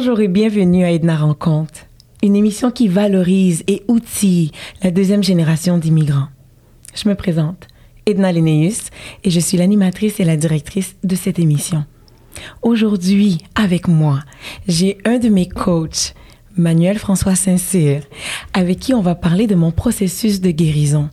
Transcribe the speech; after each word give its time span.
Bonjour 0.00 0.20
et 0.20 0.28
bienvenue 0.28 0.84
à 0.84 0.92
Edna 0.92 1.16
Rencontre, 1.16 1.80
une 2.22 2.36
émission 2.36 2.70
qui 2.70 2.86
valorise 2.86 3.64
et 3.66 3.82
outille 3.88 4.52
la 4.80 4.92
deuxième 4.92 5.24
génération 5.24 5.76
d'immigrants. 5.76 6.28
Je 6.94 7.08
me 7.08 7.16
présente, 7.16 7.66
Edna 8.06 8.30
Linnaeus, 8.30 8.90
et 9.24 9.30
je 9.30 9.40
suis 9.40 9.58
l'animatrice 9.58 10.20
et 10.20 10.24
la 10.24 10.36
directrice 10.36 10.94
de 11.02 11.16
cette 11.16 11.40
émission. 11.40 11.84
Aujourd'hui, 12.62 13.38
avec 13.56 13.88
moi, 13.88 14.20
j'ai 14.68 14.98
un 15.04 15.18
de 15.18 15.28
mes 15.28 15.48
coachs, 15.48 16.14
Manuel 16.56 17.00
François 17.00 17.34
Saint-Cyr, 17.34 18.02
avec 18.52 18.78
qui 18.78 18.94
on 18.94 19.02
va 19.02 19.16
parler 19.16 19.48
de 19.48 19.56
mon 19.56 19.72
processus 19.72 20.40
de 20.40 20.52
guérison. 20.52 21.10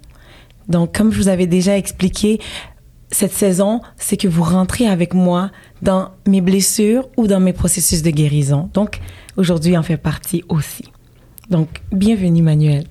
Donc, 0.69 0.95
comme 0.95 1.11
je 1.11 1.17
vous 1.17 1.27
avais 1.27 1.47
déjà 1.47 1.75
expliqué, 1.75 2.39
cette 3.11 3.33
saison, 3.33 3.81
c'est 3.97 4.17
que 4.17 4.27
vous 4.27 4.43
rentrez 4.43 4.87
avec 4.87 5.13
moi 5.13 5.49
dans 5.85 6.09
mes 6.27 6.41
blessures 6.41 7.07
ou 7.15 7.27
dans 7.27 7.39
mes 7.39 7.53
processus 7.53 8.01
de 8.01 8.09
guérison. 8.09 8.69
Donc, 8.73 8.99
aujourd'hui, 9.37 9.77
en 9.77 9.83
fait 9.83 9.97
partie 9.97 10.43
aussi. 10.49 10.85
Donc, 11.49 11.69
bienvenue, 11.91 12.41
Manuel. 12.41 12.85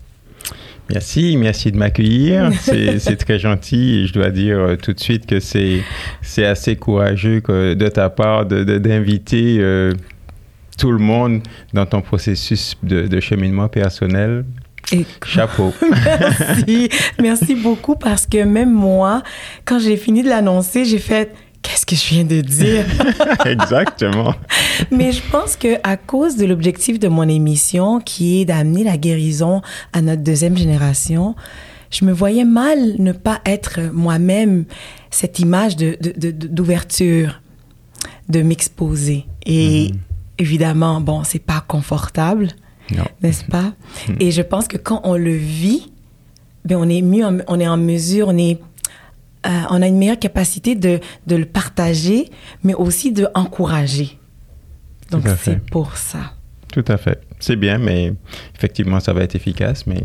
Merci, 0.89 1.37
merci 1.37 1.73
de 1.73 1.77
m'accueillir. 1.77 2.51
C'est 2.63 3.17
très 3.17 3.39
gentil. 3.39 4.07
je 4.07 4.13
dois 4.13 4.31
dire 4.31 4.59
euh, 4.59 4.77
tout 4.77 4.93
de 4.93 5.01
suite 5.01 5.27
que 5.27 5.41
c'est 5.41 5.83
assez 6.45 6.77
courageux 6.77 7.41
de 7.41 7.89
ta 7.89 8.11
part 8.11 8.47
d'inviter 8.47 9.57
euh, 9.59 9.93
tout 10.79 10.93
le 10.93 10.99
monde 10.99 11.41
dans 11.73 11.87
ton 11.87 12.01
processus 12.01 12.77
de, 12.83 13.07
de 13.09 13.21
cheminement 13.21 13.69
personnel. 13.69 14.45
Chapeau. 15.25 15.73
merci. 16.21 16.89
Merci 17.21 17.55
beaucoup 17.55 17.97
parce 17.97 18.27
que 18.27 18.45
même 18.45 18.73
moi, 18.73 19.23
quand 19.65 19.79
j'ai 19.79 19.97
fini 19.97 20.23
de 20.23 20.29
l'annoncer, 20.29 20.85
j'ai 20.85 20.99
fait 20.99 21.33
qu'est-ce 21.65 21.85
que 21.85 21.97
je 21.97 22.09
viens 22.15 22.25
de 22.25 22.41
dire? 22.41 22.85
Exactement. 23.45 24.35
Mais 24.93 25.11
je 25.11 25.21
pense 25.33 25.57
que 25.57 25.77
à 25.83 25.97
cause 25.97 26.37
de 26.37 26.47
l'objectif 26.47 27.01
de 27.01 27.09
mon 27.09 27.29
émission 27.29 27.99
qui 27.99 28.41
est 28.41 28.45
d'amener 28.45 28.85
la 28.85 28.97
guérison 28.97 29.63
à 29.93 30.01
notre 30.01 30.23
deuxième 30.23 30.57
génération, 30.57 31.35
je 31.91 32.05
me 32.05 32.13
voyais 32.13 32.45
mal 32.45 32.95
ne 32.99 33.11
pas 33.11 33.41
être 33.45 33.81
moi-même 33.93 34.65
cette 35.11 35.41
image 35.41 35.75
de, 35.75 35.97
d'ouverture, 36.31 37.41
de, 38.29 38.43
m'exposer. 38.43 39.27
Et 39.47 39.89
mm-hmm. 39.89 39.95
évidemment, 40.39 41.01
bon, 41.01 41.25
c'est 41.25 41.43
pas 41.43 41.65
confortable 41.67 42.49
n'est-ce 43.23 43.45
pas? 43.45 43.73
Hmm. 44.09 44.15
Et 44.21 44.31
je 44.31 44.43
pense 44.43 44.69
que 44.69 44.77
quand 44.77 45.01
on 45.05 45.17
le 45.17 45.35
vit, 45.35 45.91
ben 46.65 46.77
on 46.77 46.89
est 46.89 47.03
mieux, 47.03 47.25
on 47.47 47.61
est 47.61 47.69
en 47.69 47.77
mesure, 47.77 48.29
on 48.29 48.39
est, 48.39 48.61
euh, 49.47 49.49
on 49.71 49.83
a 49.83 49.87
une 49.87 49.99
meilleure 49.99 50.19
capacité 50.19 50.75
de, 50.75 51.01
de 51.27 51.37
le 51.37 51.45
partager, 51.45 52.31
mais 52.63 52.75
aussi 52.75 53.13
de 53.13 53.27
encourager. 53.35 54.19
Donc 55.11 55.25
c'est 55.43 55.65
pour 55.67 55.97
ça. 55.97 56.33
Tout 56.73 56.85
à 56.89 56.97
fait. 56.97 57.21
C'est 57.39 57.57
bien, 57.57 57.79
mais 57.79 58.13
effectivement, 58.57 59.01
ça 59.01 59.13
va 59.13 59.23
être 59.23 59.37
efficace, 59.37 59.87
mais 59.87 60.05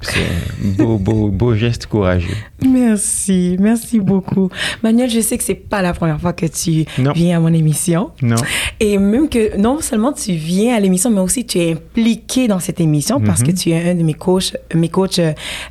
c'est 0.00 0.20
un 0.20 0.70
beau, 0.76 0.98
beau, 0.98 1.28
beau 1.28 1.54
geste 1.54 1.86
courageux. 1.86 2.34
Merci, 2.66 3.56
merci 3.60 4.00
beaucoup. 4.00 4.50
Manuel, 4.82 5.10
je 5.10 5.20
sais 5.20 5.38
que 5.38 5.44
c'est 5.44 5.54
pas 5.54 5.82
la 5.82 5.92
première 5.92 6.20
fois 6.20 6.32
que 6.32 6.46
tu 6.46 6.84
viens 7.14 7.36
à 7.36 7.40
mon 7.40 7.52
émission. 7.52 8.10
Non. 8.22 8.36
Et 8.80 8.98
même 8.98 9.28
que 9.28 9.56
non 9.56 9.80
seulement 9.80 10.12
tu 10.12 10.32
viens 10.32 10.74
à 10.74 10.80
l'émission, 10.80 11.10
mais 11.10 11.20
aussi 11.20 11.46
tu 11.46 11.58
es 11.58 11.72
impliqué 11.72 12.48
dans 12.48 12.60
cette 12.60 12.80
émission 12.80 13.20
parce 13.20 13.42
que 13.42 13.50
mhm. 13.50 13.56
tu 13.56 13.70
es 13.70 13.90
un 13.90 13.94
de 13.94 14.02
mes 14.02 14.14
coachs, 14.14 14.56
mes 14.74 14.88
coachs 14.88 15.20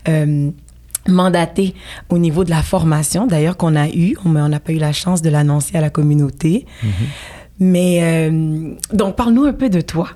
euh, 0.07 0.51
mandatés 1.07 1.73
au 2.09 2.17
niveau 2.17 2.43
de 2.43 2.49
la 2.49 2.63
formation, 2.63 3.27
d'ailleurs 3.27 3.57
qu'on 3.57 3.75
a 3.75 3.89
eu, 3.89 4.15
mais 4.25 4.41
on 4.41 4.49
n'a 4.49 4.59
pas 4.59 4.73
eu 4.73 4.77
la 4.77 4.93
chance 4.93 5.21
de 5.21 5.29
l'annoncer 5.29 5.77
à 5.77 5.81
la 5.81 5.89
communauté. 5.89 6.65
Mhm. 6.81 6.91
Mais 7.59 7.99
euh, 8.01 8.73
donc, 8.91 9.15
parle-nous 9.15 9.43
un 9.43 9.53
peu 9.53 9.69
de 9.69 9.81
toi. 9.81 10.09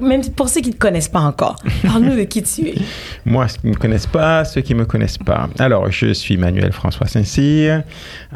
Même 0.00 0.22
pour 0.36 0.48
ceux 0.48 0.60
qui 0.60 0.68
ne 0.68 0.74
te 0.74 0.78
connaissent 0.78 1.08
pas 1.08 1.20
encore, 1.20 1.56
parle-nous 1.82 2.16
de 2.16 2.24
qui 2.24 2.42
tu 2.42 2.68
es. 2.68 2.74
Moi, 3.24 3.48
ceux 3.48 3.58
qui 3.58 3.66
ne 3.66 3.72
me 3.72 3.76
connaissent 3.76 4.06
pas, 4.06 4.44
ceux 4.44 4.60
qui 4.60 4.74
ne 4.74 4.80
me 4.80 4.84
connaissent 4.84 5.18
pas. 5.18 5.48
Alors, 5.58 5.90
je 5.90 6.12
suis 6.12 6.36
Manuel 6.36 6.72
François 6.72 7.06
Saint-Cyr. 7.06 7.82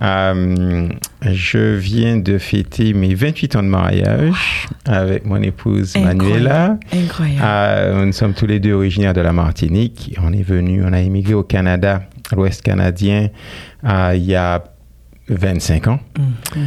Euh, 0.03 0.89
je 1.23 1.75
viens 1.77 2.17
de 2.17 2.39
fêter 2.39 2.93
mes 2.93 3.15
28 3.15 3.56
ans 3.56 3.62
de 3.62 3.69
mariage 3.69 4.69
avec 4.84 5.25
mon 5.25 5.43
épouse 5.43 5.97
Manuela. 5.97 6.78
Incroyable. 6.93 7.41
Euh, 7.43 8.05
nous 8.05 8.12
sommes 8.12 8.34
tous 8.34 8.47
les 8.47 8.61
deux 8.61 8.73
originaires 8.73 9.15
de 9.15 9.21
la 9.21 9.33
Martinique. 9.33 10.15
On 10.23 10.33
est 10.33 10.43
venu, 10.43 10.83
on 10.84 10.93
a 10.93 11.00
immigré 11.00 11.34
au 11.34 11.43
Canada, 11.43 12.03
à 12.31 12.37
l'Ouest 12.37 12.62
canadien, 12.62 13.28
il 13.84 14.25
y 14.25 14.34
a 14.34 14.62
25 15.28 15.89
ans. 15.89 16.00
Mm-hmm. 16.19 16.23
Euh, 16.56 16.61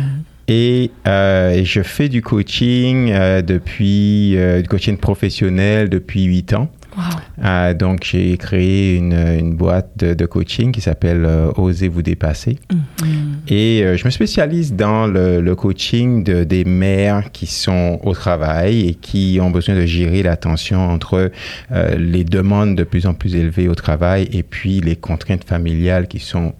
et, 0.47 0.91
je 1.05 1.81
fais 1.83 2.09
du 2.09 2.21
coaching 2.21 3.11
euh, 3.11 3.41
depuis, 3.41 4.37
euh, 4.37 4.61
du 4.61 4.67
coaching 4.67 4.97
professionnel 4.97 5.89
depuis 5.89 6.23
huit 6.23 6.53
ans. 6.53 6.69
Wow. 6.97 7.73
donc, 7.75 8.03
j'ai 8.05 8.35
créé 8.37 8.95
une, 8.95 9.13
une 9.13 9.55
boîte 9.55 10.03
de, 10.03 10.25
coaching 10.25 10.71
qui 10.71 10.81
s'appelle 10.81 11.27
Osez 11.55 11.89
vous 11.89 12.01
dépasser. 12.01 12.57
Mm-hmm. 12.71 13.53
Et 13.53 13.97
je 13.97 14.03
me 14.03 14.09
spécialise 14.09 14.73
dans 14.73 15.05
le, 15.05 15.39
le 15.39 15.55
coaching 15.55 16.23
de, 16.23 16.43
des 16.43 16.65
mères 16.65 17.31
qui 17.31 17.45
sont 17.45 17.99
au 18.03 18.13
travail 18.15 18.87
et 18.87 18.93
qui 18.95 19.37
ont 19.39 19.51
besoin 19.51 19.75
de 19.75 19.85
gérer 19.85 20.23
la 20.23 20.37
tension 20.37 20.89
entre 20.89 21.29
les 21.95 22.23
demandes 22.23 22.75
de 22.75 22.83
plus 22.83 23.05
en 23.05 23.13
plus 23.13 23.35
élevées 23.35 23.67
au 23.67 23.75
travail 23.75 24.27
et 24.31 24.41
puis 24.41 24.81
les 24.81 24.95
contraintes 24.95 25.43
familiales 25.43 26.07
qui 26.07 26.17
sont 26.17 26.55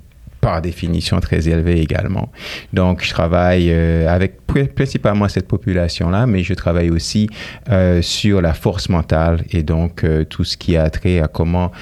par 0.48 0.62
définition 0.62 1.20
très 1.20 1.50
élevé 1.50 1.82
également. 1.82 2.32
Donc, 2.72 3.04
je 3.04 3.10
travaille 3.10 3.70
euh, 3.70 4.08
avec 4.08 4.38
principalement 4.76 5.28
cette 5.28 5.46
population-là, 5.46 6.26
mais 6.26 6.42
je 6.42 6.54
travaille 6.54 6.90
aussi 6.90 7.28
euh, 7.70 8.02
sur 8.02 8.42
la 8.42 8.54
force 8.54 8.88
mentale 8.88 9.44
et 9.52 9.62
donc 9.62 10.06
euh, 10.06 10.24
tout 10.24 10.46
ce 10.46 10.56
qui 10.56 10.78
a 10.78 10.90
trait 10.90 11.20
à 11.20 11.28
comment 11.28 11.74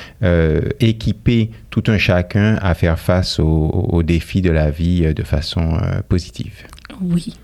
équiper 0.79 1.51
tout 1.69 1.83
un 1.87 1.99
chacun 1.99 2.55
à 2.55 2.73
faire 2.73 2.97
face 2.97 3.39
aux 3.39 4.01
défis 4.03 4.41
de 4.41 4.49
la 4.49 4.71
vie 4.71 5.13
de 5.13 5.23
façon 5.23 5.77
positive. 6.09 6.63
Oui. 7.01 7.35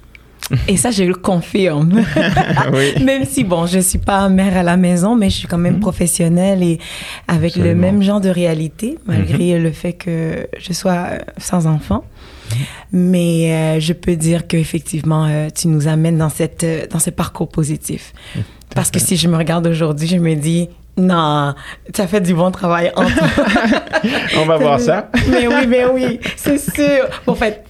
Et 0.67 0.77
ça, 0.77 0.91
je 0.91 1.03
le 1.03 1.13
confirme. 1.13 2.03
Même 3.03 3.25
si, 3.25 3.43
bon, 3.43 3.65
je 3.65 3.77
ne 3.77 3.81
suis 3.81 3.99
pas 3.99 4.27
mère 4.29 4.57
à 4.57 4.63
la 4.63 4.77
maison, 4.77 5.15
mais 5.15 5.29
je 5.29 5.37
suis 5.37 5.47
quand 5.47 5.57
même 5.57 5.75
mhm. 5.75 5.79
professionnelle 5.81 6.63
et 6.63 6.79
avec 7.27 7.55
le 7.55 7.75
même 7.75 8.01
genre 8.01 8.21
de 8.21 8.29
réalité, 8.29 8.97
malgré 9.05 9.55
mhm. 9.55 9.63
le 9.63 9.71
fait 9.71 9.93
que 9.93 10.47
je 10.59 10.73
sois 10.73 11.09
sans 11.37 11.67
enfant. 11.67 12.03
Mais 12.91 13.53
euh, 13.53 13.79
je 13.79 13.93
peux 13.93 14.15
dire 14.15 14.47
qu'effectivement, 14.47 15.25
euh, 15.25 15.47
tu 15.53 15.67
nous 15.67 15.87
amènes 15.87 16.17
dans, 16.17 16.29
cette, 16.29 16.63
euh, 16.63 16.85
dans 16.89 16.99
ce 16.99 17.09
parcours 17.09 17.47
positif. 17.47 18.13
Parce 18.75 18.91
que 18.91 18.99
si 18.99 19.15
je 19.15 19.27
me 19.27 19.37
regarde 19.37 19.67
aujourd'hui, 19.67 20.07
je 20.07 20.17
me 20.17 20.35
dis, 20.35 20.69
non, 20.97 21.53
tu 21.93 22.01
as 22.01 22.07
fait 22.07 22.21
du 22.21 22.33
bon 22.33 22.51
travail 22.51 22.91
en 22.95 23.03
On 24.37 24.45
va 24.45 24.57
voir 24.57 24.79
ça. 24.79 25.09
mais 25.29 25.47
oui, 25.47 25.67
mais 25.67 25.85
oui, 25.85 26.19
c'est 26.35 26.57
sûr. 26.57 27.07
En 27.27 27.35
fait, 27.35 27.63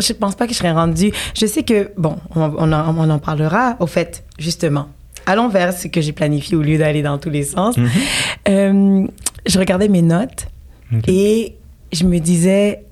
je 0.00 0.12
pense 0.12 0.34
pas 0.34 0.46
que 0.46 0.52
je 0.52 0.58
serais 0.58 0.72
rendue. 0.72 1.12
Je 1.34 1.46
sais 1.46 1.62
que, 1.62 1.90
bon, 1.96 2.16
on, 2.34 2.72
en, 2.72 3.18
parlera, 3.18 3.76
au 3.80 3.86
fait, 3.86 4.24
justement. 4.38 4.88
Allons 5.26 5.48
vers 5.48 5.72
ce 5.72 5.88
que 5.88 6.00
j'ai 6.00 6.12
planifié 6.12 6.56
au 6.56 6.62
lieu 6.62 6.78
d'aller 6.78 7.02
dans 7.02 7.18
tous 7.18 7.30
les 7.30 7.44
sens. 7.44 7.76
Mhm. 7.76 7.88
Euh, 8.48 9.06
je 9.46 9.58
regardais 9.58 9.88
mes 9.88 10.02
notes 10.02 10.46
et 11.06 11.56
je 11.92 12.04
me 12.04 12.18
disais, 12.18 12.84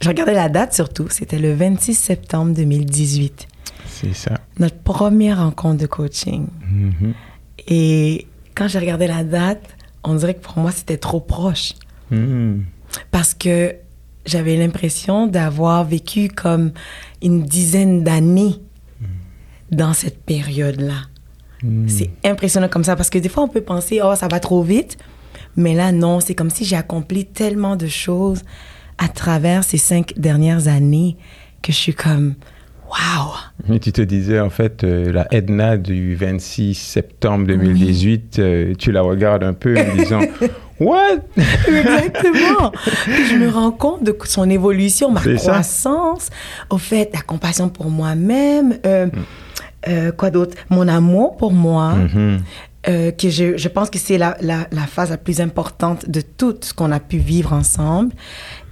je 0.00 0.08
regardais 0.08 0.34
la 0.34 0.48
date 0.48 0.74
surtout, 0.74 1.06
c'était 1.10 1.38
le 1.38 1.54
26 1.54 1.94
septembre 1.94 2.54
2018. 2.54 3.46
C'est 3.86 4.14
ça. 4.14 4.34
Notre 4.58 4.78
première 4.78 5.38
rencontre 5.38 5.78
de 5.78 5.86
coaching. 5.86 6.46
Mhm. 6.70 7.14
Et 7.68 8.26
quand 8.54 8.68
j'ai 8.68 8.78
regardé 8.78 9.06
la 9.06 9.24
date, 9.24 9.62
on 10.04 10.14
dirait 10.14 10.34
que 10.34 10.40
pour 10.40 10.58
moi, 10.58 10.70
c'était 10.70 10.96
trop 10.96 11.20
proche. 11.20 11.74
Mhm. 12.10 12.64
Parce 13.10 13.34
que 13.34 13.74
j'avais 14.28 14.56
l'impression 14.56 15.26
d'avoir 15.26 15.84
vécu 15.84 16.28
comme 16.28 16.72
une 17.22 17.42
dizaine 17.42 18.04
d'années 18.04 18.56
dans 19.70 19.92
cette 19.92 20.22
période-là. 20.24 21.06
Hmm. 21.62 21.88
C'est 21.88 22.10
impressionnant 22.24 22.68
comme 22.68 22.84
ça 22.84 22.96
parce 22.96 23.10
que 23.10 23.18
des 23.18 23.28
fois 23.28 23.42
on 23.42 23.48
peut 23.48 23.60
penser 23.60 24.00
oh 24.02 24.14
ça 24.14 24.28
va 24.28 24.40
trop 24.40 24.62
vite, 24.62 24.96
mais 25.56 25.74
là 25.74 25.92
non, 25.92 26.20
c'est 26.20 26.34
comme 26.34 26.50
si 26.50 26.64
j'ai 26.64 26.76
accompli 26.76 27.26
tellement 27.26 27.76
de 27.76 27.88
choses 27.88 28.42
à 28.98 29.08
travers 29.08 29.64
ces 29.64 29.78
cinq 29.78 30.14
dernières 30.16 30.68
années 30.68 31.16
que 31.62 31.72
je 31.72 31.76
suis 31.76 31.94
comme 31.94 32.34
Wow! 32.88 33.34
Mais 33.68 33.80
tu 33.80 33.92
te 33.92 34.00
disais, 34.00 34.40
en 34.40 34.48
fait, 34.48 34.82
euh, 34.82 35.12
la 35.12 35.26
Edna 35.30 35.76
du 35.76 36.14
26 36.14 36.74
septembre 36.74 37.46
2018, 37.46 38.38
euh, 38.38 38.74
tu 38.78 38.92
la 38.92 39.02
regardes 39.02 39.44
un 39.44 39.52
peu 39.52 39.76
en 39.78 39.94
disant 39.96 40.20
What? 40.80 41.20
Exactement. 41.36 42.72
je 43.06 43.36
me 43.36 43.48
rends 43.48 43.72
compte 43.72 44.04
de 44.04 44.16
son 44.24 44.48
évolution, 44.48 45.10
ma 45.10 45.20
croissance, 45.20 46.30
au 46.70 46.78
fait, 46.78 47.10
la 47.12 47.20
compassion 47.20 47.68
pour 47.68 47.90
moi-même, 47.90 48.78
euh, 48.86 49.06
mm. 49.06 49.10
euh, 49.88 50.12
quoi 50.12 50.30
d'autre? 50.30 50.56
Mon 50.70 50.88
amour 50.88 51.36
pour 51.36 51.52
moi. 51.52 51.94
Mm-hmm. 51.94 52.38
Euh, 52.88 53.10
que 53.10 53.28
je, 53.28 53.56
je, 53.56 53.68
pense 53.68 53.90
que 53.90 53.98
c'est 53.98 54.18
la, 54.18 54.36
la, 54.40 54.68
la, 54.70 54.86
phase 54.86 55.10
la 55.10 55.16
plus 55.16 55.40
importante 55.40 56.08
de 56.08 56.20
tout 56.20 56.54
ce 56.60 56.72
qu'on 56.72 56.92
a 56.92 57.00
pu 57.00 57.18
vivre 57.18 57.52
ensemble. 57.52 58.14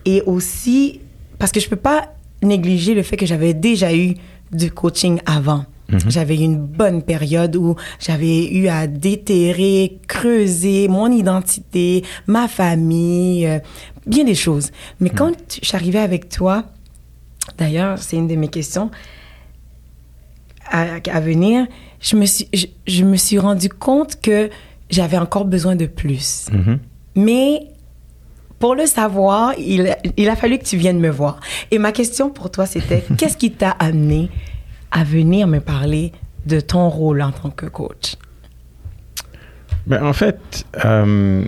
Et 0.05 0.23
aussi, 0.23 1.01
parce 1.41 1.51
que 1.51 1.59
je 1.59 1.69
peux 1.69 1.77
pas 1.77 2.15
négliger 2.41 2.95
le 2.95 3.03
fait 3.03 3.17
que 3.17 3.27
j'avais 3.27 3.53
déjà 3.53 3.95
eu 3.95 4.15
du 4.53 4.71
coaching 4.71 5.21
avant. 5.27 5.67
Mhm. 5.89 6.01
J'avais 6.09 6.37
eu 6.37 6.41
une 6.43 6.59
bonne 6.59 7.03
période 7.03 7.57
où 7.57 7.77
j'avais 8.01 8.49
eu 8.49 8.69
à 8.69 8.87
déterrer, 8.87 9.99
creuser 10.09 10.89
mon 10.89 11.11
identité, 11.11 12.05
ma 12.27 12.49
famille, 12.49 13.47
euh, 13.47 13.59
bien 14.07 14.25
des 14.25 14.35
choses. 14.35 14.71
Mais 15.01 15.11
quand 15.11 15.33
je 15.63 15.67
suis 15.67 15.77
arrivée 15.77 16.01
avec 16.01 16.29
toi, 16.29 16.65
d'ailleurs, 17.59 17.99
c'est 17.99 18.17
une 18.17 18.29
de 18.29 18.35
mes 18.35 18.49
questions 18.49 18.91
à, 20.69 21.21
venir, 21.21 21.67
je 22.01 22.17
me, 22.17 22.27
suis, 22.27 22.49
je, 22.87 23.05
me 23.05 23.17
suis 23.17 23.39
rendu 23.39 23.69
compte 23.69 24.21
que 24.21 24.51
j'avais 24.91 25.17
encore 25.17 25.45
besoin 25.45 25.77
de 25.77 25.87
plus. 25.87 26.47
Mhm. 26.53 26.79
Mais 27.15 27.69
pour 28.59 28.75
le 28.75 28.87
savoir, 28.87 29.55
il, 29.59 29.97
il, 30.17 30.29
a 30.29 30.37
fallu 30.37 30.59
que 30.59 30.65
tu 30.65 30.77
viennes 30.77 30.99
me 30.99 31.11
voir. 31.11 31.41
Et 31.71 31.79
ma 31.79 31.93
question 31.93 32.31
pour 32.31 32.51
toi, 32.51 32.67
c'était 32.67 33.05
qu'est-ce 33.19 33.37
qui 33.37 33.53
t'a 33.53 33.71
amené 33.71 34.29
à 34.91 35.05
venir 35.05 35.47
me 35.47 35.61
parler 35.61 36.13
de 36.47 36.61
ton 36.61 36.89
rôle 36.89 37.23
en 37.23 37.33
tant 37.33 37.51
que 37.51 37.67
coach? 37.67 38.17
Ben, 39.87 40.05
en 40.05 40.13
fait, 40.13 40.67
euh, 40.85 41.45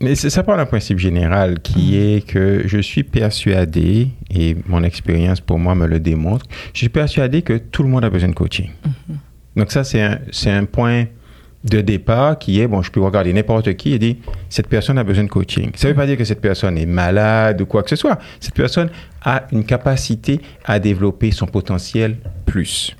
mais 0.00 0.14
ça 0.14 0.42
part 0.42 0.56
d'un 0.56 0.66
principe 0.66 0.98
général 0.98 1.60
qui 1.60 1.92
mm. 1.92 1.94
est 1.94 2.26
que 2.26 2.62
je 2.66 2.78
suis 2.78 3.02
persuadé, 3.02 4.08
et 4.30 4.56
mon 4.66 4.82
expérience 4.82 5.40
pour 5.40 5.58
moi 5.58 5.74
me 5.74 5.86
le 5.86 6.00
démontre, 6.00 6.46
je 6.72 6.78
suis 6.78 6.88
persuadé 6.88 7.42
que 7.42 7.58
tout 7.58 7.82
le 7.82 7.88
monde 7.88 8.04
a 8.04 8.10
besoin 8.10 8.30
de 8.30 8.34
coaching. 8.34 8.70
Mm-hmm. 8.86 9.14
Donc 9.56 9.72
ça, 9.72 9.84
c'est 9.84 10.00
un, 10.00 10.18
un, 10.46 10.64
point 10.64 11.06
de 11.64 11.80
départ 11.80 12.38
qui 12.38 12.60
est, 12.60 12.66
bon, 12.66 12.80
je 12.82 12.90
peux 12.90 13.00
regarder 13.00 13.32
n'importe 13.32 13.74
qui 13.74 13.92
et 13.92 13.98
dire, 13.98 14.16
cette 14.48 14.68
personne 14.68 14.96
a 14.98 15.04
besoin 15.04 15.24
de 15.24 15.28
coaching. 15.28 15.70
Ça 15.74 15.88
ne 15.88 15.92
veut 15.92 15.96
pas 15.96 16.06
dire 16.06 16.16
que 16.16 16.24
cette 16.24 16.40
personne 16.40 16.78
est 16.78 16.86
malade 16.86 17.60
ou 17.60 17.66
quoi 17.66 17.82
que 17.82 17.90
ce 17.90 17.96
soit. 17.96 18.18
Cette 18.40 18.54
personne 18.54 18.90
a 19.22 19.46
une 19.52 19.64
capacité 19.64 20.40
à 20.64 20.78
développer 20.78 21.30
son 21.30 21.46
potentiel 21.46 22.16
plus. 22.46 22.96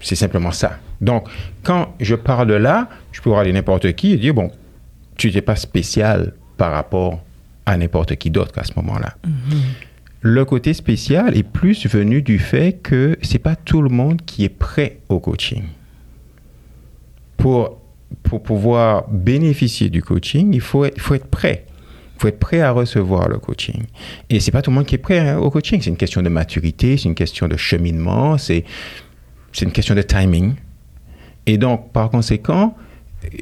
C'est 0.00 0.16
simplement 0.16 0.50
ça. 0.50 0.78
Donc, 1.00 1.28
quand 1.62 1.94
je 2.00 2.14
parle 2.14 2.48
de 2.48 2.54
là, 2.54 2.88
je 3.12 3.22
peux 3.22 3.30
regarder 3.30 3.52
n'importe 3.52 3.92
qui 3.92 4.12
et 4.12 4.16
dire, 4.16 4.34
bon, 4.34 4.50
tu 5.16 5.30
n'es 5.30 5.42
pas 5.42 5.56
spécial 5.56 6.34
par 6.56 6.72
rapport 6.72 7.20
à 7.64 7.76
n'importe 7.76 8.16
qui 8.16 8.30
d'autre 8.30 8.58
à 8.58 8.64
ce 8.64 8.72
moment-là. 8.76 9.14
Mm-hmm. 9.26 9.60
Le 10.20 10.44
côté 10.44 10.74
spécial 10.74 11.36
est 11.36 11.42
plus 11.42 11.86
venu 11.86 12.22
du 12.22 12.38
fait 12.38 12.78
que 12.80 13.18
c'est 13.22 13.40
pas 13.40 13.56
tout 13.56 13.82
le 13.82 13.88
monde 13.88 14.22
qui 14.24 14.44
est 14.44 14.48
prêt 14.48 14.98
au 15.08 15.18
coaching. 15.18 15.64
Pour 17.36 17.81
pour 18.22 18.42
pouvoir 18.42 19.08
bénéficier 19.08 19.88
du 19.88 20.02
coaching, 20.02 20.52
il 20.52 20.60
faut, 20.60 20.84
il 20.84 21.00
faut 21.00 21.14
être 21.14 21.26
prêt. 21.26 21.66
Il 22.16 22.20
faut 22.22 22.28
être 22.28 22.38
prêt 22.38 22.60
à 22.60 22.70
recevoir 22.70 23.28
le 23.28 23.38
coaching. 23.38 23.84
Et 24.30 24.40
c'est 24.40 24.50
pas 24.50 24.62
tout 24.62 24.70
le 24.70 24.76
monde 24.76 24.86
qui 24.86 24.94
est 24.94 24.98
prêt 24.98 25.18
hein, 25.18 25.38
au 25.38 25.50
coaching. 25.50 25.80
C'est 25.80 25.90
une 25.90 25.96
question 25.96 26.22
de 26.22 26.28
maturité, 26.28 26.96
c'est 26.96 27.08
une 27.08 27.14
question 27.14 27.48
de 27.48 27.56
cheminement, 27.56 28.38
c'est, 28.38 28.64
une 29.60 29.72
question 29.72 29.94
de 29.94 30.02
timing. 30.02 30.54
Et 31.46 31.58
donc, 31.58 31.92
par 31.92 32.10
conséquent, 32.10 32.76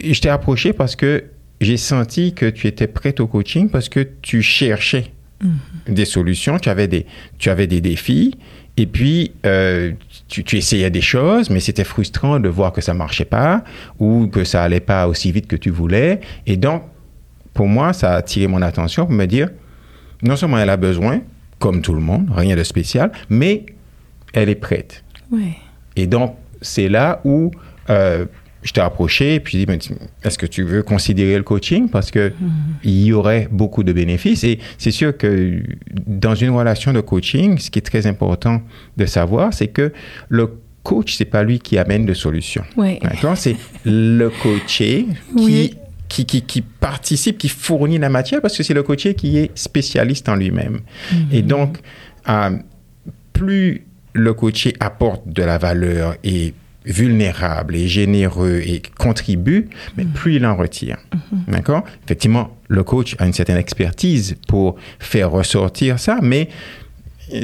je 0.02 0.18
t'ai 0.20 0.30
approché 0.30 0.72
parce 0.72 0.96
que 0.96 1.24
j'ai 1.60 1.76
senti 1.76 2.32
que 2.32 2.46
tu 2.46 2.66
étais 2.66 2.86
prête 2.86 3.20
au 3.20 3.26
coaching 3.26 3.68
parce 3.68 3.90
que 3.90 4.08
tu 4.22 4.40
cherchais 4.40 5.12
mm-hmm. 5.44 5.92
des 5.92 6.04
solutions, 6.06 6.58
tu 6.58 6.70
avais 6.70 6.88
des, 6.88 7.04
tu 7.38 7.50
avais 7.50 7.66
des 7.66 7.82
défis 7.82 8.34
et 8.80 8.86
puis, 8.86 9.32
euh, 9.44 9.92
tu, 10.30 10.56
essayais 10.56 10.90
des 10.90 11.00
choses, 11.00 11.50
mais 11.50 11.60
c'était 11.60 11.84
frustrant 11.84 12.38
de 12.38 12.48
voir 12.48 12.72
que 12.72 12.80
ça 12.80 12.94
marchait 12.94 13.24
pas 13.24 13.64
ou 13.98 14.28
que 14.28 14.44
ça 14.44 14.62
allait 14.62 14.80
pas 14.80 15.08
aussi 15.08 15.32
vite 15.32 15.48
que 15.48 15.56
tu 15.56 15.70
voulais. 15.70 16.20
Et 16.46 16.56
donc, 16.56 16.84
pour 17.52 17.66
moi, 17.66 17.92
ça 17.92 18.12
a 18.12 18.16
attiré 18.16 18.46
mon 18.46 18.62
attention 18.62 19.06
pour 19.06 19.14
me 19.14 19.26
dire, 19.26 19.50
non 20.22 20.36
seulement 20.36 20.58
elle 20.58 20.70
a 20.70 20.76
besoin, 20.76 21.20
comme 21.58 21.82
tout 21.82 21.94
le 21.94 22.00
monde, 22.00 22.30
rien 22.34 22.56
de 22.56 22.62
spécial, 22.62 23.10
mais 23.28 23.66
elle 24.32 24.48
est 24.48 24.54
prête. 24.54 25.02
Et 25.96 26.06
donc, 26.06 26.36
c'est 26.62 26.88
là 26.88 27.20
où 27.24 27.50
euh, 27.90 28.26
je 28.62 28.72
t'ai 28.72 28.80
approché 28.80 29.36
et 29.36 29.40
puis 29.40 29.64
dit, 29.64 29.72
est-ce 30.22 30.38
que 30.38 30.46
tu 30.46 30.62
veux 30.62 30.82
considérer 30.82 31.36
le 31.36 31.42
coaching? 31.42 31.88
Parce 31.88 32.10
que 32.10 32.32
mhm. 32.40 32.50
il 32.84 33.04
y 33.04 33.12
aurait 33.12 33.48
beaucoup 33.50 33.82
de 33.82 33.92
bénéfices. 33.92 34.44
Et 34.44 34.58
c'est 34.78 34.90
sûr 34.90 35.16
que 35.16 35.62
dans 36.06 36.34
une 36.34 36.50
relation 36.50 36.92
de 36.92 37.00
coaching, 37.00 37.58
ce 37.58 37.70
qui 37.70 37.78
est 37.78 37.82
très 37.82 38.06
important 38.06 38.62
de 38.96 39.06
savoir, 39.06 39.54
c'est 39.54 39.68
que 39.68 39.92
le 40.28 40.50
coach, 40.82 41.16
c'est 41.16 41.24
pas 41.24 41.42
lui 41.42 41.58
qui 41.58 41.78
amène 41.78 42.04
de 42.04 42.14
solutions. 42.14 42.64
D'accord? 42.76 43.36
C'est 43.36 43.56
le 43.84 44.28
coaché 44.28 45.06
qui, 45.36 45.76
qui, 46.08 46.26
qui, 46.26 46.42
qui, 46.42 46.62
participe, 46.62 47.38
qui 47.38 47.48
fournit 47.48 47.98
la 47.98 48.08
matière 48.08 48.40
parce 48.40 48.56
que 48.56 48.62
c'est 48.62 48.74
le 48.74 48.82
coaché 48.82 49.14
qui 49.14 49.38
est 49.38 49.56
spécialiste 49.56 50.28
en 50.28 50.36
lui-même. 50.36 50.80
Mhm. 51.12 51.18
Et 51.32 51.42
donc, 51.42 51.78
euh, 52.28 52.50
plus 53.32 53.86
le 54.12 54.34
coaché 54.34 54.74
apporte 54.80 55.26
de 55.28 55.42
la 55.42 55.56
valeur 55.56 56.16
et 56.24 56.52
vulnérable 56.84 57.76
et 57.76 57.88
généreux 57.88 58.60
et 58.64 58.82
contribue, 58.98 59.68
mais 59.96 60.04
mm. 60.04 60.12
plus 60.12 60.36
il 60.36 60.46
en 60.46 60.56
retire. 60.56 60.98
Mm-hmm. 61.14 61.52
D'accord? 61.52 61.84
Effectivement, 62.04 62.56
le 62.68 62.82
coach 62.84 63.16
a 63.18 63.26
une 63.26 63.32
certaine 63.32 63.58
expertise 63.58 64.36
pour 64.48 64.76
faire 64.98 65.30
ressortir 65.30 65.98
ça, 65.98 66.18
mais 66.22 66.48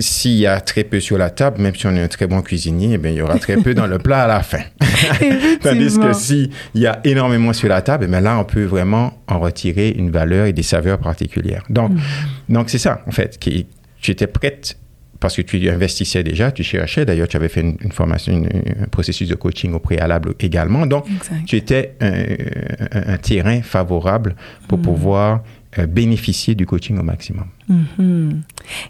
s'il 0.00 0.32
y 0.32 0.46
a 0.46 0.60
très 0.60 0.84
peu 0.84 1.00
sur 1.00 1.18
la 1.18 1.30
table, 1.30 1.60
même 1.60 1.74
si 1.74 1.86
on 1.86 1.94
est 1.94 2.02
un 2.02 2.08
très 2.08 2.26
bon 2.26 2.42
cuisinier, 2.42 2.94
eh 2.94 2.98
bien, 2.98 3.12
il 3.12 3.18
y 3.18 3.22
aura 3.22 3.38
très 3.38 3.56
peu 3.56 3.74
dans 3.74 3.86
le 3.86 3.98
plat 3.98 4.24
à 4.24 4.26
la 4.26 4.42
fin. 4.42 4.62
Tandis 5.62 5.98
que 5.98 6.12
s'il 6.12 6.50
y 6.74 6.86
a 6.86 7.00
énormément 7.04 7.52
sur 7.52 7.68
la 7.68 7.82
table, 7.82 8.08
eh 8.08 8.20
là, 8.20 8.38
on 8.38 8.44
peut 8.44 8.64
vraiment 8.64 9.18
en 9.28 9.38
retirer 9.38 9.90
une 9.90 10.10
valeur 10.10 10.46
et 10.46 10.52
des 10.52 10.62
saveurs 10.62 10.98
particulières. 10.98 11.62
Donc, 11.70 11.92
mm. 11.92 12.00
donc 12.48 12.70
c'est 12.70 12.78
ça, 12.78 13.02
en 13.06 13.10
fait, 13.10 13.38
qui, 13.38 13.66
tu 14.00 14.10
étais 14.10 14.26
prête 14.26 14.76
parce 15.20 15.36
que 15.36 15.42
tu 15.42 15.68
investissais 15.70 16.22
déjà, 16.22 16.52
tu 16.52 16.62
cherchais. 16.62 17.04
D'ailleurs, 17.04 17.28
tu 17.28 17.36
avais 17.36 17.48
fait 17.48 17.60
une, 17.60 17.92
formation, 17.92 18.34
un 18.34 18.86
processus 18.86 19.28
de 19.28 19.34
coaching 19.34 19.72
au 19.72 19.78
préalable 19.78 20.34
également. 20.40 20.86
Donc, 20.86 21.06
tu 21.46 21.56
étais 21.56 21.94
un, 22.00 23.16
terrain 23.18 23.62
favorable 23.62 24.36
pour 24.68 24.78
mm. 24.78 24.82
pouvoir 24.82 25.42
euh, 25.78 25.86
bénéficier 25.86 26.54
du 26.54 26.66
coaching 26.66 26.98
au 26.98 27.02
maximum. 27.02 27.46
Mm-hmm. 27.70 28.40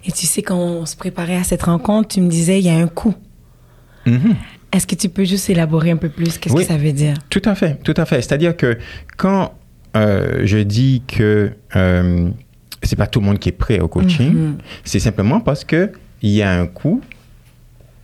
Et 0.05 0.11
tu 0.11 0.25
sais, 0.25 0.41
quand 0.41 0.57
on 0.57 0.85
se 0.85 0.95
préparait 0.95 1.37
à 1.37 1.43
cette 1.43 1.63
rencontre, 1.63 2.09
tu 2.09 2.21
me 2.21 2.29
disais, 2.29 2.59
il 2.59 2.65
y 2.65 2.69
a 2.69 2.77
un 2.77 2.87
coût. 2.87 3.15
Mm-hmm. 4.05 4.35
Est-ce 4.73 4.87
que 4.87 4.95
tu 4.95 5.09
peux 5.09 5.23
juste 5.23 5.49
élaborer 5.49 5.91
un 5.91 5.97
peu 5.97 6.09
plus? 6.09 6.37
Qu'est-ce 6.37 6.55
que 6.55 6.63
ça 6.63 6.77
veut 6.77 6.91
dire? 6.91 7.15
Tout 7.29 7.41
à 7.45 7.55
fait, 7.55 7.81
tout 7.83 7.93
à 7.97 8.05
fait. 8.05 8.21
C'est-à-dire 8.21 8.55
que 8.55 8.77
quand 9.15 9.53
euh, 9.95 10.41
je 10.43 10.57
dis 10.57 11.03
que 11.07 11.51
euh, 11.75 12.29
c'est 12.83 12.95
pas 12.95 13.07
tout 13.07 13.19
le 13.19 13.25
monde 13.25 13.39
qui 13.39 13.49
est 13.49 13.53
prêt 13.53 13.79
au 13.79 13.87
coaching, 13.87 14.33
mm-hmm. 14.33 14.61
c'est 14.83 14.99
simplement 14.99 15.39
parce 15.39 15.63
que 15.63 15.91
il 16.21 16.31
y 16.31 16.41
a 16.41 16.51
un 16.51 16.67
coût 16.67 17.01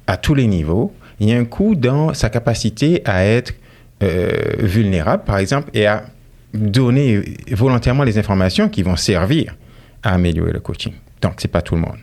à 0.08 0.18
tous 0.18 0.36
les 0.36 0.48
niveaux. 0.48 0.94
Il 1.20 1.30
y 1.30 1.34
a 1.34 1.38
un 1.38 1.46
coût 1.46 1.76
dans 1.76 2.14
sa 2.14 2.30
capacité 2.30 3.02
à 3.06 3.26
être 3.26 3.54
euh, 4.02 4.32
vulnérable, 4.60 5.24
par 5.24 5.38
exemple, 5.38 5.70
et 5.74 5.86
à 5.86 6.06
donner 6.54 7.22
volontairement 7.52 8.04
les 8.04 8.18
informations 8.18 8.70
qui 8.70 8.84
vont 8.84 8.96
servir 8.96 9.56
à 10.04 10.14
améliorer 10.14 10.52
le 10.52 10.60
coaching. 10.60 10.94
Donc, 11.22 11.36
c'est 11.38 11.48
pas 11.48 11.62
tout 11.62 11.76
le 11.76 11.82
monde. 11.82 12.00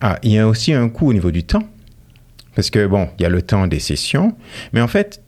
Ah, 0.00 0.18
il 0.22 0.32
y 0.32 0.38
a 0.38 0.46
aussi 0.46 0.72
un 0.72 0.88
coût 0.88 1.08
au 1.08 1.12
niveau 1.12 1.30
du 1.30 1.44
temps. 1.44 1.62
Parce 2.54 2.70
que, 2.70 2.86
bon, 2.86 3.08
il 3.18 3.22
y 3.22 3.26
a 3.26 3.28
le 3.28 3.42
temps 3.42 3.66
des 3.66 3.80
sessions, 3.80 4.34
mais 4.72 4.80
en 4.80 4.88
fait, 4.88 5.22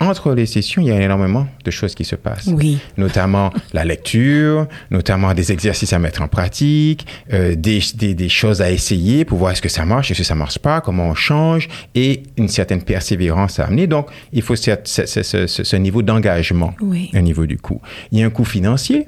entre 0.00 0.32
les 0.32 0.46
sessions, 0.46 0.80
il 0.80 0.88
y 0.88 0.90
a 0.90 1.00
énormément 1.00 1.46
de 1.62 1.70
choses 1.70 1.94
qui 1.94 2.04
se 2.04 2.16
passent. 2.16 2.46
Oui. 2.46 2.78
Notamment 2.96 3.52
la 3.74 3.84
lecture, 3.84 4.66
notamment 4.90 5.34
des 5.34 5.52
exercices 5.52 5.92
à 5.92 5.98
mettre 5.98 6.22
en 6.22 6.28
pratique, 6.28 7.06
euh, 7.32 7.54
des, 7.54 7.80
des, 7.94 8.14
des, 8.14 8.28
choses 8.30 8.62
à 8.62 8.70
essayer 8.70 9.26
pour 9.26 9.38
voir 9.38 9.52
est-ce 9.52 9.60
que 9.60 9.68
ça 9.68 9.84
marche, 9.84 10.10
est-ce 10.10 10.20
que 10.20 10.24
ça 10.24 10.34
marche 10.34 10.58
pas, 10.58 10.80
comment 10.80 11.08
on 11.08 11.14
change, 11.14 11.68
et 11.94 12.22
une 12.38 12.48
certaine 12.48 12.82
persévérance 12.82 13.58
à 13.60 13.66
amener. 13.66 13.86
Donc, 13.86 14.08
il 14.32 14.40
faut 14.40 14.56
ce, 14.56 14.70
ce, 14.84 15.04
ce, 15.06 15.46
ce 15.46 15.76
niveau 15.76 16.00
d'engagement 16.00 16.74
oui. 16.80 17.10
au 17.14 17.20
niveau 17.20 17.44
du 17.44 17.58
coût. 17.58 17.80
Il 18.10 18.18
y 18.18 18.22
a 18.22 18.26
un 18.26 18.30
coût 18.30 18.44
financier, 18.44 19.06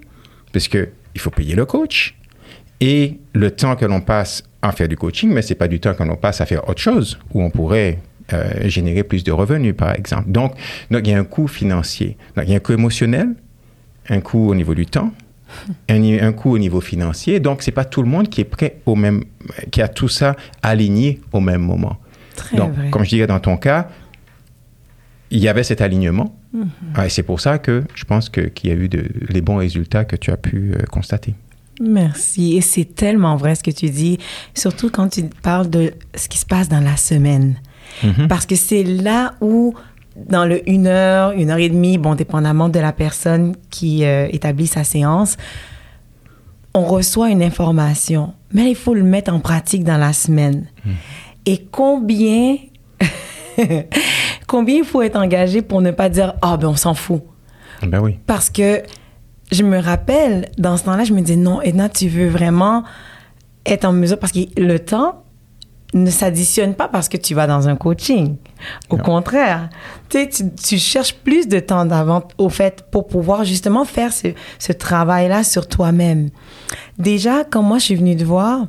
parce 0.53 0.69
que 0.69 0.91
il 1.15 1.21
faut 1.21 1.31
payer 1.31 1.55
le 1.55 1.65
coach, 1.65 2.17
et 2.81 3.19
le 3.33 3.51
temps 3.51 3.77
que 3.77 3.85
l'on 3.85 4.01
passe 4.01 4.43
à 4.61 4.73
faire 4.73 4.89
du 4.89 4.97
coaching, 4.97 5.31
mais 5.33 5.43
c'est 5.43 5.55
pas 5.55 5.69
du 5.69 5.81
temps 5.81 5.95
que 5.95 6.03
l'on 6.03 6.17
passe 6.17 6.41
à 6.41 6.47
faire 6.47 6.69
autre 6.69 6.81
chose, 6.81 7.19
où 7.33 7.43
on 7.43 7.51
pourrait 7.51 7.99
euh, 8.33 8.69
générer 8.69 9.03
plus 9.03 9.25
de 9.25 9.33
revenus, 9.33 9.75
par 9.77 9.95
exemple. 9.95 10.31
Donc, 10.31 10.55
donc, 10.91 11.07
il 11.07 11.11
y 11.11 11.15
a 11.15 11.19
un 11.19 11.25
coût 11.25 11.49
financier. 11.49 12.17
Donc, 12.37 12.45
il 12.47 12.51
y 12.51 12.55
a 12.55 12.57
un 12.57 12.61
coût 12.61 12.73
émotionnel, 12.73 13.35
un 14.09 14.21
coût 14.21 14.49
au 14.49 14.55
niveau 14.55 14.75
du 14.75 14.87
temps, 14.87 15.13
un, 15.89 16.03
un 16.03 16.33
coût 16.33 16.53
au 16.53 16.59
niveau 16.59 16.81
financier. 16.81 17.41
Donc, 17.41 17.63
c'est 17.63 17.73
pas 17.73 17.85
tout 17.85 18.03
le 18.03 18.09
monde 18.09 18.29
qui 18.29 18.41
est 18.41 18.45
prêt 18.45 18.81
au 18.87 18.95
même, 18.95 19.25
qui 19.71 19.83
a 19.83 19.89
tout 19.89 20.09
ça 20.09 20.37
aligné 20.63 21.21
au 21.33 21.41
même 21.41 21.63
moment. 21.63 21.99
Très 22.37 22.57
donc, 22.57 22.73
vrai. 22.73 22.91
comme 22.91 23.05
je 23.05 23.11
disais 23.11 23.27
dans 23.27 23.41
ton 23.41 23.57
cas, 23.57 23.89
il 25.31 25.41
y 25.41 25.49
avait 25.49 25.65
cet 25.65 25.81
alignement. 25.81 26.37
Mm-hmm. 26.55 27.07
et 27.07 27.09
c'est 27.09 27.23
pour 27.23 27.41
ça 27.41 27.59
que 27.59 27.85
je 27.95 28.05
pense 28.05 28.29
qu'il 28.29 28.51
y 28.65 28.71
a 28.71 28.75
eu 28.75 28.91
de, 28.91 29.07
les 29.31 29.41
bons 29.41 29.57
résultats 29.57 30.05
que 30.05 30.17
tu 30.17 30.31
as 30.31 30.37
pu 30.37 30.75
euh, 30.75 30.83
constater. 30.91 31.35
Merci. 31.81 32.57
Et 32.57 32.61
c'est 32.61 32.85
tellement 32.85 33.37
vrai 33.37 33.55
ce 33.55 33.63
que 33.63 33.71
tu 33.71 33.89
dis, 33.89 34.19
surtout 34.55 34.91
quand 34.91 35.09
tu 35.09 35.25
parles 35.43 35.71
de 35.71 35.95
ce 36.15 36.29
qui 36.29 36.39
se 36.39 36.47
passe 36.47 36.69
dans 36.69 36.81
la 36.81 36.97
semaine. 36.97 37.57
Mhm. 38.03 38.29
Parce 38.29 38.47
que 38.47 38.57
c'est 38.57 38.85
là 38.85 39.35
où, 39.41 39.75
dans 40.17 40.45
le 40.45 40.69
une 40.69 40.87
heure, 40.87 41.33
une 41.33 41.51
heure 41.51 41.59
et 41.59 41.69
demie, 41.69 41.99
bon, 41.99 42.15
dépendamment 42.15 42.69
de 42.69 42.79
la 42.79 42.93
personne 42.93 43.55
qui 43.71 44.05
euh, 44.05 44.29
établit 44.31 44.67
sa 44.67 44.85
séance, 44.85 45.37
on 46.75 46.85
reçoit 46.85 47.31
une 47.31 47.43
information, 47.43 48.35
mais 48.53 48.71
il 48.71 48.77
faut 48.77 48.95
le 48.95 49.03
mettre 49.03 49.33
en 49.33 49.41
pratique 49.41 49.85
dans 49.85 49.99
la 49.99 50.13
semaine. 50.13 50.67
Mhm. 50.85 50.93
Et 51.47 51.67
combien, 51.71 52.57
combien 54.47 54.77
il 54.77 54.85
faut 54.85 55.03
être 55.03 55.17
engagé 55.17 55.63
pour 55.63 55.83
ne 55.83 55.91
pas 55.91 56.09
dire 56.09 56.35
ah 56.43 56.57
ben 56.57 56.69
on 56.69 56.77
s'en 56.77 56.95
fout? 56.95 57.23
Ben 57.83 58.01
oui. 58.01 58.19
Parce 58.27 58.49
que 58.49 58.83
je 59.51 59.63
me 59.65 59.79
rappelle 59.79 60.51
dans 60.57 60.77
ce 60.77 60.85
temps-là, 60.85 61.05
je 61.05 61.13
me 61.13 61.21
disais 61.21 61.37
non, 61.37 61.61
Edna, 61.61 61.89
tu 61.89 62.09
veux 62.09 62.29
vraiment 62.29 62.85
être 63.67 63.85
en 63.85 63.93
mesure 63.93 64.19
parce 64.19 64.33
que 64.33 64.41
le 64.57 64.79
temps 64.79 65.22
ne 65.95 66.11
s'additionne 66.11 66.75
pas 66.75 66.89
parce 66.89 67.09
que 67.09 67.17
tu 67.17 67.35
vas 67.35 67.47
dans 67.47 67.69
un 67.69 67.77
coaching. 67.77 68.37
Au 68.89 68.97
Non. 68.97 69.03
contraire, 69.03 69.69
tu, 70.09 70.27
tu, 70.29 70.79
cherches 70.79 71.15
plus 71.15 71.49
de 71.49 71.59
temps 71.61 71.85
d'avant 71.85 72.23
au 72.39 72.49
fait 72.49 72.85
pour 72.91 73.07
pouvoir 73.07 73.45
justement 73.45 73.85
faire 73.85 74.13
ce, 74.13 74.29
ce 74.59 74.73
travail-là 74.73 75.45
sur 75.45 75.69
toi-même. 75.69 76.31
Déjà, 76.99 77.45
quand 77.45 77.63
moi 77.63 77.79
je 77.79 77.85
suis 77.85 77.95
venue 77.97 78.17
te 78.17 78.25
voir, 78.25 78.67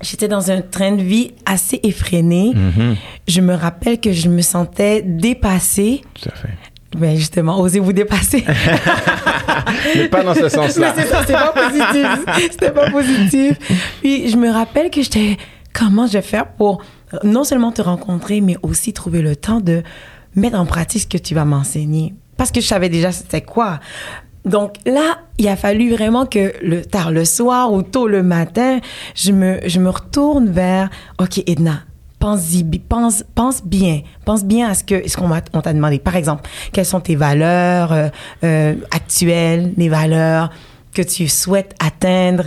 j'étais 0.00 0.28
dans 0.28 0.50
un 0.50 0.62
train 0.62 0.92
de 0.92 1.02
vie 1.02 1.32
assez 1.44 1.78
effréné. 1.82 2.52
Mhm. 2.54 2.96
Je 3.28 3.40
me 3.42 3.54
rappelle 3.54 4.00
que 4.00 4.12
je 4.12 4.28
me 4.28 4.40
sentais 4.40 5.02
dépassée. 5.02 6.02
Tout 6.14 6.28
à 6.30 6.34
fait. 6.36 6.48
Ben 6.96 7.16
justement, 7.16 7.60
osez 7.60 7.78
vous 7.78 7.92
dépasser? 7.92 8.44
Mais 9.94 10.08
pas 10.08 10.24
dans 10.24 10.34
ce 10.34 10.42
Mais 10.42 10.48
sens-là. 10.48 10.92
c'est 10.96 11.06
ça, 11.06 11.22
c'est 11.26 11.32
pas 11.34 11.52
positif. 11.52 12.48
C'était 12.50 12.70
pas 12.72 12.90
positif. 12.90 13.58
Puis 14.00 14.28
je 14.28 14.36
me 14.36 14.50
rappelle 14.50 14.90
que 14.90 15.00
j'étais, 15.02 15.36
comment 15.72 16.06
je 16.06 16.14
vais 16.14 16.22
faire 16.22 16.48
pour 16.52 16.82
non 17.24 17.44
seulement 17.44 17.72
te 17.72 17.82
rencontrer, 17.82 18.40
mais 18.40 18.56
aussi 18.62 18.92
trouver 18.92 19.22
le 19.22 19.36
temps 19.36 19.60
de 19.60 19.82
mettre 20.36 20.58
en 20.58 20.66
pratique 20.66 21.02
ce 21.02 21.06
que 21.06 21.18
tu 21.18 21.34
vas 21.34 21.44
m'enseigner. 21.44 22.14
Parce 22.36 22.50
que 22.52 22.60
je 22.60 22.66
savais 22.66 22.88
déjà 22.88 23.12
c'était 23.12 23.42
quoi. 23.42 23.80
Donc 24.44 24.76
là, 24.86 25.18
il 25.38 25.46
a 25.48 25.56
fallu 25.56 25.90
vraiment 25.90 26.24
que 26.24 26.52
le 26.62 26.82
tard 26.82 27.10
le 27.10 27.24
soir 27.26 27.72
ou 27.72 27.82
tôt 27.82 28.06
le 28.08 28.22
matin, 28.22 28.78
je 29.14 29.32
me, 29.32 29.58
je 29.66 29.78
me 29.80 29.90
retourne 29.90 30.48
vers, 30.50 30.88
OK, 31.20 31.42
Edna, 31.46 31.80
pense-y, 32.18 32.62
bi- 32.62 32.78
pense, 32.78 33.22
pense 33.34 33.62
bien, 33.62 34.00
pense 34.24 34.44
bien 34.44 34.70
à 34.70 34.74
ce 34.74 34.82
que 34.84 35.06
ce 35.06 35.16
qu'on 35.16 35.60
t'a 35.60 35.72
demandé. 35.74 35.98
Par 35.98 36.16
exemple, 36.16 36.48
quelles 36.72 36.86
sont 36.86 37.00
tes 37.00 37.16
valeurs 37.16 37.92
euh, 37.92 38.08
euh, 38.44 38.76
actuelles, 38.92 39.74
les 39.76 39.90
valeurs 39.90 40.50
que 40.94 41.02
tu 41.02 41.28
souhaites 41.28 41.74
atteindre. 41.84 42.44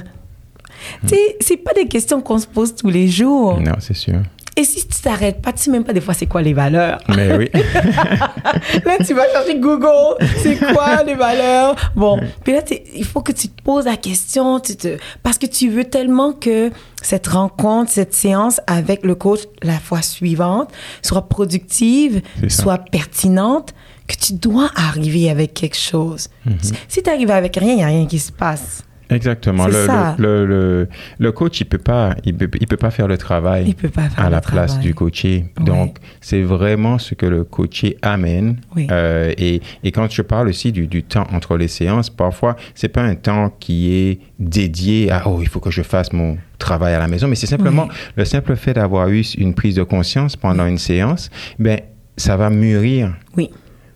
Tu 1.02 1.16
sais, 1.16 1.38
c'est 1.40 1.58
pas 1.58 1.74
des 1.74 1.88
questions 1.88 2.22
qu'on 2.22 2.38
se 2.38 2.48
pose 2.48 2.75
tous 2.75 2.90
les 2.90 3.08
jours. 3.08 3.60
Non, 3.60 3.75
c'est 3.80 3.96
sûr. 3.96 4.20
Et 4.56 4.66
si 4.66 4.88
tu 4.88 5.02
t'arrêtes 5.02 5.42
pas, 5.42 5.52
tu 5.52 5.63
sais 5.63 5.72
même 5.72 5.84
pas 5.84 5.94
des 5.94 6.02
fois 6.02 6.13
c'est 6.13 6.28
quoi 6.28 6.44
les 6.44 6.54
valeurs. 6.54 7.00
Mais 7.10 7.36
oui. 7.36 7.50
Là, 7.54 8.98
tu 9.04 9.16
vas 9.16 9.28
chercher 9.32 9.58
Google, 9.58 10.16
c'est 10.38 10.58
quoi 10.58 11.04
les 11.06 11.16
valeurs? 11.16 11.75
Bon, 11.96 12.20
puis 12.44 12.54
là, 12.54 12.62
il 12.96 13.04
faut 13.04 13.22
que 13.22 13.32
tu 13.32 13.48
te 13.48 13.63
poses 13.63 13.86
la 13.86 13.98
question, 13.98 14.60
tu 14.60 14.75
te, 14.75 14.98
parce 15.24 15.40
que 15.40 15.48
tu 15.48 15.70
veux 15.70 15.86
tellement 15.86 16.34
que 16.34 16.70
cette 17.02 17.28
rencontre, 17.28 17.90
cette 17.90 18.13
séance 18.13 18.62
avec 18.68 19.04
le 19.04 19.16
coach 19.16 19.42
la 19.63 19.80
fois 19.80 20.04
suivante 20.04 20.70
soit 21.02 21.28
productive, 21.28 22.22
soit 22.48 22.78
pertinente, 22.78 23.74
que 24.08 24.16
tu 24.16 24.34
dois 24.34 24.70
arriver 24.75 25.32
avec 25.32 25.56
quelque 25.56 25.78
chose. 25.78 26.28
Mm-hmm. 26.48 26.74
Si 26.90 27.02
tu 27.02 27.10
arrives 27.10 27.32
avec 27.32 27.56
rien, 27.56 27.72
il 27.72 27.78
n'y 27.78 27.84
a 27.84 27.88
rien 27.88 28.06
qui 28.06 28.20
se 28.20 28.32
passe. 28.32 28.84
Exactement. 29.13 29.67
Le, 29.67 29.74
ça. 29.86 30.15
le, 30.17 30.46
le, 30.46 30.88
le- 31.20 31.32
coach, 31.32 31.62
il 31.62 31.65
peut 31.65 31.77
pas, 31.77 32.15
il 32.25 32.36
peut, 32.36 32.50
il 32.60 32.67
peut 32.67 32.77
pas 32.77 32.91
faire 32.91 33.08
le 33.08 33.17
travail 33.17 33.65
Il 33.67 33.75
peut 33.75 33.89
pas 33.89 34.10
faire 34.10 34.25
à 34.25 34.29
la 34.29 34.41
place 34.41 34.72
travail. 34.72 34.88
du 34.88 34.93
coaché. 34.96 35.46
Oui. 35.60 35.65
Donc, 35.65 35.98
c'est 36.22 36.41
vraiment 36.41 36.98
ce 36.98 37.15
que 37.15 37.25
le 37.25 37.43
coaché 37.43 37.98
amène. 38.01 38.58
Oui. 38.75 38.88
Euh, 38.91 39.32
et, 39.38 39.62
et 39.84 39.91
quand 39.91 40.10
je 40.12 40.22
parle 40.22 40.48
aussi 40.50 40.72
du, 40.72 40.88
du 40.88 41.03
temps 41.03 41.27
entre 41.32 41.58
les 41.58 41.67
séances, 41.67 42.10
parfois, 42.10 42.55
c'est 42.75 42.89
pas 42.89 43.01
un 43.03 43.15
temps 43.15 43.53
qui 43.60 43.93
est 43.93 44.20
dédié 44.39 45.12
à 45.12 45.27
oh, 45.27 45.39
il 45.41 45.48
faut 45.48 45.60
que 45.60 45.72
je 45.72 45.82
fasse 45.82 46.12
mon 46.13 46.38
travail 46.58 46.93
à 46.93 47.00
la 47.00 47.08
maison, 47.08 47.27
mais 47.27 47.36
c'est 47.36 47.48
simplement 47.48 47.88
Oui. 47.89 47.96
le 48.15 48.25
simple 48.25 48.55
fait 48.55 48.74
d'avoir 48.74 49.10
eu 49.10 49.22
une 49.38 49.53
prise 49.53 49.75
de 49.75 49.84
conscience 49.84 50.36
pendant 50.36 50.65
une 50.65 50.77
séance, 50.77 51.29
ben 51.60 51.79
ça 52.15 52.38
va 52.38 52.50
mûrir 52.50 53.13
Oui. 53.36 53.50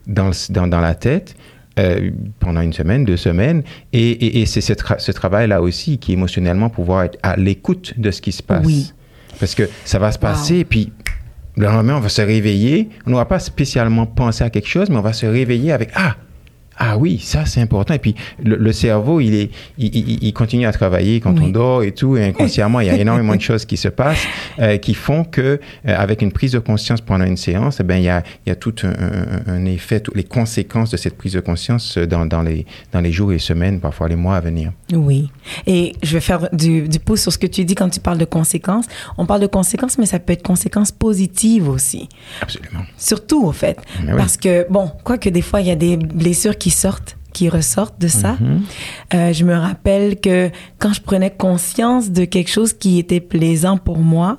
dans, 0.07 0.31
dans, 0.50 0.67
dans 0.67 0.81
la 0.81 0.95
tête 0.95 1.36
euh, 1.77 2.10
pendant 2.39 2.62
une 2.62 2.74
semaine, 2.74 3.05
deux 3.05 3.17
semaines. 3.17 3.63
Et, 3.93 4.10
et- 4.12 4.41
et 4.41 4.46
c'est 4.46 4.62
ce, 4.62 4.74
tra- 4.74 5.00
ce 5.00 5.12
travail-là 5.12 5.62
aussi 5.62 5.98
qui 5.98 6.13
émotionnellement 6.13 6.69
pouvoir 6.69 7.03
être 7.03 7.17
à 7.24 7.36
l'écoute 7.36 7.93
de 7.98 8.12
ce 8.12 8.22
qui 8.22 8.31
se 8.31 8.41
passe. 8.43 8.65
Oui. 8.65 8.93
Parce 9.39 9.53
que 9.55 9.69
ça 9.86 10.00
va 10.00 10.12
se 10.12 10.17
passer, 10.19 10.63
puis 10.65 10.91
le 11.55 11.65
lendemain, 11.65 11.96
on 11.98 12.00
va 12.00 12.10
se 12.10 12.22
réveiller. 12.22 12.89
On 13.05 13.12
n'aura 13.12 13.27
pas 13.27 13.39
spécialement 13.39 14.05
pensé 14.05 14.43
à 14.43 14.50
quelque 14.50 14.67
chose, 14.67 14.89
mais 14.89 14.98
on 14.98 15.01
va 15.01 15.13
se 15.13 15.25
réveiller 15.25 15.72
avec 15.72 15.89
Ah! 15.96 16.15
Ah 16.77 16.98
oui, 16.98 17.19
ça 17.19 17.46
c'est 17.46 17.62
important. 17.62 17.93
Et 17.93 18.00
puis 18.00 18.15
le, 18.43 18.55
le 18.55 18.72
cerveau, 18.72 19.19
il, 19.19 19.34
est, 19.34 19.50
il, 19.77 19.96
il- 19.96 20.24
il 20.24 20.34
continue 20.34 20.65
à 20.65 20.72
travailler 20.72 21.19
quand 21.19 21.34
Oui. 21.38 21.46
on 21.46 21.50
dort 21.50 21.84
et 21.84 21.91
tout. 21.91 22.17
Et 22.17 22.24
inconsciemment, 22.25 22.79
il 22.81 22.88
y 22.88 22.89
a 22.89 22.98
énormément 23.00 23.36
de 23.36 23.41
choses 23.41 23.65
qui 23.65 23.77
se 23.77 23.88
passent 23.88 24.25
euh, 24.60 24.77
qui 24.77 24.93
font 24.93 25.24
que, 25.24 25.41
euh, 25.41 25.57
avec 25.86 26.22
une 26.22 26.31
prise 26.31 26.51
de 26.51 26.60
conscience 26.60 27.01
pendant 27.01 27.25
une 27.25 27.38
séance, 27.38 27.79
eh 27.79 27.84
ben, 27.84 27.98
il, 27.98 28.03
y 28.03 28.10
a, 28.10 28.24
il 28.46 28.50
y 28.50 28.51
a 28.51 28.55
tout 28.55 28.75
un, 28.84 28.89
un- 28.89 29.53
un 29.53 29.65
effet, 29.65 30.00
toutes 30.00 30.15
les 30.15 30.24
conséquences 30.24 30.91
de 30.91 30.98
cette 30.98 31.17
prise 31.17 31.34
de 31.34 31.39
conscience 31.39 31.98
dans, 31.98 32.25
dans, 32.25 32.41
les, 32.43 32.65
dans 32.91 33.01
les 33.01 33.12
jours 33.12 33.34
et 33.34 33.39
semaines, 33.39 33.79
parfois 33.79 34.07
les 34.07 34.15
mois 34.15 34.36
à 34.36 34.39
venir. 34.41 34.72
Oui. 34.93 35.29
Et 35.65 35.93
je 36.03 36.13
vais 36.13 36.19
faire 36.22 36.48
du, 36.53 36.88
du 36.88 37.00
pouce 37.00 37.22
sur 37.22 37.34
ce 37.34 37.38
que 37.38 37.48
tu 37.48 37.65
dis 37.65 37.75
quand 37.75 37.89
tu 37.89 38.00
parles 38.00 38.17
de 38.19 38.25
conséquences. 38.25 38.86
On 39.17 39.25
parle 39.25 39.41
de 39.41 39.48
conséquences, 39.48 39.98
mais 39.98 40.05
ça 40.05 40.19
peut 40.19 40.34
être 40.34 40.43
conséquences 40.43 40.91
positives 40.91 41.67
aussi. 41.69 42.07
Absolument. 42.41 42.81
Surtout, 42.98 43.46
au 43.46 43.51
fait. 43.51 43.79
Oui. 44.01 44.12
Parce 44.15 44.38
que, 44.38 44.65
bon, 44.69 44.91
quoique 45.03 45.29
des 45.29 45.41
fois, 45.41 45.62
il 45.62 45.67
y 45.67 45.72
a 45.72 45.75
des 45.75 45.98
blessures 45.98 46.57
qui 46.57 46.66
sortent, 46.71 47.17
qui 47.33 47.50
ressortent 47.50 48.00
de 48.01 48.07
ça. 48.07 48.36
Mhm. 48.39 48.62
Euh, 49.13 49.33
je 49.33 49.43
me 49.45 49.55
rappelle 49.55 50.19
que 50.19 50.50
quand 50.79 50.93
je 50.93 51.01
prenais 51.01 51.29
conscience 51.31 52.09
de 52.12 52.25
quelque 52.25 52.50
chose 52.50 52.74
qui 52.74 52.97
était 53.00 53.19
plaisant 53.19 53.77
pour 53.77 53.97
moi, 54.00 54.38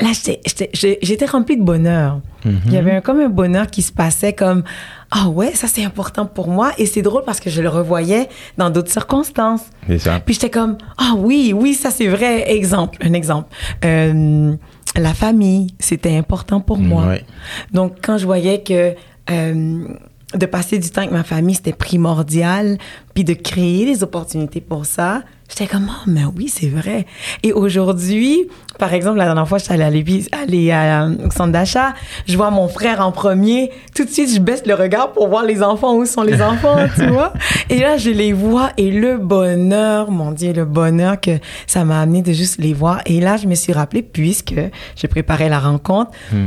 là, 0.00 0.08
j'étais- 0.12 1.26
remplie 1.26 1.56
de 1.56 1.62
bonheur. 1.62 2.20
Mhm. 2.44 2.60
Il 2.66 2.72
y 2.72 2.76
avait 2.76 2.92
un- 2.96 3.00
comme 3.00 3.20
un 3.20 3.28
bonheur 3.30 3.68
qui 3.68 3.80
se 3.80 3.92
passait 3.92 4.34
comme, 4.34 4.64
ah 5.10 5.28
ouais, 5.28 5.52
ça 5.54 5.66
c'est 5.66 5.84
important 5.84 6.26
pour 6.26 6.48
moi. 6.48 6.72
Et 6.78 6.84
c'est 6.86 7.00
drôle 7.00 7.22
parce 7.24 7.40
que 7.40 7.48
je 7.48 7.62
le 7.62 7.68
revoyais 7.70 8.28
dans 8.58 8.68
d'autres 8.70 8.90
circonstances. 8.92 9.62
Ça. 9.98 10.20
Puis 10.20 10.34
j'étais 10.34 10.50
comme, 10.50 10.76
ah 10.98 11.14
oui, 11.16 11.54
oui, 11.56 11.72
ça 11.74 11.90
c'est 11.90 12.08
vrai. 12.08 12.50
Exemple, 12.52 12.98
un 13.00 13.14
exemple. 13.14 13.48
Euh, 13.84 14.54
la 14.96 15.14
famille, 15.14 15.68
c'était 15.78 16.16
important 16.16 16.60
pour 16.60 16.78
moi. 16.78 17.06
Ouais. 17.06 17.24
Donc, 17.72 17.94
quand 18.02 18.18
je 18.18 18.26
voyais 18.26 18.62
que 18.62 18.94
euh, 19.30 19.88
de 20.34 20.46
passer 20.46 20.78
du 20.78 20.90
temps 20.90 21.00
avec 21.02 21.12
ma 21.12 21.24
famille, 21.24 21.54
c'était 21.54 21.72
primordial, 21.72 22.78
puis 23.14 23.24
de 23.24 23.34
créer 23.34 23.84
des 23.86 24.02
opportunités 24.02 24.60
pour 24.60 24.86
ça, 24.86 25.22
j'étais 25.48 25.66
comme, 25.66 25.88
oh, 25.88 26.02
mais 26.08 26.22
oui, 26.36 26.48
c'est 26.48 26.68
vrai. 26.68 27.06
Et 27.42 27.52
aujourd'hui, 27.52 28.48
par 28.78 28.92
exemple, 28.92 29.18
la 29.18 29.26
dernière 29.26 29.46
fois, 29.46 29.58
je 29.58 29.64
suis 29.64 29.72
allée 29.72 29.84
à 29.84 29.90
l'épi- 29.90 30.28
aller 30.32 30.72
à, 30.72 31.06
au 31.06 31.30
centre 31.30 31.52
d'achat, 31.52 31.94
je 32.26 32.36
vois 32.36 32.50
mon 32.50 32.66
frère 32.66 33.00
en 33.06 33.12
premier, 33.12 33.70
tout 33.94 34.04
de 34.04 34.10
suite, 34.10 34.34
je 34.34 34.40
baisse 34.40 34.66
le 34.66 34.74
regard 34.74 35.12
pour 35.12 35.28
voir 35.28 35.44
les 35.44 35.62
enfants, 35.62 35.94
où 35.94 36.04
sont 36.06 36.22
les 36.22 36.42
enfants, 36.50 36.76
tu 36.96 37.06
vois? 37.06 37.32
Et 37.70 37.78
là, 37.78 37.96
je 37.96 38.10
les 38.10 38.32
vois, 38.32 38.70
et 38.76 38.90
le 38.90 39.18
bonheur, 39.18 40.10
mon 40.10 40.32
Dieu, 40.32 40.52
le 40.52 40.64
bonheur 40.64 41.20
que 41.20 41.38
ça 41.68 41.84
m'a 41.84 42.00
amené 42.00 42.22
de 42.22 42.32
juste 42.32 42.58
les 42.58 42.72
voir. 42.72 43.00
Et 43.06 43.20
là, 43.20 43.36
je 43.36 43.46
me 43.46 43.54
suis 43.54 43.72
rappelé, 43.72 44.02
puisque 44.02 44.54
je 44.96 45.06
préparais 45.06 45.48
la 45.48 45.60
rencontre, 45.60 46.10
Mm. 46.32 46.46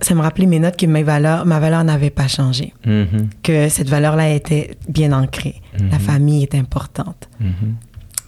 Ça 0.00 0.14
me 0.14 0.20
rappelait 0.20 0.46
mes 0.46 0.58
notes 0.58 0.76
que 0.76 0.86
mes 0.86 1.02
valeurs, 1.02 1.46
ma 1.46 1.58
valeur 1.60 1.82
n'avait 1.84 2.10
pas 2.10 2.28
changé, 2.28 2.72
Mhm. 2.86 3.28
que 3.42 3.68
cette 3.68 3.88
valeur-là 3.88 4.30
était 4.34 4.72
bien 4.88 5.12
ancrée. 5.12 5.60
La 5.90 5.98
famille 5.98 6.42
est 6.42 6.54
importante. 6.54 7.28
Mhm. 7.40 7.74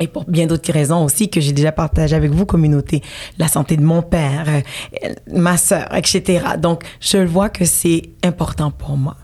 Et 0.00 0.06
pour 0.06 0.24
bien 0.26 0.46
d'autres 0.46 0.72
raisons 0.72 1.02
aussi 1.04 1.28
que 1.28 1.40
j'ai 1.40 1.52
déjà 1.52 1.72
partagé 1.72 2.14
avec 2.14 2.30
vous, 2.30 2.46
communauté. 2.46 3.02
La 3.38 3.48
santé 3.48 3.76
de 3.76 3.82
mon 3.82 4.00
père, 4.02 4.44
euh, 4.48 5.08
ma 5.32 5.56
sœur, 5.56 5.92
etc. 5.94 6.40
Donc, 6.58 6.84
je 7.00 7.18
vois 7.18 7.48
que 7.48 7.64
c'est 7.64 8.02
important 8.22 8.70
pour 8.70 8.96
moi. 8.96 9.16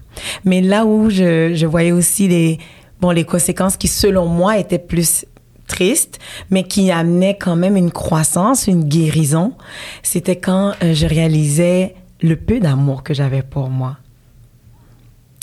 Mais 0.44 0.60
là 0.60 0.84
où 0.84 1.10
je, 1.10 1.54
je 1.54 1.66
voyais 1.66 1.92
aussi 1.92 2.26
les, 2.26 2.58
bon, 3.00 3.10
les 3.12 3.24
conséquences 3.24 3.76
qui, 3.76 3.86
selon 3.86 4.26
moi, 4.26 4.58
étaient 4.58 4.78
plus 4.80 5.24
tristes, 5.68 6.18
mais 6.50 6.64
qui 6.64 6.90
amenaient 6.90 7.38
quand 7.40 7.56
même 7.56 7.76
une 7.76 7.90
croissance, 7.92 8.66
une 8.66 8.84
guérison, 8.84 9.52
c'était 10.02 10.36
quand 10.36 10.72
euh, 10.82 10.92
je 10.92 11.06
réalisais 11.06 11.94
le 12.24 12.36
peu 12.36 12.58
d'amour 12.58 13.02
que 13.02 13.14
j'avais 13.14 13.42
pour 13.42 13.68
moi. 13.70 13.98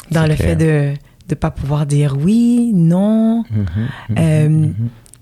Dans 0.09 0.25
le 0.25 0.35
clair. 0.35 0.49
fait 0.49 0.55
de 0.55 0.93
ne 1.29 1.35
pas 1.35 1.51
pouvoir 1.51 1.85
dire 1.85 2.15
oui, 2.19 2.71
non, 2.73 3.43
Mhm. 3.49 3.87
euh, 4.19 4.67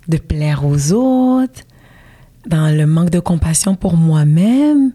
de 0.07 0.17
plaire 0.17 0.65
aux 0.65 0.91
autres, 0.93 1.61
dans 2.47 2.75
le 2.75 2.85
manque 2.87 3.11
de 3.11 3.19
compassion 3.19 3.75
pour 3.75 3.95
moi-même. 3.97 4.93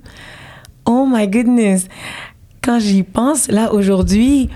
Oh 0.86 1.06
my 1.08 1.28
goodness. 1.28 1.86
Quand 2.62 2.78
j'y 2.80 3.02
pense, 3.04 3.48
là, 3.48 3.72
aujourd'hui, 3.72 4.48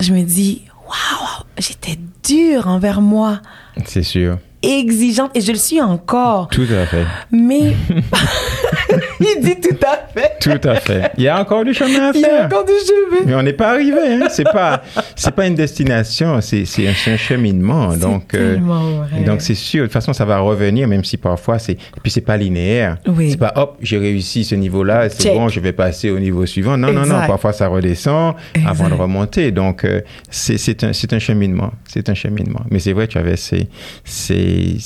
je 0.00 0.12
me 0.12 0.22
dis, 0.22 0.62
waouh, 0.86 1.44
j'étais 1.58 1.98
dure 2.22 2.68
envers 2.68 3.00
moi, 3.00 3.40
C'est 3.84 4.02
sûr. 4.04 4.38
exigeante, 4.62 5.30
et 5.34 5.40
je 5.40 5.50
le 5.52 5.58
suis 5.58 5.80
encore. 5.80 6.48
Tout 6.48 6.66
à 6.70 6.86
fait. 6.86 7.06
Mais, 7.32 7.74
il 9.36 9.40
dit 9.42 9.60
tout 9.60 9.76
à 9.84 10.06
fait. 10.12 10.38
Tout 10.40 10.68
à 10.68 10.74
fait. 10.76 11.12
Il 11.16 11.24
y 11.24 11.28
a 11.28 11.40
encore 11.40 11.64
du 11.64 11.74
chemin 11.74 12.10
à 12.10 12.12
faire. 12.12 12.14
Il 12.14 12.20
y 12.20 12.26
a 12.26 12.46
encore 12.46 12.64
du 12.64 12.72
chemin. 12.72 13.24
Mais 13.26 13.34
on 13.34 13.42
n'est 13.42 13.52
pas 13.52 13.70
arrivé. 13.70 14.00
Hein. 14.06 14.28
C'est 14.30 14.44
pas, 14.44 14.82
c'est 15.16 15.34
pas 15.34 15.46
une 15.46 15.54
destination. 15.54 16.40
C'est, 16.40 16.64
c'est 16.64 16.86
un, 16.86 16.92
un, 17.12 17.16
cheminement. 17.16 17.96
Donc, 17.96 18.34
euh, 18.34 18.58
vrai. 18.60 19.24
donc 19.24 19.40
c'est 19.40 19.54
sûr. 19.54 19.82
De 19.82 19.86
toute 19.86 19.92
façon, 19.92 20.12
ça 20.12 20.24
va 20.24 20.38
revenir, 20.38 20.86
même 20.88 21.04
si 21.04 21.16
parfois 21.16 21.58
c'est. 21.58 21.72
Et 21.72 22.00
puis 22.02 22.10
c'est 22.12 22.20
pas 22.20 22.36
linéaire. 22.36 22.98
Oui. 23.06 23.30
C'est 23.32 23.36
pas 23.36 23.52
hop, 23.56 23.76
j'ai 23.80 23.98
réussi 23.98 24.44
ce 24.44 24.54
niveau-là, 24.54 25.08
c'est 25.08 25.34
bon, 25.34 25.48
je 25.48 25.60
vais 25.60 25.72
passer 25.72 26.10
au 26.10 26.18
niveau 26.18 26.46
suivant. 26.46 26.76
Non, 26.76 26.88
exact. 26.88 27.06
non, 27.06 27.20
non. 27.20 27.26
Parfois 27.26 27.52
ça 27.52 27.68
redescend 27.68 28.34
exact. 28.54 28.70
avant 28.70 28.88
de 28.88 28.94
remonter. 28.94 29.50
Donc 29.50 29.84
euh, 29.84 30.00
c'est, 30.30 30.58
c'est 30.58 30.84
un, 30.84 30.92
c'est 30.92 31.12
un 31.12 31.18
cheminement. 31.18 31.72
C'est 31.86 32.08
un 32.08 32.14
cheminement. 32.14 32.60
Mais 32.70 32.78
c'est 32.78 32.92
vrai, 32.92 33.06
tu 33.08 33.18
avais 33.18 33.36
ces, 33.36 33.68
ces, 34.04 34.76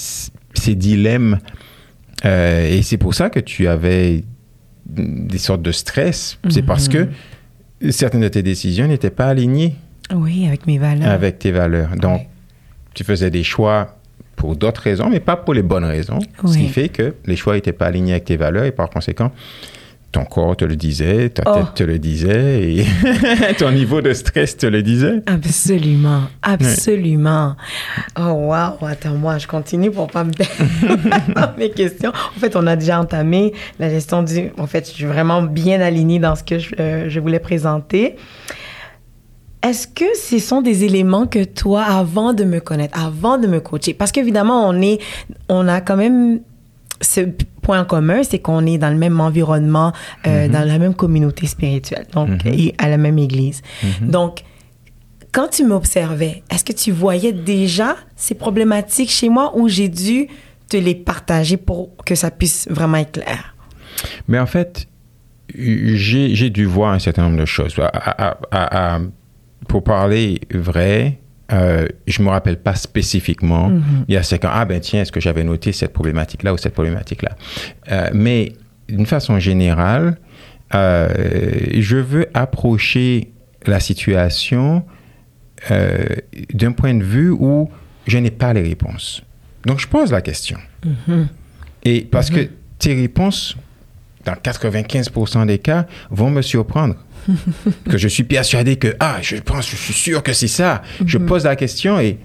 ces 0.55 0.75
dilemmes. 0.75 1.39
Euh, 2.25 2.69
et 2.69 2.83
c'est 2.83 2.99
pour 2.99 3.15
ça 3.15 3.31
que 3.31 3.41
tu 3.41 3.67
avais 3.67 4.25
des 4.87 5.39
sortes 5.39 5.63
de 5.63 5.73
stress. 5.73 6.39
Mm 6.45 6.49
-hmm. 6.49 6.53
C'est 6.53 6.63
parce 6.63 6.89
que 6.89 7.09
certaines 7.91 8.23
de 8.23 8.29
tes 8.29 8.43
décisions 8.43 8.87
n'étaient 8.87 9.11
pas 9.11 9.27
alignées. 9.27 9.75
Oui, 10.15 10.47
avec 10.47 10.67
mes 10.67 10.79
valeurs. 10.79 11.09
Avec 11.09 11.39
tes 11.39 11.53
valeurs. 11.53 11.97
Donc, 11.97 12.27
tu 12.95 13.05
faisais 13.05 13.31
des 13.31 13.43
choix 13.45 13.97
pour 14.37 14.57
d'autres 14.57 14.83
raisons, 14.83 15.09
mais 15.09 15.21
pas 15.21 15.37
pour 15.37 15.55
les 15.55 15.63
bonnes 15.63 15.85
raisons. 15.85 16.19
Ce 16.45 16.59
qui 16.59 16.69
fait 16.69 16.89
que 16.89 17.15
les 17.27 17.37
choix 17.37 17.55
n'étaient 17.55 17.73
pas 17.73 17.87
alignés 17.87 18.13
avec 18.13 18.25
tes 18.25 18.37
valeurs 18.37 18.65
et 18.65 18.73
par 18.73 18.91
conséquent, 18.91 19.31
ton 20.13 20.25
corps 20.27 20.57
te 20.57 20.65
le 20.67 20.77
disait, 20.77 21.31
ta 21.31 21.43
Oh. 21.47 21.55
tête 21.55 21.75
te 21.75 21.83
le 21.85 21.99
disait 21.99 22.63
et 22.77 22.87
ton 23.59 23.73
niveau 23.73 24.01
de 24.03 24.13
stress 24.13 24.57
te 24.59 24.67
le 24.67 24.83
disait. 24.83 25.23
Absolument, 25.27 26.25
absolument. 26.43 27.57
Oh 28.19 28.33
wow, 28.51 28.87
attends 28.87 29.15
moi, 29.15 29.39
je 29.39 29.47
continue 29.47 29.91
pour 29.91 30.09
pas 30.09 30.23
me 30.25 30.33
perdre 30.33 31.35
dans 31.35 31.53
mes 31.59 31.71
questions. 31.71 32.11
En 32.37 32.39
fait, 32.41 32.55
on 32.57 32.67
a 32.67 32.77
déjà 32.77 33.01
entamé 33.01 33.55
la 33.79 33.89
gestion 33.89 34.23
du. 34.23 34.51
En 34.59 34.67
fait, 34.67 34.87
je 34.87 34.93
suis 34.93 35.05
vraiment 35.07 35.43
bien 35.43 35.81
alignée 35.81 36.19
dans 36.19 36.37
ce 36.37 36.43
que 36.45 36.59
je, 36.59 36.75
euh, 36.79 37.09
je 37.09 37.19
voulais 37.19 37.41
présenter. 37.41 38.17
Est-ce 39.63 39.87
que 39.87 40.05
ce 40.21 40.39
sont 40.41 40.61
des 40.61 40.83
éléments 40.85 41.27
que 41.27 41.45
toi, 41.45 41.85
avant 41.85 42.33
de 42.33 42.43
me 42.45 42.59
connaître, 42.59 42.99
avant 43.01 43.39
de 43.39 43.47
me 43.47 43.61
coacher, 43.61 43.95
parce 43.95 44.11
qu'évidemment, 44.11 44.69
on 44.69 44.81
est, 44.83 44.99
on 45.49 45.69
a 45.69 45.81
quand 45.81 45.97
même 45.97 46.41
ce 47.03 47.21
point 47.63 47.85
commun, 47.85 48.23
c'est 48.23 48.39
qu'on 48.39 48.65
est 48.67 48.79
dans 48.79 48.91
le 48.91 48.97
même 48.97 49.21
environnement, 49.21 49.93
euh, 49.93 50.47
mm 50.47 50.49
-hmm. 50.49 50.53
dans 50.55 50.65
la 50.73 50.79
même 50.79 50.95
communauté 50.95 51.47
spirituelle, 51.47 52.07
donc 52.13 52.29
mm 52.29 52.37
-hmm. 52.39 52.61
et 52.61 52.75
à 52.79 52.87
la 52.89 52.97
même 52.97 53.19
église. 53.19 53.59
Mm 53.63 53.87
-hmm. 53.89 54.11
Donc, 54.17 54.35
quand 55.35 55.49
tu 55.57 55.63
m'observais, 55.65 56.43
est-ce 56.51 56.65
que 56.69 56.75
tu 56.85 56.91
voyais 56.93 57.33
déjà 57.55 57.91
ces 58.17 58.35
problématiques 58.45 59.11
chez 59.11 59.29
moi 59.37 59.47
ou 59.59 59.69
j'ai 59.69 59.89
dû 59.89 60.29
te 60.69 60.77
les 60.77 60.95
partager 60.95 61.57
pour 61.69 61.81
que 62.07 62.15
ça 62.15 62.31
puisse 62.31 62.61
vraiment 62.71 62.99
être 63.05 63.13
clair? 63.21 63.43
Mais 64.29 64.39
en 64.39 64.47
fait, 64.47 64.87
j'ai 65.55 66.51
dû 66.51 66.65
voir 66.67 66.93
un 66.93 66.99
certain 66.99 67.23
nombre 67.27 67.41
de 67.41 67.47
choses. 67.47 67.75
À, 67.79 67.89
à, 68.29 68.95
à, 68.95 69.01
pour 69.69 69.83
parler 69.85 70.41
vrai, 70.71 71.19
euh, 71.53 71.87
je 72.07 72.21
ne 72.21 72.27
me 72.27 72.31
rappelle 72.31 72.59
pas 72.59 72.75
spécifiquement. 72.75 73.69
Mm 73.69 73.79
-hmm. 73.79 74.05
Il 74.09 74.15
y 74.15 74.17
a 74.17 74.23
cinq 74.23 74.45
ans, 74.45 74.51
ah 74.53 74.65
ben 74.65 74.81
tiens, 74.81 75.03
est-ce 75.03 75.13
que 75.13 75.21
j'avais 75.21 75.45
noté 75.45 75.73
cette 75.73 75.93
problématique-là 75.93 76.53
ou 76.55 76.59
cette 76.59 76.75
problématique-là? 76.75 77.33
Euh, 77.91 78.11
mais 78.15 78.53
d'une 78.89 79.07
façon 79.07 79.39
générale, 79.39 80.17
euh, 80.75 81.09
je 81.75 81.97
veux 81.97 82.27
approcher 82.35 83.33
la 83.67 83.81
situation 83.81 84.85
d'un 86.61 86.73
point 86.73 86.95
de 86.95 87.05
vue 87.05 87.31
où 87.31 87.71
je 88.09 88.19
n'ai 88.19 88.33
pas 88.33 88.53
les 88.53 88.63
réponses. 88.63 89.23
Donc, 89.65 89.79
je 89.79 89.87
pose 89.87 90.11
la 90.11 90.21
question. 90.21 90.59
Mm 90.85 90.91
-hmm. 90.91 91.27
Et 91.85 92.01
parce 92.13 92.31
mm 92.31 92.35
-hmm. 92.35 92.47
que 92.47 92.53
tes 92.83 92.95
réponses, 93.05 93.57
dans 94.25 94.35
95% 94.35 95.47
des 95.47 95.59
cas, 95.59 95.87
vont 96.11 96.31
me 96.31 96.43
surprendre. 96.43 96.97
que 97.91 97.99
je 97.99 98.09
suis 98.09 98.25
persuadé 98.25 98.77
que, 98.77 98.95
ah, 99.01 99.19
je 99.23 99.37
pense, 99.37 99.71
je 99.71 99.77
suis 99.77 99.95
sûr 99.95 100.23
que 100.23 100.33
c'est 100.33 100.49
ça. 100.49 100.75
Mm 100.75 101.05
-hmm. 101.05 101.09
Je 101.09 101.19
pose 101.19 101.45
la 101.45 101.57
question 101.57 102.01
et 102.01 102.19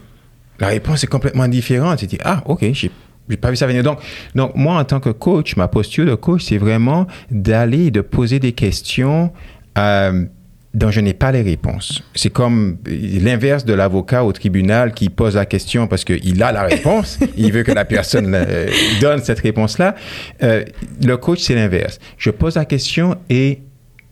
la 0.60 0.68
réponse 0.68 1.04
est 1.04 1.12
complètement 1.12 1.48
différente. 1.48 2.00
Tu 2.00 2.08
dis, 2.08 2.20
ah, 2.24 2.42
ok, 2.46 2.66
j'ai 2.74 2.92
j'ai 3.30 3.38
pas 3.38 3.50
vu 3.50 3.56
ça 3.56 3.68
venir. 3.68 3.84
Donc, 3.84 4.00
donc, 4.36 4.56
moi, 4.56 4.80
en 4.80 4.86
tant 4.86 5.00
que 5.00 5.10
coach, 5.10 5.56
ma 5.56 5.68
posture 5.68 6.06
de 6.06 6.16
coach, 6.16 6.44
c'est 6.46 6.58
vraiment 6.58 7.08
d'aller 7.30 7.92
de 7.92 8.02
poser 8.02 8.40
des 8.40 8.54
questions 8.54 9.32
euh, 9.78 10.26
dont 10.74 10.92
je 10.92 11.02
n'ai 11.02 11.14
pas 11.14 11.32
les 11.32 11.42
réponses. 11.42 12.04
C'est 12.16 12.30
comme 12.30 12.78
l'inverse 12.86 13.66
de 13.66 13.74
l'avocat 13.74 14.24
au 14.24 14.32
tribunal 14.32 14.94
qui 14.94 15.10
pose 15.10 15.36
la 15.36 15.46
question 15.46 15.88
parce 15.88 16.06
qu'il 16.06 16.42
a 16.44 16.52
la 16.52 16.64
réponse, 16.64 17.20
il 17.38 17.52
veut 17.52 17.64
que 17.64 17.72
la 17.72 17.86
personne 17.86 18.34
euh, 18.34 18.68
donne 19.02 19.22
cette 19.24 19.40
réponse-là. 19.40 19.96
Euh, 20.44 20.64
le 21.04 21.18
coach, 21.18 21.40
c'est 21.42 21.56
l'inverse. 21.56 22.00
Je 22.18 22.30
pose 22.30 22.56
la 22.56 22.66
question 22.66 23.18
et 23.30 23.60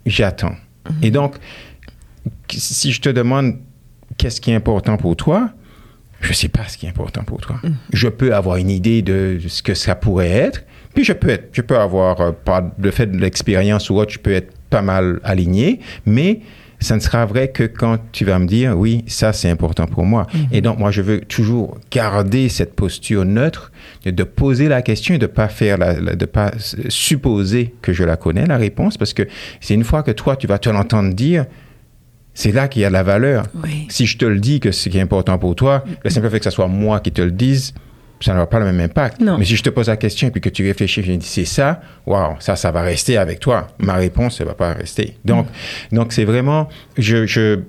j'attends. 0.06 0.56
Et 1.02 1.12
donc, 1.12 1.36
si 2.50 2.92
je 2.92 3.02
te 3.02 3.10
demande 3.10 3.56
qu'est-ce 4.18 4.42
qui 4.42 4.52
est 4.52 4.56
important 4.56 4.98
pour 4.98 5.16
toi, 5.16 5.50
je 6.22 6.30
ne 6.30 6.34
sais 6.34 6.48
pas 6.48 6.68
ce 6.68 6.78
qui 6.78 6.86
est 6.86 6.90
important 6.90 7.24
pour 7.24 7.42
toi. 7.42 7.58
Mm. 7.64 7.70
Je 7.94 8.08
peux 8.08 8.34
avoir 8.34 8.58
une 8.58 8.70
idée 8.70 9.02
de 9.02 9.40
ce 9.48 9.62
que 9.62 9.74
ça 9.74 9.96
pourrait 9.96 10.30
être, 10.30 10.64
puis 10.94 11.04
je 11.04 11.14
peux, 11.14 11.30
être, 11.30 11.50
je 11.52 11.62
peux 11.62 11.78
avoir, 11.78 12.22
euh, 12.22 12.32
par 12.32 12.64
le 12.78 12.92
fait 12.92 13.08
de 13.08 13.18
l'expérience 13.18 13.90
ou 13.90 13.96
autre, 13.96 14.14
je 14.14 14.20
peux 14.20 14.32
être 14.32 14.54
pas 14.70 14.82
mal 14.82 15.20
aligné, 15.24 15.82
mais 16.06 16.40
ça 16.80 16.96
ne 16.96 17.00
sera 17.00 17.26
vrai 17.26 17.48
que 17.50 17.64
quand 17.64 17.98
tu 18.12 18.26
vas 18.26 18.40
me 18.40 18.46
dire, 18.46 18.78
oui, 18.78 19.04
ça 19.08 19.34
c'est 19.34 19.50
important 19.50 19.88
pour 19.88 20.06
moi. 20.06 20.28
-hmm. 20.28 20.48
Et 20.52 20.62
donc, 20.62 20.78
moi, 20.80 20.92
je 20.92 21.02
veux 21.02 21.22
toujours 21.22 21.78
garder 21.92 22.50
cette 22.50 22.74
posture 22.76 23.26
neutre, 23.26 23.72
de 24.06 24.24
poser 24.24 24.68
la 24.68 24.82
question 24.82 25.16
et 25.16 25.18
de 25.18 25.28
pas 25.28 25.48
faire 25.48 25.78
la, 25.78 26.00
la, 26.00 26.16
de 26.16 26.26
pas 26.26 26.52
supposer 26.90 27.74
que 27.82 27.92
je 27.94 28.04
la 28.04 28.18
connais, 28.18 28.46
la 28.46 28.58
réponse, 28.58 28.98
parce 28.98 29.14
que 29.14 29.24
c'est 29.62 29.74
une 29.74 29.84
fois 29.84 30.04
que 30.04 30.12
toi, 30.12 30.36
tu 30.36 30.48
vas 30.48 30.60
te 30.60 30.70
l'entendre 30.70 31.14
dire, 31.14 31.46
c'est 32.34 32.52
là 32.52 32.68
qu'il 32.68 32.82
y 32.82 32.86
a 32.86 32.90
de 32.90 32.94
la 32.94 33.04
valeur. 33.04 33.46
Oui. 33.64 33.88
Si 33.90 34.06
je 34.06 34.18
te 34.18 34.26
le 34.26 34.40
dis 34.40 34.60
que 34.60 34.72
c'est 34.72 35.00
important 35.00 35.38
pour 35.40 35.56
toi, 35.56 35.84
le 36.04 36.10
simple 36.10 36.30
fait 36.30 36.40
que 36.40 36.44
ce 36.46 36.52
soit 36.52 36.68
moi 36.68 37.00
qui 37.00 37.12
te 37.12 37.22
le 37.22 37.32
dise, 37.32 37.74
ça 38.20 38.34
n'aura 38.34 38.48
pas 38.48 38.60
le 38.60 38.66
même 38.66 38.80
impact. 38.80 39.20
Non. 39.20 39.38
Mais 39.38 39.46
si 39.46 39.56
je 39.56 39.64
te 39.64 39.70
pose 39.70 39.88
la 39.88 39.98
question 39.98 40.28
et 40.28 40.32
puis 40.32 40.42
que 40.42 40.50
tu 40.50 40.66
réfléchis, 40.66 41.04
je 41.04 41.12
dis 41.12 41.26
c'est 41.26 41.46
ça, 41.46 41.82
waouh, 42.06 42.36
ça, 42.40 42.56
ça 42.56 42.72
va 42.72 42.82
rester 42.82 43.18
avec 43.18 43.40
toi. 43.40 43.68
Ma 43.80 43.96
réponse, 43.96 44.38
ça 44.38 44.46
va 44.46 44.54
pas 44.54 44.74
rester. 44.74 45.18
Donc, 45.26 45.48
mm. 45.92 45.96
donc 45.96 46.14
c'est 46.14 46.26
vraiment, 46.26 46.70
je, 46.98 47.26
je, 47.26 47.60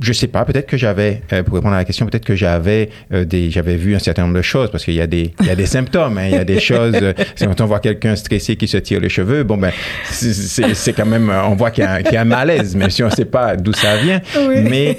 je 0.00 0.12
sais 0.12 0.28
pas, 0.28 0.44
peut-être 0.44 0.66
que 0.66 0.76
j'avais, 0.76 1.22
euh, 1.32 1.42
pour 1.42 1.54
répondre 1.54 1.74
à 1.74 1.78
la 1.78 1.84
question, 1.84 2.06
peut-être 2.06 2.24
que 2.24 2.36
j'avais 2.36 2.90
euh, 3.12 3.24
des, 3.24 3.50
j'avais 3.50 3.76
vu 3.76 3.96
un 3.96 3.98
certain 3.98 4.22
nombre 4.22 4.36
de 4.36 4.42
choses 4.42 4.70
parce 4.70 4.84
qu'il 4.84 4.94
y 4.94 5.00
a 5.00 5.06
des, 5.06 5.32
il 5.40 5.46
y 5.46 5.50
a 5.50 5.56
des 5.56 5.66
symptômes, 5.66 6.18
hein, 6.18 6.26
il 6.26 6.34
y 6.34 6.38
a 6.38 6.44
des 6.44 6.60
choses. 6.60 6.94
Euh, 6.94 7.12
quand 7.40 7.60
on 7.60 7.66
voit 7.66 7.80
quelqu'un 7.80 8.14
stressé 8.14 8.56
qui 8.56 8.68
se 8.68 8.76
tire 8.76 9.00
les 9.00 9.08
cheveux, 9.08 9.42
bon 9.42 9.56
ben, 9.56 9.72
c'est 10.10 10.92
quand 10.92 11.06
même, 11.06 11.30
on 11.30 11.54
voit 11.54 11.70
qu'il 11.70 11.84
y, 11.84 12.02
qu 12.04 12.14
y, 12.14 12.16
a 12.16 12.20
un 12.20 12.24
malaise, 12.24 12.76
même 12.76 12.90
si 12.90 13.02
on 13.02 13.10
sait 13.10 13.24
pas 13.24 13.56
d'où 13.56 13.72
ça 13.72 13.96
vient. 13.96 14.20
Oui. 14.36 14.60
Mais, 14.62 14.98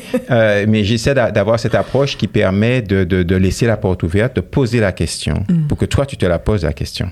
mais 0.67 0.83
j'essaie 0.83 1.13
d'avoir 1.13 1.59
cette 1.59 1.75
approche 1.75 2.17
qui 2.17 2.27
permet 2.27 2.81
de, 2.81 3.03
de, 3.03 3.23
de, 3.23 3.35
laisser 3.35 3.65
la 3.65 3.77
porte 3.77 4.03
ouverte, 4.03 4.35
de 4.35 4.41
poser 4.41 4.79
la 4.79 4.91
question 4.91 5.43
mm. 5.49 5.67
pour 5.67 5.77
que 5.77 5.85
toi 5.85 6.05
tu 6.05 6.17
te 6.17 6.25
la 6.25 6.39
poses 6.39 6.63
la 6.63 6.73
question. 6.73 7.09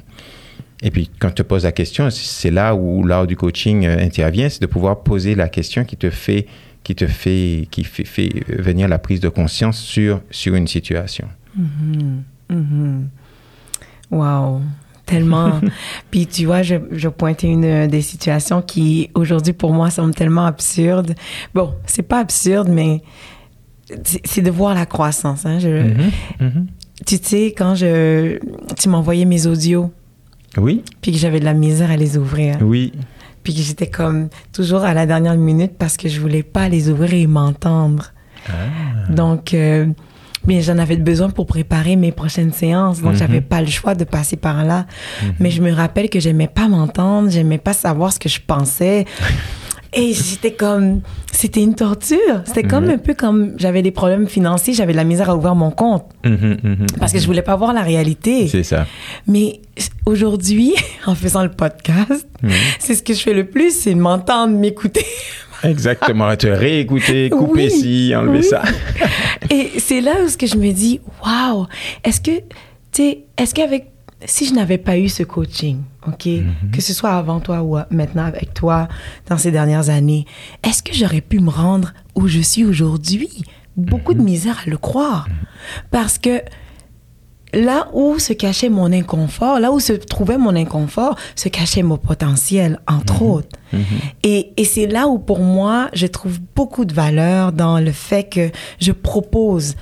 Et 0.84 0.92
puis, 0.92 1.10
quand 1.20 1.30
tu 1.30 1.36
te 1.36 1.42
poses 1.42 1.64
la 1.64 1.72
question, 1.72 2.10
c'est 2.12 2.52
là 2.52 2.76
où 2.76 3.04
l'art 3.04 3.26
du 3.26 3.36
coaching 3.36 3.88
intervient, 3.88 4.48
c'est 4.48 4.62
de 4.62 4.68
pouvoir 4.68 5.02
poser 5.02 5.34
la 5.34 5.50
question 5.50 5.84
qui 5.86 5.98
te 5.98 6.12
fait 6.12 6.46
qui 6.88 6.96
te 6.96 7.06
fait, 7.06 7.68
qui 7.70 7.84
fait, 7.84 8.06
fait, 8.06 8.46
venir 8.48 8.88
la 8.88 8.98
prise 8.98 9.20
de 9.20 9.28
conscience 9.28 9.78
sur, 9.78 10.22
sur 10.32 10.56
une 10.56 10.68
situation. 10.68 11.28
Mm 11.54 11.66
-hmm. 11.66 12.56
Mm 12.56 12.66
-hmm. 12.70 14.16
Wow, 14.18 14.62
tellement. 15.06 15.60
Puis 16.12 16.28
tu 16.28 16.46
vois, 16.46 16.62
je, 16.64 16.76
je 16.94 17.10
pointais 17.10 17.48
une 17.48 17.88
des 17.88 18.02
situations 18.02 18.62
qui 18.62 19.10
aujourd'hui 19.16 19.52
pour 19.52 19.74
moi 19.74 19.90
semblent 19.90 20.16
tellement 20.16 20.46
absurdes. 20.46 21.14
Bon, 21.54 21.74
c'est 21.86 22.08
pas 22.08 22.20
absurde, 22.20 22.70
mais 22.70 23.02
c'est 24.32 24.44
de 24.50 24.52
voir 24.60 24.74
la 24.74 24.86
croissance. 24.86 25.46
Hein. 25.46 25.60
Je, 25.60 25.70
mm 25.70 26.12
-hmm. 26.40 26.66
Tu 27.06 27.16
sais, 27.22 27.46
quand 27.60 27.74
je, 27.82 27.92
tu 28.80 28.86
m'envoyais 28.90 29.26
mes 29.26 29.44
audios. 29.46 29.88
Oui. 30.66 30.76
Puis 31.02 31.12
que 31.14 31.20
j'avais 31.24 31.42
de 31.44 31.50
la 31.54 31.58
misère 31.66 31.92
à 31.92 31.98
les 31.98 32.14
ouvrir. 32.18 32.52
Oui 32.62 32.92
puis 33.48 33.56
que 33.56 33.62
j'étais 33.62 33.88
comme 33.88 34.28
toujours 34.52 34.84
à 34.84 34.94
la 34.94 35.06
dernière 35.06 35.38
minute 35.38 35.78
parce 35.80 35.96
que 35.96 36.10
je 36.10 36.20
voulais 36.20 36.44
pas 36.44 36.68
les 36.68 36.90
ouvrir 36.90 37.14
et 37.14 37.28
m'entendre. 37.28 38.12
Ah. 38.50 38.52
Donc, 39.10 39.54
euh, 39.54 39.86
mais 40.46 40.62
j'en 40.62 40.78
avais 40.78 40.98
besoin 40.98 41.30
pour 41.30 41.46
préparer 41.46 41.96
mes 41.96 42.12
prochaines 42.12 42.52
séances, 42.52 43.02
donc 43.02 43.14
mm 43.14 43.16
-hmm. 43.16 43.20
j'avais 43.20 43.40
pas 43.40 43.62
le 43.62 43.68
choix 43.68 43.96
de 43.96 44.04
passer 44.04 44.36
par 44.36 44.66
là. 44.66 44.80
Mm 44.80 44.86
-hmm. 44.86 45.34
Mais 45.40 45.52
je 45.56 45.62
me 45.62 45.72
rappelle 45.72 46.10
que 46.10 46.20
j'aimais 46.20 46.50
pas 46.60 46.68
m'entendre, 46.68 47.30
j'aimais 47.30 47.62
pas 47.68 47.72
savoir 47.72 48.12
ce 48.12 48.20
que 48.20 48.28
je 48.36 48.42
pensais. 48.46 49.06
Et 49.98 50.14
j'étais 50.14 50.52
comme, 50.52 51.02
c'était 51.32 51.62
une 51.62 51.74
torture. 51.74 52.44
C'était 52.46 52.64
comme 52.64 52.88
un 52.88 53.00
peu 53.00 53.16
comme 53.16 53.56
j'avais 53.58 53.82
des 53.82 53.90
problèmes 53.90 54.28
financiers, 54.28 54.74
j'avais 54.74 54.92
de 54.92 54.98
la 54.98 55.04
misère 55.04 55.32
à 55.32 55.36
ouvrir 55.36 55.56
mon 55.56 55.72
compte. 55.72 56.06
Parce 57.00 57.12
que 57.12 57.20
je 57.20 57.26
voulais 57.26 57.42
pas 57.42 57.56
voir 57.56 57.74
la 57.74 57.82
réalité. 57.82 58.48
C'est 58.48 58.64
ça. 58.64 58.86
Mais 59.26 59.60
aujourd'hui, 60.06 60.76
en 61.08 61.16
faisant 61.16 61.42
le 61.42 61.50
podcast, 61.50 62.28
c'est 62.78 62.94
ce 62.94 63.02
que 63.02 63.14
je 63.14 63.22
fais 63.22 63.34
le 63.34 63.46
plus, 63.46 63.76
c'est 63.76 63.96
de 63.96 64.00
m'entendre, 64.00 64.56
m'écouter. 64.56 65.06
Exactement, 65.64 66.36
te 66.36 66.46
réécouter, 66.46 67.32
couper 67.32 67.66
oui, 67.66 67.72
ci, 67.72 68.16
enlever 68.16 68.40
oui. 68.40 68.44
ça. 68.44 68.62
Et 69.50 69.80
c'est 69.80 70.02
là 70.02 70.14
où 70.24 70.30
ce 70.30 70.38
que 70.38 70.46
je 70.46 70.56
me 70.56 70.72
dis, 70.72 71.02
waouh, 71.26 71.66
est-ce 72.04 72.22
que, 72.22 72.38
tu 72.38 72.44
sais, 72.92 73.20
est-ce 73.36 73.56
qu'avec 73.56 73.88
si 74.26 74.48
je 74.48 74.54
n'avais 74.54 74.78
pas 74.78 74.98
eu 74.98 75.10
ce 75.10 75.24
coaching, 75.24 75.78
OK, 76.08 76.30
que 76.72 76.82
ce 76.82 76.94
soit 76.94 77.12
avant 77.12 77.40
toi 77.40 77.64
ou 77.64 77.78
maintenant 77.92 78.26
avec 78.26 78.54
toi 78.54 78.88
dans 79.28 79.38
ces 79.38 79.52
dernières 79.52 79.90
années, 79.90 80.26
est-ce 80.64 80.82
que 80.82 80.94
j'aurais 80.94 81.22
pu 81.22 81.40
me 81.40 81.50
rendre 81.50 81.94
où 82.16 82.28
je 82.28 82.40
suis 82.40 82.66
aujourd'hui? 82.66 83.44
Beaucoup 83.76 84.14
de 84.14 84.22
misère 84.22 84.62
à 84.66 84.70
le 84.70 84.78
croire. 84.78 85.28
Parce 85.92 86.18
que 86.18 86.42
là 87.54 87.90
où 87.94 88.20
se 88.20 88.34
cachait 88.34 88.70
mon 88.70 88.92
inconfort, 88.92 89.60
là 89.60 89.72
où 89.72 89.80
se 89.80 89.94
trouvait 89.94 90.38
mon 90.38 90.56
inconfort, 90.56 91.18
se 91.36 91.50
cachait 91.50 91.84
mon 91.84 91.98
potentiel, 91.98 92.80
entre 92.88 93.22
autres. 93.22 93.58
Et, 94.24 94.54
et 94.58 94.64
c'est 94.64 94.88
là 94.88 95.08
où, 95.08 95.20
pour 95.20 95.40
moi, 95.40 95.90
je 95.94 96.08
trouve 96.08 96.40
beaucoup 96.56 96.86
de 96.86 96.94
valeur 96.94 97.52
dans 97.52 97.80
le 97.80 97.92
fait 97.92 98.24
que 98.24 98.50
je 98.80 98.92
propose 98.92 99.76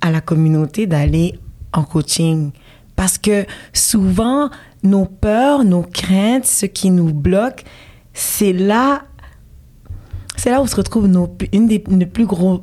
à 0.00 0.10
la 0.10 0.20
communauté 0.20 0.86
d'aller 0.86 1.38
en 1.72 1.82
coaching. 1.82 2.52
Parce 2.96 3.18
que 3.18 3.46
souvent, 3.72 4.50
nos 4.84 5.06
peurs, 5.06 5.64
nos 5.64 5.82
craintes, 5.82 6.46
ce 6.46 6.66
qui 6.66 6.90
nous 6.90 7.12
bloque, 7.12 7.64
c'est 8.12 8.52
là, 8.52 9.02
c'est 10.36 10.50
là 10.50 10.60
où 10.62 10.66
se 10.66 10.76
retrouve 10.76 11.08
nos, 11.08 11.36
une 11.52 11.66
des 11.66 11.82
nos 11.88 12.06
plus 12.06 12.26
gros, 12.26 12.62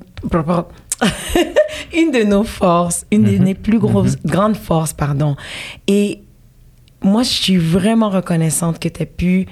une 1.93 2.11
de 2.11 2.23
nos 2.23 2.43
forces, 2.43 3.05
une 3.11 3.23
de 3.23 3.37
nos 3.37 3.55
plus 3.55 3.79
grosses, 3.79 4.15
grandes 4.23 4.55
forces, 4.55 4.93
pardon. 4.93 5.35
Et 5.87 6.21
moi, 7.03 7.23
je 7.23 7.29
suis 7.29 7.57
vraiment 7.57 8.09
reconnaissante 8.09 8.79
que 8.79 8.87
tu 8.87 9.01
aies 9.01 9.07
pu 9.07 9.47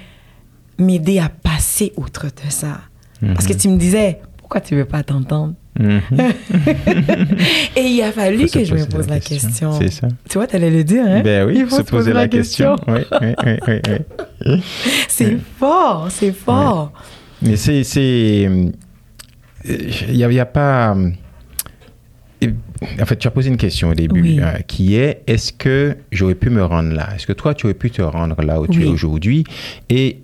m'aider 0.78 1.20
à 1.20 1.30
passer 1.30 1.92
outre 1.98 2.28
de 2.28 2.50
ça. 2.50 2.82
Parce 3.22 3.48
que 3.48 3.54
tu 3.54 3.68
me 3.68 3.78
disais, 3.78 4.22
pourquoi 4.38 4.62
tu 4.62 4.76
veux 4.76 4.86
pas 4.86 5.04
t'entendre? 5.04 5.56
Et 7.76 7.82
il 7.86 8.02
a 8.02 8.12
fallu 8.12 8.48
que 8.48 8.64
je 8.64 8.74
me 8.74 8.86
pose 8.86 9.08
la 9.08 9.16
la 9.16 9.20
question. 9.20 9.50
question. 9.50 9.72
C'est 9.80 9.90
ça. 9.92 10.08
Tu 10.30 10.38
vois, 10.38 10.48
tu 10.48 10.56
allais 10.56 10.72
le 10.72 10.84
dire, 10.84 11.04
hein? 11.08 11.22
Ben 11.22 11.48
oui, 11.48 11.56
Il 11.60 11.68
faut 11.68 11.78
se 11.78 11.82
poser 11.84 12.14
la 12.14 12.28
question. 12.28 12.76
Oui, 12.88 13.00
oui, 13.22 13.34
oui, 13.46 13.54
oui, 13.68 13.98
oui. 14.46 14.64
C'est 15.08 15.38
fort, 15.58 16.08
c'est 16.10 16.32
fort. 16.32 16.94
Mais 17.42 17.56
c'est. 17.56 17.82
Il 19.66 20.14
n'y 20.14 20.24
a, 20.24 20.32
y 20.32 20.40
a 20.40 20.46
pas. 20.46 20.96
En 23.02 23.06
fait, 23.06 23.18
tu 23.18 23.28
as 23.28 23.32
posé 23.32 23.50
une 23.50 23.58
question 23.58 23.90
au 23.90 23.94
début, 23.94 24.22
Oui. 24.22 24.40
euh, 24.42 24.60
qui 24.66 24.96
est 24.96 25.24
est-ce 25.28 25.52
que 25.52 25.98
j'aurais 26.14 26.36
pu 26.36 26.50
me 26.50 26.64
rendre 26.64 26.94
là? 26.94 27.10
Est-ce 27.14 27.28
que 27.28 27.34
toi, 27.34 27.54
tu 27.54 27.66
aurais 27.66 27.74
pu 27.74 27.92
te 27.92 28.02
rendre 28.02 28.42
là 28.42 28.62
où 28.62 28.68
tu 28.68 28.84
es 28.84 28.88
aujourd'hui? 28.88 29.44
Et 29.90 30.20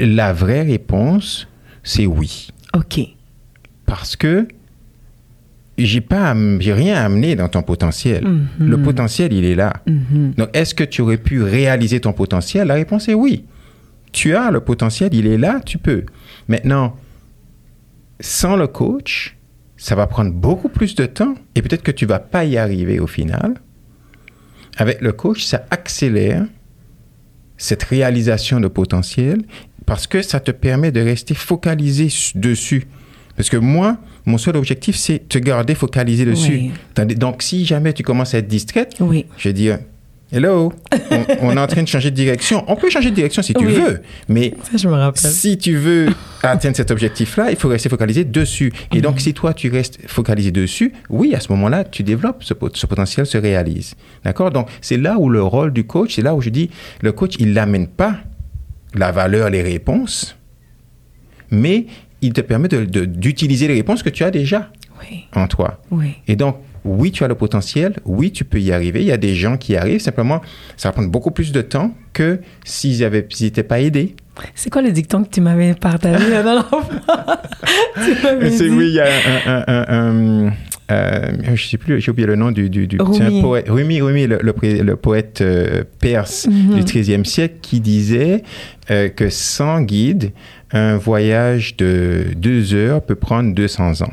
la 0.00 0.32
vraie 0.32 0.62
réponse, 0.62 1.46
c'est 1.82 2.06
oui. 2.06 2.48
OK. 2.74 3.00
Parce 3.84 4.16
que 4.16 4.48
j'ai 5.86 6.00
pas, 6.00 6.34
j'ai 6.58 6.72
rien 6.72 6.96
amené 6.96 7.36
dans 7.36 7.48
ton 7.48 7.62
potentiel. 7.62 8.24
Mhm. 8.26 8.68
Le 8.68 8.82
potentiel, 8.82 9.32
il 9.32 9.44
est 9.44 9.54
là. 9.54 9.74
Mhm. 9.86 10.34
Donc, 10.36 10.48
est-ce 10.52 10.74
que 10.74 10.84
tu 10.84 11.02
aurais 11.02 11.18
pu 11.18 11.42
réaliser 11.42 12.00
ton 12.00 12.12
potentiel? 12.12 12.66
La 12.66 12.74
réponse 12.74 13.08
est 13.08 13.14
oui. 13.14 13.44
Tu 14.12 14.34
as 14.34 14.50
le 14.50 14.60
potentiel, 14.60 15.14
il 15.14 15.26
est 15.26 15.38
là, 15.38 15.60
tu 15.64 15.78
peux. 15.78 16.04
Maintenant, 16.48 16.96
sans 18.20 18.56
le 18.56 18.66
coach, 18.66 19.36
ça 19.76 19.94
va 19.94 20.06
prendre 20.06 20.32
beaucoup 20.32 20.68
plus 20.68 20.94
de 20.94 21.06
temps 21.06 21.34
et 21.54 21.62
peut-être 21.62 21.82
que 21.82 21.92
tu 21.92 22.06
vas 22.06 22.18
pas 22.18 22.44
y 22.44 22.56
arriver 22.56 22.98
au 22.98 23.06
final. 23.06 23.54
Avec 24.76 25.00
le 25.00 25.12
coach, 25.12 25.44
ça 25.44 25.64
accélère 25.70 26.44
cette 27.56 27.84
réalisation 27.84 28.60
de 28.60 28.68
potentiel 28.68 29.42
parce 29.86 30.06
que 30.06 30.22
ça 30.22 30.40
te 30.40 30.50
permet 30.50 30.92
de 30.92 31.00
rester 31.00 31.34
focalisé 31.34 32.08
dessus. 32.34 32.86
Parce 33.36 33.50
que 33.50 33.56
moi, 33.56 33.98
mon 34.26 34.38
seul 34.38 34.56
objectif, 34.56 34.96
c'est 34.96 35.28
te 35.28 35.38
garder 35.38 35.74
focalisé 35.74 36.24
dessus. 36.24 36.70
Oui. 36.98 37.14
Donc, 37.16 37.42
si 37.42 37.64
jamais 37.64 37.92
tu 37.92 38.02
commences 38.02 38.34
à 38.34 38.38
être 38.38 38.48
distraite, 38.48 38.96
Oui. 39.00 39.24
je 39.38 39.48
vais 39.48 39.52
dire, 39.54 39.78
hello, 40.30 40.72
on, 41.10 41.24
on 41.48 41.56
est 41.56 41.60
en 41.60 41.66
train 41.66 41.82
de 41.82 41.88
changer 41.88 42.10
de 42.10 42.16
direction. 42.16 42.62
On 42.68 42.76
peut 42.76 42.90
changer 42.90 43.10
de 43.10 43.14
direction 43.14 43.40
si 43.42 43.54
tu 43.54 43.64
Oui. 43.66 43.72
veux, 43.74 44.00
mais 44.28 44.52
Ça, 44.70 44.76
je 44.76 44.86
me 44.88 44.92
rappelle. 44.94 45.30
si 45.30 45.56
tu 45.56 45.76
veux 45.76 46.08
atteindre 46.42 46.76
cet 46.76 46.90
objectif-là, 46.90 47.50
il 47.50 47.56
faut 47.56 47.68
rester 47.68 47.88
focalisé 47.88 48.24
dessus. 48.24 48.72
Et 48.94 49.00
donc, 49.00 49.20
si 49.20 49.32
toi, 49.32 49.54
tu 49.54 49.70
restes 49.70 49.98
focalisé 50.06 50.50
dessus, 50.50 50.92
oui, 51.08 51.34
à 51.34 51.40
ce 51.40 51.50
moment-là, 51.52 51.84
tu 51.84 52.02
développes, 52.02 52.44
ce, 52.44 52.52
pot- 52.54 52.76
ce 52.76 52.84
potentiel 52.86 53.24
se 53.24 53.38
réalise. 53.38 53.94
D'accord? 54.24 54.50
Donc, 54.50 54.68
c'est 54.82 54.98
là 54.98 55.16
où 55.18 55.30
le 55.30 55.42
rôle 55.42 55.72
du 55.72 55.84
coach, 55.84 56.16
c'est 56.16 56.22
là 56.22 56.34
où 56.34 56.42
je 56.42 56.50
dis, 56.50 56.68
le 57.00 57.12
coach, 57.12 57.34
il 57.38 57.52
n'amène 57.54 57.86
pas 57.88 58.16
la 58.94 59.10
valeur, 59.12 59.48
les 59.50 59.62
réponses, 59.62 60.36
mais 61.50 61.86
il 62.22 62.32
te 62.32 62.40
permet 62.40 62.68
de- 62.68 62.84
de- 62.84 63.04
d'utiliser 63.04 63.68
les 63.68 63.74
réponses 63.74 64.02
que 64.02 64.10
tu 64.10 64.24
as 64.24 64.30
déjà 64.30 64.70
Oui. 65.00 65.24
en 65.34 65.46
toi. 65.46 65.80
Oui. 65.90 66.14
Et 66.26 66.36
donc, 66.36 66.56
oui, 66.84 67.10
tu 67.12 67.22
as 67.24 67.28
le 67.28 67.34
potentiel, 67.34 67.96
oui, 68.04 68.30
tu 68.30 68.44
peux 68.44 68.60
y 68.60 68.72
arriver. 68.72 69.00
Il 69.00 69.06
y 69.06 69.12
a 69.12 69.16
des 69.16 69.34
gens 69.34 69.56
qui 69.56 69.72
y 69.72 69.76
arrivent, 69.76 70.00
simplement, 70.00 70.40
ça 70.76 70.88
va 70.88 70.92
prendre 70.92 71.10
beaucoup 71.10 71.30
plus 71.30 71.52
de 71.52 71.60
temps 71.60 71.92
que 72.12 72.40
s'ils 72.64 73.06
n'étaient 73.40 73.62
pas 73.62 73.80
aidés. 73.80 74.14
C'est 74.54 74.70
quoi 74.70 74.82
le 74.82 74.92
dicton 74.92 75.24
que 75.24 75.28
tu 75.30 75.40
m'avais 75.40 75.74
partagé 75.74 76.24
tu 77.94 78.22
m'avais 78.22 78.50
C'est 78.50 78.68
oui, 78.68 78.88
il 78.88 78.94
y 78.94 79.00
a 79.00 79.06
un, 79.46 79.52
un- 79.52 79.64
un- 79.66 80.46
un- 80.48 80.52
euh, 80.90 81.32
je 81.54 81.66
sais 81.68 81.76
plus, 81.76 82.00
j'ai 82.00 82.10
oublié 82.10 82.26
le 82.26 82.36
nom 82.36 82.50
du, 82.50 82.70
du, 82.70 82.86
du- 82.86 82.96
Rumi. 83.00 83.38
un 83.38 83.42
poète, 83.42 83.66
Rumi, 83.68 84.00
Rumi, 84.00 84.26
le, 84.26 84.38
le 84.40 84.52
pré- 84.54 84.82
le 84.82 84.96
poète 84.96 85.40
euh, 85.42 85.84
perse 86.00 86.46
Mhm. 86.46 86.76
du 86.76 86.84
XIIIe 86.84 87.26
siècle, 87.26 87.56
qui 87.60 87.80
disait 87.80 88.42
euh, 88.90 89.08
que 89.08 89.28
sans 89.28 89.82
guide, 89.82 90.30
un 90.72 90.96
voyage 90.96 91.76
de 91.76 92.26
deux 92.36 92.74
heures 92.74 93.02
peut 93.02 93.14
prendre 93.14 93.54
200 93.54 94.02
ans. 94.02 94.12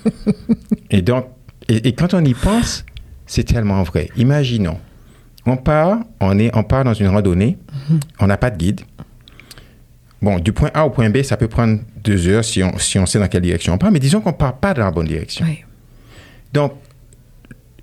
et 0.90 1.02
donc, 1.02 1.26
et, 1.68 1.88
et 1.88 1.92
quand 1.92 2.14
on 2.14 2.24
y 2.24 2.34
pense, 2.34 2.84
c'est 3.26 3.44
tellement 3.44 3.82
vrai. 3.82 4.10
Imaginons, 4.16 4.78
on 5.46 5.56
part, 5.56 6.00
on 6.20 6.38
est, 6.38 6.54
on 6.56 6.64
part 6.64 6.84
dans 6.84 6.94
une 6.94 7.08
randonnée, 7.08 7.58
on 8.18 8.26
n'a 8.26 8.36
pas 8.36 8.50
de 8.50 8.56
guide. 8.56 8.80
Bon, 10.20 10.38
du 10.38 10.52
point 10.52 10.70
A 10.74 10.86
au 10.86 10.90
point 10.90 11.10
B, 11.10 11.22
ça 11.22 11.36
peut 11.36 11.48
prendre 11.48 11.80
deux 12.02 12.26
heures 12.28 12.44
si 12.44 12.62
on, 12.62 12.78
si 12.78 12.98
on 12.98 13.06
sait 13.06 13.18
dans 13.18 13.28
quelle 13.28 13.42
direction 13.42 13.74
on 13.74 13.78
part, 13.78 13.92
mais 13.92 14.00
disons 14.00 14.20
qu'on 14.20 14.30
ne 14.30 14.36
part 14.36 14.56
pas 14.56 14.74
dans 14.74 14.84
la 14.84 14.90
bonne 14.90 15.06
direction. 15.06 15.44
Oui. 15.46 15.64
Donc, 16.52 16.72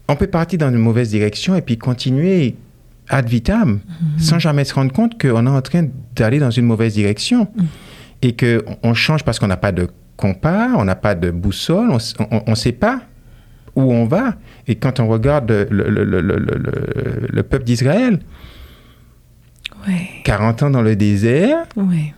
on 0.07 0.15
peut 0.15 0.27
partir 0.27 0.59
dans 0.59 0.69
une 0.69 0.77
mauvaise 0.77 1.09
direction 1.09 1.55
et 1.55 1.61
puis 1.61 1.77
continuer 1.77 2.55
ad 3.09 3.27
vitam 3.27 3.79
sans 4.17 4.39
jamais 4.39 4.63
se 4.63 4.73
rendre 4.73 4.91
compte 4.91 5.21
qu'on 5.21 5.45
est 5.45 5.49
en 5.49 5.61
train 5.61 5.87
d'aller 6.15 6.39
dans 6.39 6.51
une 6.51 6.65
mauvaise 6.65 6.93
direction 6.93 7.47
et 8.23 8.35
qu'on 8.35 8.77
on 8.81 8.93
change 8.95 9.23
parce 9.23 9.37
qu'on 9.37 9.47
n'a 9.47 9.57
pas 9.57 9.71
de 9.71 9.87
compas, 10.17 10.69
on 10.75 10.85
n'a 10.85 10.95
pas 10.95 11.13
de 11.13 11.29
boussole, 11.29 11.89
on 11.91 12.49
ne 12.51 12.55
sait 12.55 12.71
pas 12.71 13.01
où 13.75 13.91
on 13.93 14.05
va. 14.05 14.35
Et 14.67 14.75
quand 14.75 14.99
on 14.99 15.07
regarde 15.07 15.49
le, 15.51 15.65
le- 15.69 15.89
le- 15.89 16.03
le- 16.05 16.21
le- 16.21 16.37
le- 16.37 17.27
le 17.31 17.43
peuple 17.43 17.65
d'Israël, 17.65 18.19
Oui. 19.87 19.93
40 20.23 20.63
ans 20.63 20.69
dans 20.69 20.81
le 20.81 20.95
désert, 20.95 21.65
Oui. 21.75 22.13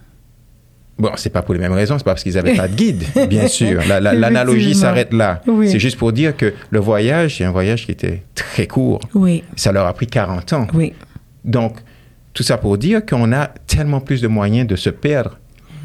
Bon, 0.97 1.11
c'est 1.17 1.29
pas 1.29 1.41
pour 1.41 1.53
les 1.53 1.59
mêmes 1.59 1.73
raisons, 1.73 1.97
c'est 1.97 2.05
pas 2.05 2.11
parce 2.11 2.23
qu'ils 2.23 2.35
n'avaient 2.35 2.55
pas 2.55 2.69
de 2.69 2.73
guide, 2.75 3.03
bien 3.29 3.47
sûr. 3.49 3.81
La- 3.85 3.99
la- 3.99 4.13
L'analogie 4.13 4.73
s'arrête 4.75 5.11
là. 5.11 5.41
Oui. 5.45 5.67
C'est 5.69 5.79
juste 5.79 5.97
pour 5.97 6.13
dire 6.13 6.37
que 6.37 6.53
le 6.69 6.79
voyage, 6.79 7.37
c'est 7.37 7.43
un 7.43 7.51
voyage 7.51 7.85
qui 7.85 7.91
était 7.91 8.23
très 8.33 8.65
court. 8.65 9.01
Oui. 9.13 9.43
Ça 9.57 9.73
leur 9.73 9.87
a 9.87 9.93
pris 9.93 10.07
40 10.07 10.53
ans. 10.53 10.67
Oui. 10.73 10.93
Donc, 11.43 11.79
tout 12.33 12.43
ça 12.43 12.57
pour 12.57 12.77
dire 12.77 13.05
qu'on 13.05 13.33
a 13.33 13.47
tellement 13.67 13.99
plus 13.99 14.21
de 14.21 14.27
moyens 14.29 14.67
de 14.67 14.77
se 14.77 14.89
perdre 14.89 15.37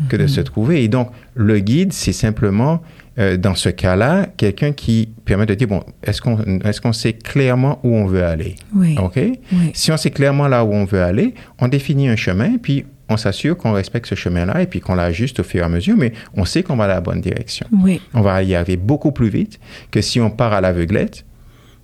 que 0.09 0.17
de 0.17 0.27
se 0.27 0.41
trouver. 0.41 0.85
Et 0.85 0.89
donc, 0.89 1.11
le 1.35 1.59
guide, 1.59 1.93
c'est 1.93 2.13
simplement, 2.13 2.83
euh, 3.19 3.37
dans 3.37 3.55
ce 3.55 3.69
cas-là, 3.69 4.27
quelqu'un 4.37 4.73
qui 4.73 5.09
permet 5.25 5.47
de 5.47 5.55
dire, 5.55 5.69
bon, 5.69 5.83
est-ce 6.03 6.21
qu'on 6.21 6.39
est 6.39 6.81
qu'on 6.81 6.93
sait 6.93 7.13
clairement 7.13 7.81
où 7.83 7.95
on 7.95 8.07
veut 8.07 8.25
aller? 8.25 8.57
Oui. 8.75 8.97
OK? 8.99 9.17
Oui. 9.17 9.71
Si 9.75 9.93
on 9.93 9.97
sait 9.97 10.11
clairement 10.11 10.49
là 10.49 10.65
où 10.65 10.73
on 10.73 10.85
veut 10.85 11.03
aller, 11.03 11.35
on 11.59 11.69
définit 11.69 12.09
un 12.09 12.17
chemin, 12.17 12.57
puis 12.59 12.85
on 13.09 13.17
s'assure 13.17 13.57
qu'on 13.57 13.73
respecte 13.73 14.07
ce 14.07 14.15
chemin-là 14.15 14.63
et 14.63 14.67
puis 14.67 14.81
qu'on 14.81 14.95
l'ajuste 14.95 15.41
au 15.41 15.43
fur 15.43 15.63
et 15.63 15.65
à 15.65 15.69
mesure, 15.69 15.97
mais 15.97 16.13
on 16.35 16.45
sait 16.45 16.63
qu'on 16.63 16.77
va 16.77 16.87
dans 16.87 16.95
la 16.95 17.01
bonne 17.01 17.21
direction. 17.21 17.67
Oui. 17.73 18.01
On 18.15 18.21
va 18.21 18.43
y 18.43 18.55
arriver 18.55 18.77
beaucoup 18.77 19.11
plus 19.13 19.29
vite 19.29 19.59
que 19.91 20.01
si 20.01 20.21
on 20.21 20.31
part 20.31 20.53
à 20.53 20.61
l'aveuglette 20.61 21.25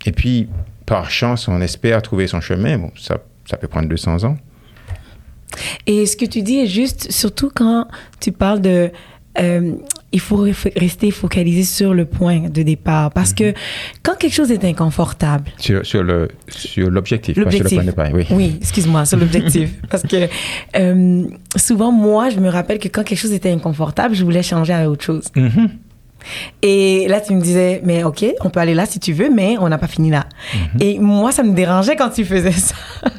et 0.06 0.12
puis, 0.12 0.48
par 0.84 1.10
chance, 1.10 1.48
on 1.48 1.60
espère 1.60 2.00
trouver 2.02 2.26
son 2.26 2.40
chemin. 2.40 2.78
Bon, 2.78 2.90
ça, 2.96 3.18
ça 3.44 3.56
peut 3.56 3.68
prendre 3.68 3.88
200 3.88 4.24
ans. 4.24 4.36
Et 5.86 6.06
ce 6.06 6.16
que 6.16 6.24
tu 6.24 6.42
dis 6.42 6.58
est 6.60 6.66
juste, 6.66 7.10
surtout 7.10 7.50
quand 7.54 7.86
tu 8.20 8.32
parles 8.32 8.60
de... 8.60 8.90
euh, 9.38 9.72
il 10.12 10.20
faut 10.20 10.46
rester 10.76 11.10
focalisé 11.10 11.64
sur 11.64 11.92
le 11.92 12.06
point 12.06 12.48
de 12.48 12.62
départ. 12.62 13.10
Parce 13.10 13.34
que 13.34 13.52
quand 14.02 14.14
quelque 14.16 14.32
chose 14.32 14.50
est 14.50 14.64
inconfortable, 14.64 15.50
Sur, 15.58 15.84
sur 15.84 16.02
le, 16.02 16.28
sur 16.48 16.90
l'objectif, 16.90 17.34
pas 17.42 17.50
sur 17.50 17.64
le 17.64 17.68
point 17.68 17.82
de 17.82 17.86
départ. 17.90 18.08
Oui. 18.14 18.26
Oui, 18.30 18.56
excuse-moi, 18.58 19.04
sur 19.04 19.18
l'objectif. 19.18 19.70
Parce 19.90 20.04
que 20.04 20.28
euh, 20.76 21.24
souvent, 21.56 21.92
moi, 21.92 22.30
je 22.30 22.40
me 22.40 22.48
rappelle 22.48 22.78
que 22.78 22.88
quand 22.88 23.02
quelque 23.04 23.18
chose 23.18 23.32
était 23.32 23.50
inconfortable, 23.50 24.14
je 24.14 24.24
voulais 24.24 24.42
changer 24.42 24.72
à 24.72 24.88
autre 24.88 25.04
chose. 25.04 25.24
Mhm. 25.34 25.68
Et 26.62 27.06
là, 27.08 27.20
tu 27.20 27.34
me 27.34 27.40
disais, 27.40 27.82
mais 27.84 28.02
OK, 28.02 28.24
on 28.40 28.48
peut 28.48 28.60
aller 28.60 28.74
là 28.74 28.86
si 28.86 28.98
tu 28.98 29.12
veux, 29.12 29.28
mais 29.28 29.56
on 29.60 29.68
n'a 29.68 29.78
pas 29.78 29.86
fini 29.86 30.10
là. 30.10 30.26
Et 30.80 30.98
moi, 30.98 31.30
ça 31.30 31.42
me 31.42 31.52
dérangeait 31.52 31.94
quand 31.94 32.08
tu 32.10 32.24
faisais 32.24 32.52
ça. 32.52 32.74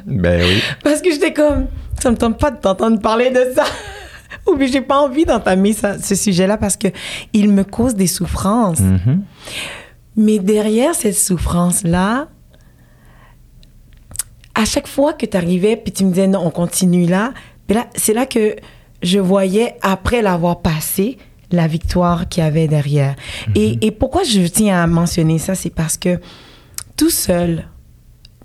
Ben 0.05 0.41
oui. 0.43 0.61
Parce 0.83 1.01
que 1.01 1.11
j'étais 1.11 1.31
comme, 1.31 1.67
ça 2.07 2.11
me 2.11 2.17
tente 2.17 2.39
pas 2.39 2.51
de 2.51 2.57
t'entendre 2.57 3.01
parler 3.01 3.31
de 3.31 3.53
ça. 3.53 3.65
Ou 4.47 4.55
bien 4.55 4.67
j'ai 4.67 4.81
pas 4.81 5.01
envie 5.01 5.25
d'entamer 5.25 5.73
ce 5.73 6.15
sujet-là 6.15 6.57
parce 6.57 6.77
que 6.77 6.87
il 7.33 7.51
me 7.51 7.63
cause 7.63 7.95
des 7.95 8.07
souffrances. 8.07 8.79
Mhm. 8.79 9.23
Mais 10.15 10.39
derrière 10.39 10.95
cette 10.95 11.17
souffrance-là, 11.17 12.29
à 14.55 14.65
chaque 14.65 14.87
fois 14.87 15.13
que 15.13 15.25
tu 15.25 15.35
arrivais, 15.35 15.75
puis 15.75 15.91
tu 15.91 16.05
me 16.05 16.09
disais 16.11 16.27
non, 16.27 16.45
on 16.45 16.49
continue 16.49 17.05
là, 17.05 17.33
là, 17.69 17.87
c'est 17.95 18.13
là 18.13 18.25
que 18.25 18.55
je 19.03 19.19
voyais, 19.19 19.75
après 19.81 20.21
l'avoir 20.21 20.61
passé, 20.61 21.17
la 21.51 21.67
victoire 21.67 22.27
qu'il 22.29 22.43
y 22.43 22.47
avait 22.47 22.67
derrière. 22.67 23.15
et, 23.53 23.85
et 23.85 23.91
pourquoi 23.91 24.23
je 24.23 24.47
tiens 24.47 24.81
à 24.81 24.87
mentionner 24.87 25.39
ça, 25.39 25.55
c'est 25.55 25.69
parce 25.69 25.97
que 25.97 26.19
tout 26.95 27.11
seul, 27.11 27.65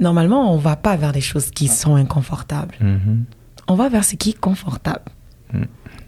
normalement, 0.01 0.53
on 0.53 0.59
va 0.59 0.77
pas 0.77 0.97
vers 0.97 1.13
des 1.13 1.21
choses 1.21 1.51
qui 1.51 1.69
sont 1.69 1.95
inconfortables. 1.95 2.75
Mhm. 2.81 3.25
On 3.69 3.75
va 3.75 3.89
vers 3.89 4.05
ce 4.05 4.17
qui 4.17 4.31
est 4.31 4.39
confortable. 4.41 5.05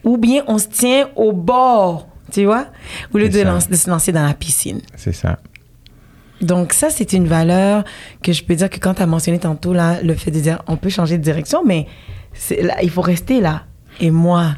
Ou 0.05 0.17
bien 0.19 0.43
on 0.49 0.59
se 0.59 0.69
tient 0.69 1.09
au 1.17 1.33
bord, 1.33 2.09
tu 2.31 2.45
vois, 2.45 2.67
au 3.15 3.19
lieu 3.19 3.29
de, 3.31 3.41
lance- 3.41 3.71
se 3.73 3.89
lancer 3.89 4.13
dans 4.13 4.25
la 4.27 4.35
piscine. 4.35 4.81
C'est 4.97 5.13
ça. 5.15 5.39
Donc 6.43 6.73
ça, 6.75 6.91
c'est 6.91 7.13
une 7.15 7.27
valeur 7.27 7.85
que 8.23 8.33
je 8.33 8.45
peux 8.45 8.55
dire 8.55 8.69
que 8.69 8.79
quand 8.79 8.95
tu 8.95 9.03
as 9.03 9.07
mentionné 9.07 9.39
tantôt, 9.39 9.73
là, 9.73 10.03
le 10.03 10.15
fait 10.15 10.31
de 10.31 10.41
dire 10.41 10.63
on 10.67 10.77
peut 10.77 10.91
changer 10.91 11.17
de 11.17 11.23
direction, 11.23 11.65
mais 11.65 11.87
là, 12.61 12.83
il 12.83 12.91
faut 12.91 13.01
rester 13.01 13.41
là. 13.41 13.63
Et 14.01 14.11
moi, 14.11 14.57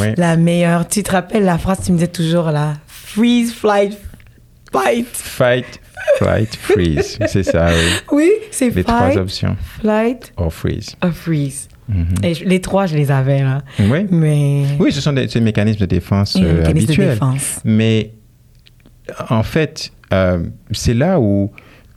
Oui. 0.00 0.08
la 0.18 0.36
meilleure, 0.36 0.86
tu 0.88 1.02
te 1.02 1.12
rappelles 1.12 1.44
la 1.44 1.56
phrase 1.56 1.78
que 1.78 1.84
tu 1.84 1.92
me 1.92 1.96
disais 1.96 2.08
toujours 2.10 2.50
là, 2.50 2.74
freeze, 2.86 3.54
flight, 3.54 3.96
fight. 4.72 5.06
Fight, 5.08 5.80
flight, 6.18 6.56
freeze. 6.56 7.18
C'est 7.28 7.44
ça, 7.44 7.68
oui. 7.68 7.90
Oui, 8.12 8.30
c'est 8.50 8.70
Les 8.70 8.84
trois 8.84 9.08
fight, 9.08 9.16
options. 9.18 9.56
flight, 9.80 10.32
Or 10.36 10.52
freeze. 10.52 10.96
or 11.02 11.12
freeze. 11.12 11.68
Mhm. 11.88 12.06
Et 12.24 12.34
je- 12.34 12.44
les 12.44 12.60
trois, 12.60 12.86
je 12.86 12.96
les 12.96 13.10
avais 13.10 13.42
là. 13.42 13.62
Oui. 13.78 14.06
Mais 14.10 14.64
Oui, 14.78 14.90
ce 14.92 15.00
sont 15.00 15.12
des, 15.12 15.28
mécanismes 15.40 15.80
de 15.80 15.86
défense 15.86 16.36
euh, 16.36 16.62
de 16.62 16.66
habituels. 16.68 17.10
défense. 17.10 17.60
Mais 17.64 18.12
en 19.30 19.42
fait, 19.42 19.92
euh, 20.12 20.44
c'est 20.72 20.94
là 20.94 21.20
où, 21.20 21.50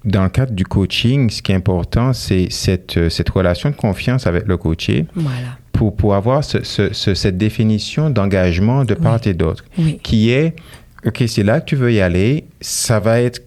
dans 0.05 0.23
le 0.23 0.29
cadre 0.29 0.53
du 0.53 0.63
coaching, 0.63 1.29
ce 1.29 1.41
qui 1.41 1.51
est 1.51 1.55
important, 1.55 2.13
c'est 2.13 2.47
cette, 2.51 2.97
euh, 2.97 3.09
cette 3.09 3.29
relation 3.29 3.69
de 3.69 3.75
confiance 3.75 4.27
avec 4.27 4.47
le 4.47 4.57
coaché 4.57 5.05
Voilà. 5.15 5.57
pour, 5.73 5.95
pour 5.95 6.13
avoir 6.15 6.43
ce- 6.43 6.63
ce- 6.63 6.93
ce- 6.93 7.15
cette 7.15 7.37
définition 7.37 8.09
d'engagement 8.09 8.85
de 8.85 8.93
part 8.93 9.19
et 9.25 9.33
d'autre, 9.33 9.65
Oui. 9.77 9.99
qui 10.03 10.29
est, 10.29 10.55
OK, 11.05 11.23
c'est 11.27 11.43
là 11.43 11.61
que 11.61 11.65
tu 11.65 11.75
veux 11.75 11.93
y 11.93 12.01
aller, 12.01 12.45
ça 12.59 12.99
va 12.99 13.21
être, 13.21 13.41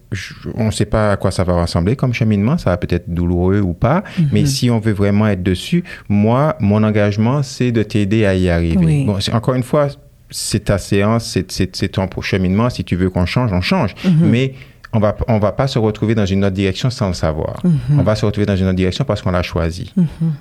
on 0.55 0.67
ne 0.67 0.71
sait 0.71 0.87
pas 0.87 1.13
à 1.13 1.17
quoi 1.17 1.31
ça 1.31 1.45
va 1.45 1.61
ressembler 1.61 1.97
comme 1.97 2.15
cheminement, 2.15 2.57
ça 2.57 2.71
va 2.71 2.77
peut-être 2.79 3.13
douloureux 3.13 3.61
ou 3.61 3.75
pas, 3.75 4.03
Mhm. 4.19 4.29
mais 4.33 4.47
si 4.47 4.71
on 4.71 4.79
veut 4.79 4.93
vraiment 4.93 5.27
être 5.29 5.43
dessus, 5.43 5.85
moi, 6.09 6.57
mon 6.61 6.83
engagement, 6.83 7.43
c'est 7.43 7.71
de 7.73 7.83
t'aider 7.83 8.25
à 8.25 8.35
y 8.35 8.49
arriver. 8.49 8.77
Oui. 8.85 9.05
Bon, 9.05 9.21
c'est- 9.21 9.33
encore 9.35 9.55
une 9.55 9.63
fois, 9.63 9.89
c'est 10.31 10.65
ta 10.65 10.79
séance, 10.79 11.37
c'est 11.49 11.89
ton 11.89 12.09
cheminement. 12.23 12.71
Si 12.71 12.85
tu 12.85 12.97
veux 12.97 13.11
qu'on 13.11 13.27
change, 13.27 13.53
on 13.53 13.61
change. 13.61 13.95
Mhm. 14.05 14.29
Mais 14.31 14.55
on 14.93 14.99
va, 14.99 15.17
on 15.29 15.39
va 15.39 15.53
pas 15.53 15.67
se 15.67 15.79
retrouver 15.79 16.15
dans 16.15 16.27
une 16.27 16.45
autre 16.45 16.55
direction 16.55 16.91
sans 16.91 17.09
le 17.09 17.15
savoir. 17.15 17.61
Mhm. 17.65 17.99
On 17.99 18.03
va 18.03 18.15
se 18.15 18.27
retrouver 18.27 18.47
dans 18.47 18.57
une 18.57 18.67
autre 18.67 18.77
direction 18.77 19.05
parce 19.05 19.23
qu'on 19.23 19.31
l'a 19.31 19.43
choisi. 19.43 19.93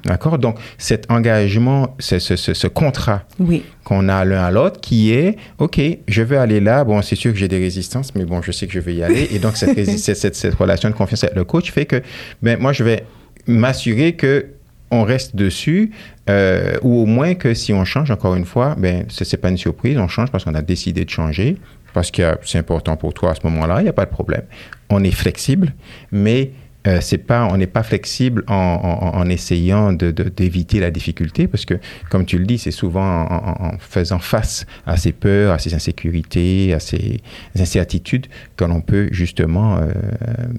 D'accord? 0.04 0.38
Donc, 0.38 0.58
cet 0.78 1.10
engagement, 1.10 1.96
ce, 2.00 2.20
ce, 2.20 2.68
contrat 2.68 3.24
Oui. 3.40 3.64
qu'on 3.84 4.10
a 4.10 4.26
l'un 4.26 4.44
à 4.44 4.52
l'autre 4.52 4.82
qui 4.82 5.14
est, 5.14 5.38
OK, 5.58 5.80
je 6.08 6.22
veux 6.22 6.38
aller 6.38 6.60
là. 6.60 6.84
Bon, 6.84 7.02
c'est 7.02 7.16
sûr 7.16 7.32
que 7.32 7.38
j'ai 7.38 7.48
des 7.48 7.60
résistances, 7.60 8.14
mais 8.14 8.26
bon, 8.26 8.42
je 8.42 8.52
sais 8.52 8.68
que 8.68 8.74
je 8.74 8.80
vais 8.80 8.96
y 8.96 9.04
aller. 9.04 9.30
Et 9.32 9.40
donc, 9.40 9.56
cette 9.56 10.56
relation 10.60 10.90
de 10.90 10.96
confiance 10.96 11.24
avec 11.24 11.36
le 11.36 11.46
coach 11.46 11.72
fait 11.72 11.86
que, 11.86 12.02
ben, 12.42 12.60
moi, 12.60 12.74
je 12.74 12.84
vais 12.84 13.06
m'assurer 13.48 14.14
que 14.14 14.48
on 14.92 15.04
reste 15.04 15.38
dessus, 15.38 15.92
euh, 16.30 16.78
ou 16.82 17.02
au 17.02 17.06
moins 17.06 17.34
que 17.34 17.54
si 17.54 17.72
on 17.74 17.86
change, 17.86 18.12
encore 18.12 18.36
une 18.36 18.46
fois, 18.46 18.76
ben, 18.78 19.06
ce 19.08 19.24
n'est 19.24 19.40
pas 19.42 19.50
une 19.50 19.58
surprise, 19.58 19.98
on 19.98 20.10
change 20.10 20.30
parce 20.32 20.44
qu'on 20.44 20.54
a 20.54 20.62
décidé 20.62 21.06
de 21.06 21.10
changer, 21.10 21.58
parce 21.94 22.12
que 22.12 22.38
c'est 22.44 22.58
important 22.58 22.96
pour 22.96 23.14
toi 23.14 23.32
à 23.32 23.36
ce 23.36 23.42
moment-là, 23.44 23.80
il 23.80 23.84
n'y 23.84 23.90
a 23.90 23.94
pas 23.94 24.06
de 24.06 24.12
problème. 24.12 24.44
On 24.90 25.04
est 25.04 25.12
flexible, 25.12 25.74
mais 26.12 26.52
euh, 26.88 26.98
c'est 27.02 27.20
pas, 27.20 27.48
on 27.52 27.58
n'est 27.58 27.68
pas 27.68 27.84
flexible 27.84 28.44
en, 28.48 28.54
en- 28.56 29.16
en 29.20 29.30
essayant 29.30 29.94
de- 29.94 30.10
de- 30.12 30.30
d'éviter 30.30 30.80
la 30.80 30.90
difficulté, 30.92 31.48
parce 31.48 31.66
que, 31.66 31.76
comme 32.10 32.26
tu 32.26 32.38
le 32.40 32.46
dis, 32.46 32.58
c'est 32.58 32.72
souvent 32.72 33.24
en, 33.28 33.66
en- 33.68 33.78
faisant 33.80 34.18
face 34.20 34.66
à 34.88 34.98
ces 34.98 35.12
peurs, 35.12 35.54
à 35.54 35.60
ces 35.60 35.74
insécurités, 35.76 36.74
à 36.74 36.80
ces 36.80 37.20
incertitudes 37.58 38.28
que 38.58 38.66
l'on 38.66 38.82
peut 38.82 39.10
justement 39.12 39.78
euh, 39.78 39.92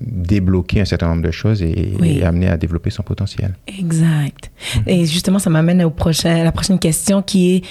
débloquer 0.01 0.81
un 0.81 0.85
certain 0.85 1.09
nombre 1.09 1.23
de 1.23 1.31
choses 1.31 1.63
et, 1.63 1.93
Oui. 2.01 2.19
et 2.19 2.25
amener 2.25 2.49
à 2.49 2.57
développer 2.57 2.91
son 2.91 3.03
potentiel. 3.03 3.55
Exact. 3.67 4.51
Et 4.87 5.05
justement, 5.07 5.39
ça 5.39 5.51
m'amène 5.51 5.83
au 5.83 5.91
prochain, 5.91 6.37
à 6.41 6.45
la 6.45 6.53
prochaine 6.53 6.79
question 6.79 7.23
qui 7.23 7.57
est 7.57 7.63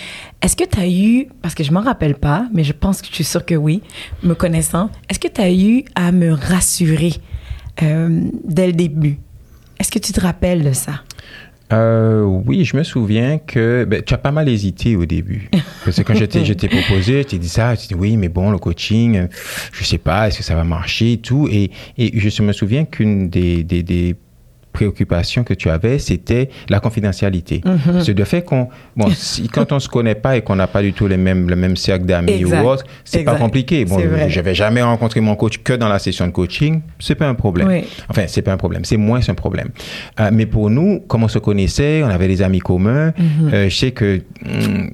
est-ce 0.41 0.55
que 0.55 0.63
tu 0.67 0.79
as 0.79 0.89
eu, 0.89 1.27
parce 1.41 1.53
que 1.55 1.63
je 1.63 1.71
m'en 1.71 1.81
rappelle 1.81 2.15
pas, 2.15 2.47
mais 2.53 2.63
je 2.63 2.73
pense 2.73 3.01
que 3.01 3.07
je 3.07 3.13
suis 3.15 3.23
sûre 3.23 3.45
que 3.45 3.55
oui, 3.55 3.81
me 4.23 4.33
connaissant, 4.33 4.89
est-ce 5.09 5.19
que 5.19 5.27
tu 5.27 5.39
as 5.41 5.51
eu 5.53 5.85
à 5.95 6.11
me 6.11 6.33
rassurer? 6.33 7.13
Euh, 7.81 8.21
dès 8.43 8.67
le 8.67 8.73
début? 8.73 9.17
Est-ce 9.79 9.91
que 9.91 9.99
tu 9.99 10.13
te 10.13 10.19
rappelles 10.19 10.63
de 10.63 10.73
ça? 10.73 11.01
Euh, 11.71 12.23
oui, 12.23 12.65
je 12.65 12.75
me 12.75 12.83
souviens 12.83 13.37
que 13.37 13.85
ben, 13.85 14.01
tu 14.03 14.13
as 14.13 14.17
pas 14.17 14.31
mal 14.31 14.49
hésité 14.49 14.95
au 14.95 15.05
début. 15.05 15.49
Parce 15.85 15.97
que 15.97 16.01
quand 16.01 16.15
je 16.15 16.25
t'ai 16.25 16.67
proposé, 16.67 17.21
je 17.23 17.27
t'ai 17.27 17.37
dit 17.37 17.49
ça, 17.49 17.75
tu 17.77 17.87
dis 17.87 17.95
oui, 17.95 18.17
mais 18.17 18.29
bon, 18.29 18.51
le 18.51 18.57
coaching, 18.57 19.17
euh, 19.17 19.27
je 19.71 19.83
sais 19.83 19.97
pas, 19.97 20.27
est-ce 20.27 20.37
que 20.37 20.43
ça 20.43 20.55
va 20.55 20.63
marcher 20.63 21.13
et 21.13 21.17
tout. 21.17 21.47
Et, 21.49 21.71
et 21.97 22.19
je 22.19 22.43
me 22.43 22.51
souviens 22.51 22.85
qu'une 22.85 23.29
des, 23.29 23.63
des, 23.63 23.83
des 23.83 24.15
préoccupations 24.71 25.43
que 25.43 25.53
tu 25.53 25.69
avais, 25.69 25.99
c'était 25.99 26.49
la 26.69 26.79
confidentialité. 26.79 27.61
C'est 28.01 28.17
le 28.17 28.25
fait 28.25 28.43
qu'on, 28.43 28.69
bon, 28.95 29.09
si, 29.13 29.47
quand 29.47 29.71
on 29.71 29.79
se 29.79 29.89
connaît 29.89 30.15
pas 30.15 30.37
et 30.37 30.41
qu'on 30.41 30.55
n'a 30.55 30.67
pas 30.67 30.81
du 30.81 30.93
tout 30.93 31.07
les 31.07 31.17
mêmes, 31.17 31.49
le 31.49 31.55
même 31.55 31.75
cercle 31.75 32.05
d'amis 32.05 32.31
Exact. 32.33 32.63
ou 32.63 32.67
autre, 32.67 32.83
c'est 33.03 33.23
pas 33.23 33.31
Exact. 33.33 33.43
compliqué. 33.43 33.85
Bon, 33.85 33.97
vrai. 33.97 34.29
je 34.29 34.41
vais 34.41 34.55
jamais 34.55 34.81
rencontrer 34.81 35.21
mon 35.21 35.35
coach 35.35 35.59
que 35.63 35.73
dans 35.73 35.89
la 35.89 35.99
session 35.99 36.25
de 36.27 36.31
coaching, 36.31 36.81
c'est 36.99 37.15
pas 37.15 37.27
un 37.27 37.35
problème. 37.35 37.67
Oui. 37.67 37.83
Enfin, 38.09 38.23
c'est 38.27 38.41
pas 38.41 38.53
un 38.53 38.57
problème, 38.57 38.85
c'est 38.85 38.97
moins 38.97 39.19
un 39.27 39.33
problème. 39.33 39.69
Euh, 40.19 40.29
mais 40.33 40.45
pour 40.45 40.69
nous, 40.69 40.99
comme 41.07 41.23
on 41.23 41.27
se 41.27 41.39
connaissait, 41.39 42.01
on 42.03 42.09
avait 42.09 42.27
des 42.27 42.41
amis 42.41 42.59
communs, 42.59 43.13
euh, 43.53 43.69
je 43.69 43.75
sais 43.75 43.91
que 43.91 44.21
hum, 44.45 44.89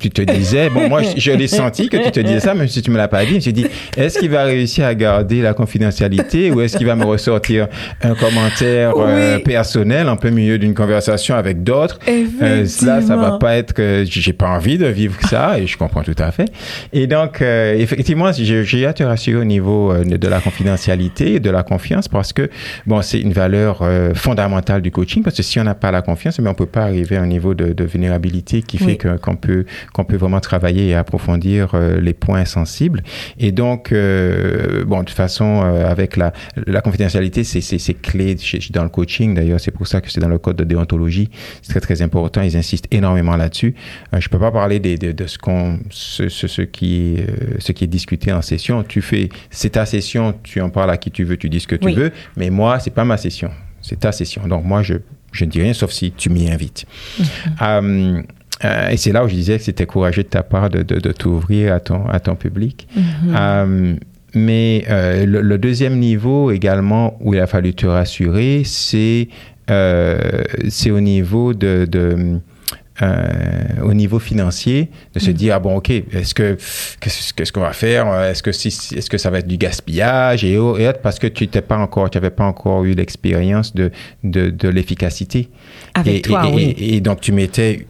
tu 0.00 0.10
te 0.10 0.22
disais, 0.22 0.70
bon, 0.70 0.88
moi, 0.88 1.02
je, 1.02 1.18
je 1.20 1.32
l'ai 1.32 1.46
senti 1.48 1.88
que 1.88 1.96
tu 1.96 2.10
te 2.10 2.20
disais 2.20 2.40
ça, 2.40 2.54
même 2.54 2.68
si 2.68 2.82
tu 2.82 2.90
me 2.90 2.96
l'as 2.96 3.08
pas 3.08 3.24
dit. 3.24 3.30
Je 3.30 3.34
me 3.36 3.40
suis 3.40 3.52
dit, 3.52 3.66
est-ce 3.96 4.18
qu'il 4.18 4.30
va 4.30 4.44
réussir 4.44 4.86
à 4.86 4.94
garder 4.94 5.42
la 5.42 5.54
confidentialité 5.54 6.50
ou 6.50 6.60
est-ce 6.60 6.76
qu'il 6.76 6.86
va 6.86 6.96
me 6.96 7.04
ressortir 7.04 7.68
un 8.02 8.14
commentaire 8.14 8.96
Oui. 9.06 9.42
personnel 9.42 10.08
en 10.08 10.16
plein 10.16 10.30
milieu 10.30 10.58
d'une 10.58 10.74
conversation 10.74 11.34
avec 11.34 11.62
d'autres 11.62 11.98
Euh, 12.08 12.66
Là, 12.84 13.00
ça 13.00 13.16
va 13.16 13.38
pas 13.38 13.56
être 13.56 13.72
que 13.72 14.04
j'ai 14.08 14.32
pas 14.32 14.48
envie 14.48 14.78
de 14.78 14.86
vivre 14.86 15.16
ça 15.28 15.58
et 15.58 15.66
je 15.66 15.76
comprends 15.76 16.02
tout 16.02 16.14
à 16.18 16.30
fait. 16.30 16.46
Et 16.92 17.06
donc, 17.06 17.40
euh, 17.42 17.74
effectivement, 17.76 18.30
j'ai 18.32 18.86
à 18.86 18.92
te 18.92 19.02
rassurer 19.02 19.40
au 19.40 19.44
niveau 19.44 19.92
euh, 19.92 20.04
de 20.04 20.28
la 20.28 20.40
confidentialité 20.40 21.34
et 21.34 21.40
de 21.40 21.50
la 21.50 21.62
confiance 21.62 22.08
parce 22.08 22.32
que, 22.32 22.48
bon, 22.86 23.02
c'est 23.02 23.20
une 23.20 23.32
valeur 23.32 23.80
euh, 23.82 24.14
fondamentale 24.14 24.82
du 24.82 24.90
coaching 24.90 25.22
parce 25.22 25.36
que 25.36 25.42
si 25.42 25.58
on 25.60 25.64
n'a 25.64 25.74
pas 25.74 25.90
la 25.90 26.02
confiance, 26.02 26.38
mais 26.38 26.48
on 26.48 26.54
peut 26.54 26.66
pas 26.66 26.82
arriver 26.82 27.16
à 27.16 27.22
un 27.22 27.26
niveau 27.26 27.54
de, 27.54 27.72
de 27.72 27.84
vulnérabilité 27.84 28.62
qui 28.62 28.78
fait 28.78 28.98
Oui. 29.04 29.18
qu'on 29.22 29.36
peut, 29.36 29.64
qu'on 29.92 30.04
peut 30.04 30.16
vraiment 30.16 30.40
travailler 30.40 30.88
et 30.88 30.94
approfondir 30.94 31.70
euh, 31.74 32.00
les 32.00 32.12
points 32.14 32.44
sensibles. 32.44 33.02
Et 33.38 33.52
donc, 33.52 33.92
euh, 33.92 34.84
bon, 34.84 35.00
de 35.00 35.04
toute 35.04 35.16
façon, 35.16 35.62
euh, 35.64 35.90
avec 35.90 36.16
la, 36.16 36.32
la 36.66 36.80
confidentialité, 36.80 37.44
c'est- 37.44 37.76
clé 38.02 38.36
dans 38.70 38.82
le 38.82 38.88
coaching. 38.96 39.34
D'ailleurs, 39.34 39.60
c'est 39.60 39.70
pour 39.78 39.86
ça 39.86 40.00
que 40.00 40.10
c'est 40.10 40.20
dans 40.20 40.28
le 40.36 40.38
code 40.38 40.56
de 40.56 40.64
déontologie. 40.64 41.28
C'est 41.62 41.72
très, 41.74 41.80
très 41.80 42.02
important. 42.02 42.40
Ils 42.42 42.56
insistent 42.56 42.88
énormément 42.90 43.36
là-dessus. 43.36 43.74
Euh, 44.12 44.20
je 44.20 44.28
peux 44.28 44.38
pas 44.38 44.50
parler 44.50 44.78
des- 44.80 44.98
de, 45.04 45.12
de 45.12 45.26
ce, 45.26 45.38
qu'on, 45.38 45.78
ce, 45.90 46.28
ce, 46.28 46.46
ce 46.46 46.62
qui, 46.62 46.88
est, 47.16 47.28
euh, 47.30 47.56
ce 47.58 47.72
qui 47.72 47.84
est 47.84 47.92
discuté 47.98 48.32
en 48.32 48.42
session. 48.42 48.82
Tu 48.82 49.00
fais, 49.02 49.28
c'est 49.50 49.70
ta 49.78 49.84
session, 49.86 50.34
tu 50.42 50.60
en 50.60 50.70
parles 50.70 50.90
à 50.90 50.96
qui 50.96 51.10
tu 51.10 51.24
veux, 51.24 51.36
tu 51.36 51.48
dis 51.48 51.60
ce 51.60 51.68
que 51.68 51.76
tu 51.76 51.86
Oui. 51.88 51.94
veux. 51.94 52.10
Mais 52.36 52.50
moi, 52.50 52.78
c'est 52.80 52.94
pas 52.94 53.04
ma 53.04 53.16
session. 53.16 53.50
C'est 53.82 54.00
ta 54.00 54.10
session. 54.12 54.48
Donc, 54.48 54.64
moi, 54.64 54.82
je, 54.82 54.94
je 55.32 55.44
ne 55.44 55.50
dis 55.50 55.60
rien 55.62 55.74
sauf 55.74 55.90
si 55.92 56.10
tu 56.12 56.30
m'y 56.30 56.50
invites. 56.50 56.86
Euh, 57.62 58.22
euh, 58.64 58.88
et 58.88 58.96
c'est 58.96 59.12
là 59.12 59.22
où 59.24 59.28
je 59.28 59.34
disais 59.34 59.58
que 59.58 59.64
c'était 59.64 59.86
courageux 59.86 60.22
de 60.22 60.28
ta 60.28 60.42
part 60.42 60.70
de, 60.70 60.82
de, 60.82 60.98
de 60.98 61.12
t'ouvrir 61.12 61.74
à 61.74 61.80
ton, 61.80 62.06
à 62.08 62.18
ton 62.20 62.34
public. 62.36 62.88
Euh, 63.28 63.94
mais 64.36 64.84
euh, 64.88 65.26
le, 65.26 65.40
le 65.40 65.58
deuxième 65.58 65.98
niveau 65.98 66.50
également 66.52 67.16
où 67.20 67.34
il 67.34 67.40
a 67.40 67.46
fallu 67.48 67.74
te 67.74 67.86
rassurer, 67.86 68.62
c'est 68.64 69.28
euh, 69.70 70.42
au 70.90 71.00
niveau 71.00 71.54
de, 71.54 71.86
de 71.90 72.38
euh, 73.02 73.26
au 73.82 73.92
niveau 73.92 74.18
financier, 74.18 74.88
de 75.12 75.18
se 75.18 75.30
dire 75.30 75.56
ah 75.56 75.58
bon 75.60 75.76
ok 75.76 75.90
est-ce 75.90 76.34
que 76.34 76.56
qu'est-ce 77.00 77.52
qu'on 77.52 77.60
va 77.60 77.74
faire? 77.74 78.06
Est-ce 78.22 78.42
que 78.42 78.52
si 78.52 78.68
est-ce 78.68 79.10
que 79.10 79.18
ça 79.18 79.28
va 79.28 79.40
être 79.40 79.46
du 79.46 79.58
gaspillage 79.58 80.44
et, 80.44 80.56
au- 80.56 80.78
et 80.78 80.88
autres? 80.88 81.00
Parce 81.02 81.18
que 81.18 81.26
tu 81.26 81.46
t'es 81.48 81.60
pas 81.60 81.76
encore 81.76 82.08
tu 82.08 82.16
avais 82.16 82.30
pas 82.30 82.44
encore 82.44 82.84
eu 82.84 82.94
l'expérience 82.94 83.74
de 83.74 83.90
de, 84.24 84.48
de 84.48 84.68
l'efficacité. 84.70 85.50
Avec 85.94 86.14
et, 86.16 86.22
toi, 86.22 86.46
et- 86.48 86.54
oui. 86.54 86.74
et- 86.78 87.00
donc 87.02 87.20
tu 87.20 87.32
mettais 87.32 87.86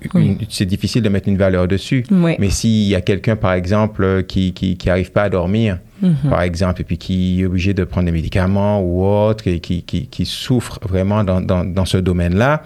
c'est 0.48 0.66
difficile 0.66 1.02
de 1.02 1.09
mettre 1.09 1.28
une 1.28 1.37
valeur 1.38 1.68
dessus. 1.68 2.04
Oui. 2.11 2.35
mais 2.40 2.50
s'il 2.50 2.88
y 2.88 2.94
a 2.96 3.00
quelqu'un 3.00 3.37
par 3.37 3.52
exemple 3.52 4.24
qui 4.26 4.52
qui 4.54 4.76
qui 4.76 4.90
arrive 4.90 5.12
pas 5.12 5.24
à 5.24 5.28
dormir 5.28 5.78
Mhm. 6.02 6.30
par 6.30 6.42
exemple, 6.42 6.80
et 6.80 6.85
puis 6.85 6.98
qui 6.98 7.40
est 7.40 7.46
obligé 7.46 7.72
de 7.74 7.85
prendre 7.85 8.06
des 8.06 8.12
médicaments 8.12 8.80
ou 8.82 9.04
autre, 9.04 9.46
et 9.48 9.61
qui, 9.61 9.82
qui, 9.82 10.06
qui 10.09 10.26
souffre 10.26 10.78
vraiment 10.87 11.24
dans, 11.24 11.40
dans, 11.40 11.64
dans 11.64 11.85
ce 11.85 11.96
domaine-là, 11.98 12.62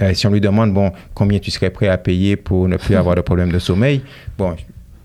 euh, 0.00 0.14
si 0.14 0.26
on 0.26 0.30
lui 0.30 0.40
demande, 0.40 0.72
bon, 0.72 0.92
combien 1.14 1.38
tu 1.38 1.50
serais 1.50 1.70
prêt 1.70 1.88
à 1.88 1.98
payer 1.98 2.36
pour 2.36 2.68
ne 2.68 2.76
plus 2.76 2.94
avoir 3.02 3.14
de 3.16 3.20
problème 3.20 3.50
de 3.50 3.58
sommeil, 3.58 4.02
bon, 4.36 4.54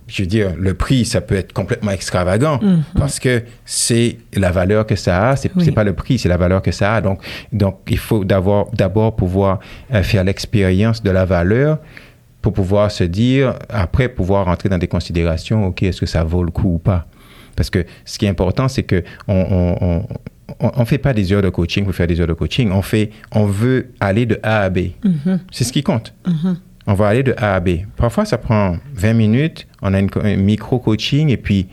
je 0.05 0.21
veux 0.21 0.27
dire, 0.27 0.53
le 0.57 0.73
prix, 0.73 1.05
ça 1.05 1.21
peut 1.21 1.33
être 1.35 1.53
complètement 1.53 1.91
extravagant 1.91 2.59
Mhm. 2.61 2.83
parce 2.99 3.19
que 3.19 3.41
c'est 3.65 4.17
la 4.35 4.51
valeur 4.51 4.85
que 4.85 4.95
ça 4.95 5.29
a. 5.29 5.35
C'est 5.35 5.49
Oui. 5.55 5.71
pas 5.71 5.83
le 5.85 5.93
prix, 5.93 6.19
c'est 6.19 6.29
la 6.29 6.37
valeur 6.37 6.61
que 6.61 6.71
ça 6.71 6.95
a. 6.95 7.01
Donc, 7.01 7.21
donc 7.53 7.77
il 7.89 7.97
faut 7.97 8.23
d'abord 8.25 8.69
d'abord 8.73 9.15
pouvoir 9.15 9.59
euh, 9.93 10.03
faire 10.03 10.23
l'expérience 10.25 11.01
de 11.01 11.09
la 11.09 11.23
valeur 11.25 11.79
pour 12.41 12.51
pouvoir 12.51 12.91
se 12.91 13.05
dire, 13.05 13.53
après 13.69 14.09
pouvoir 14.09 14.45
rentrer 14.45 14.67
dans 14.67 14.77
des 14.77 14.89
considérations, 14.89 15.67
OK, 15.67 15.81
est-ce 15.83 16.01
que 16.01 16.05
ça 16.05 16.25
vaut 16.25 16.43
le 16.43 16.51
coup 16.51 16.73
ou 16.75 16.77
pas? 16.79 17.05
Parce 17.55 17.69
que 17.69 17.85
ce 18.05 18.17
qui 18.17 18.25
est 18.25 18.29
important, 18.29 18.67
c'est 18.67 18.83
que 18.83 19.03
on, 19.27 19.75
on, 19.79 20.07
on, 20.59 20.85
fait 20.85 20.97
pas 20.97 21.13
des 21.13 21.31
heures 21.31 21.41
de 21.41 21.49
coaching 21.49 21.85
pour 21.85 21.93
faire 21.93 22.07
des 22.07 22.19
heures 22.19 22.27
de 22.27 22.33
coaching. 22.33 22.71
On 22.71 22.81
fait, 22.81 23.11
on 23.31 23.45
veut 23.45 23.91
aller 23.99 24.25
de 24.25 24.39
A 24.43 24.61
à 24.61 24.69
B. 24.69 24.79
Mhm. 25.03 25.39
C'est 25.51 25.63
ce 25.63 25.71
qui 25.71 25.83
compte. 25.83 26.13
Mhm. 26.27 26.57
On 26.85 26.93
va 26.93 27.07
aller 27.07 27.23
de 27.23 27.33
A 27.37 27.55
à 27.55 27.59
B. 27.59 27.69
Parfois, 27.95 28.25
ça 28.25 28.37
prend 28.37 28.77
20 28.93 29.13
minutes. 29.13 29.67
On 29.81 29.93
a 29.93 29.99
une 29.99 30.09
un 30.21 30.35
micro-coaching 30.35 31.29
et 31.29 31.37
puis 31.37 31.67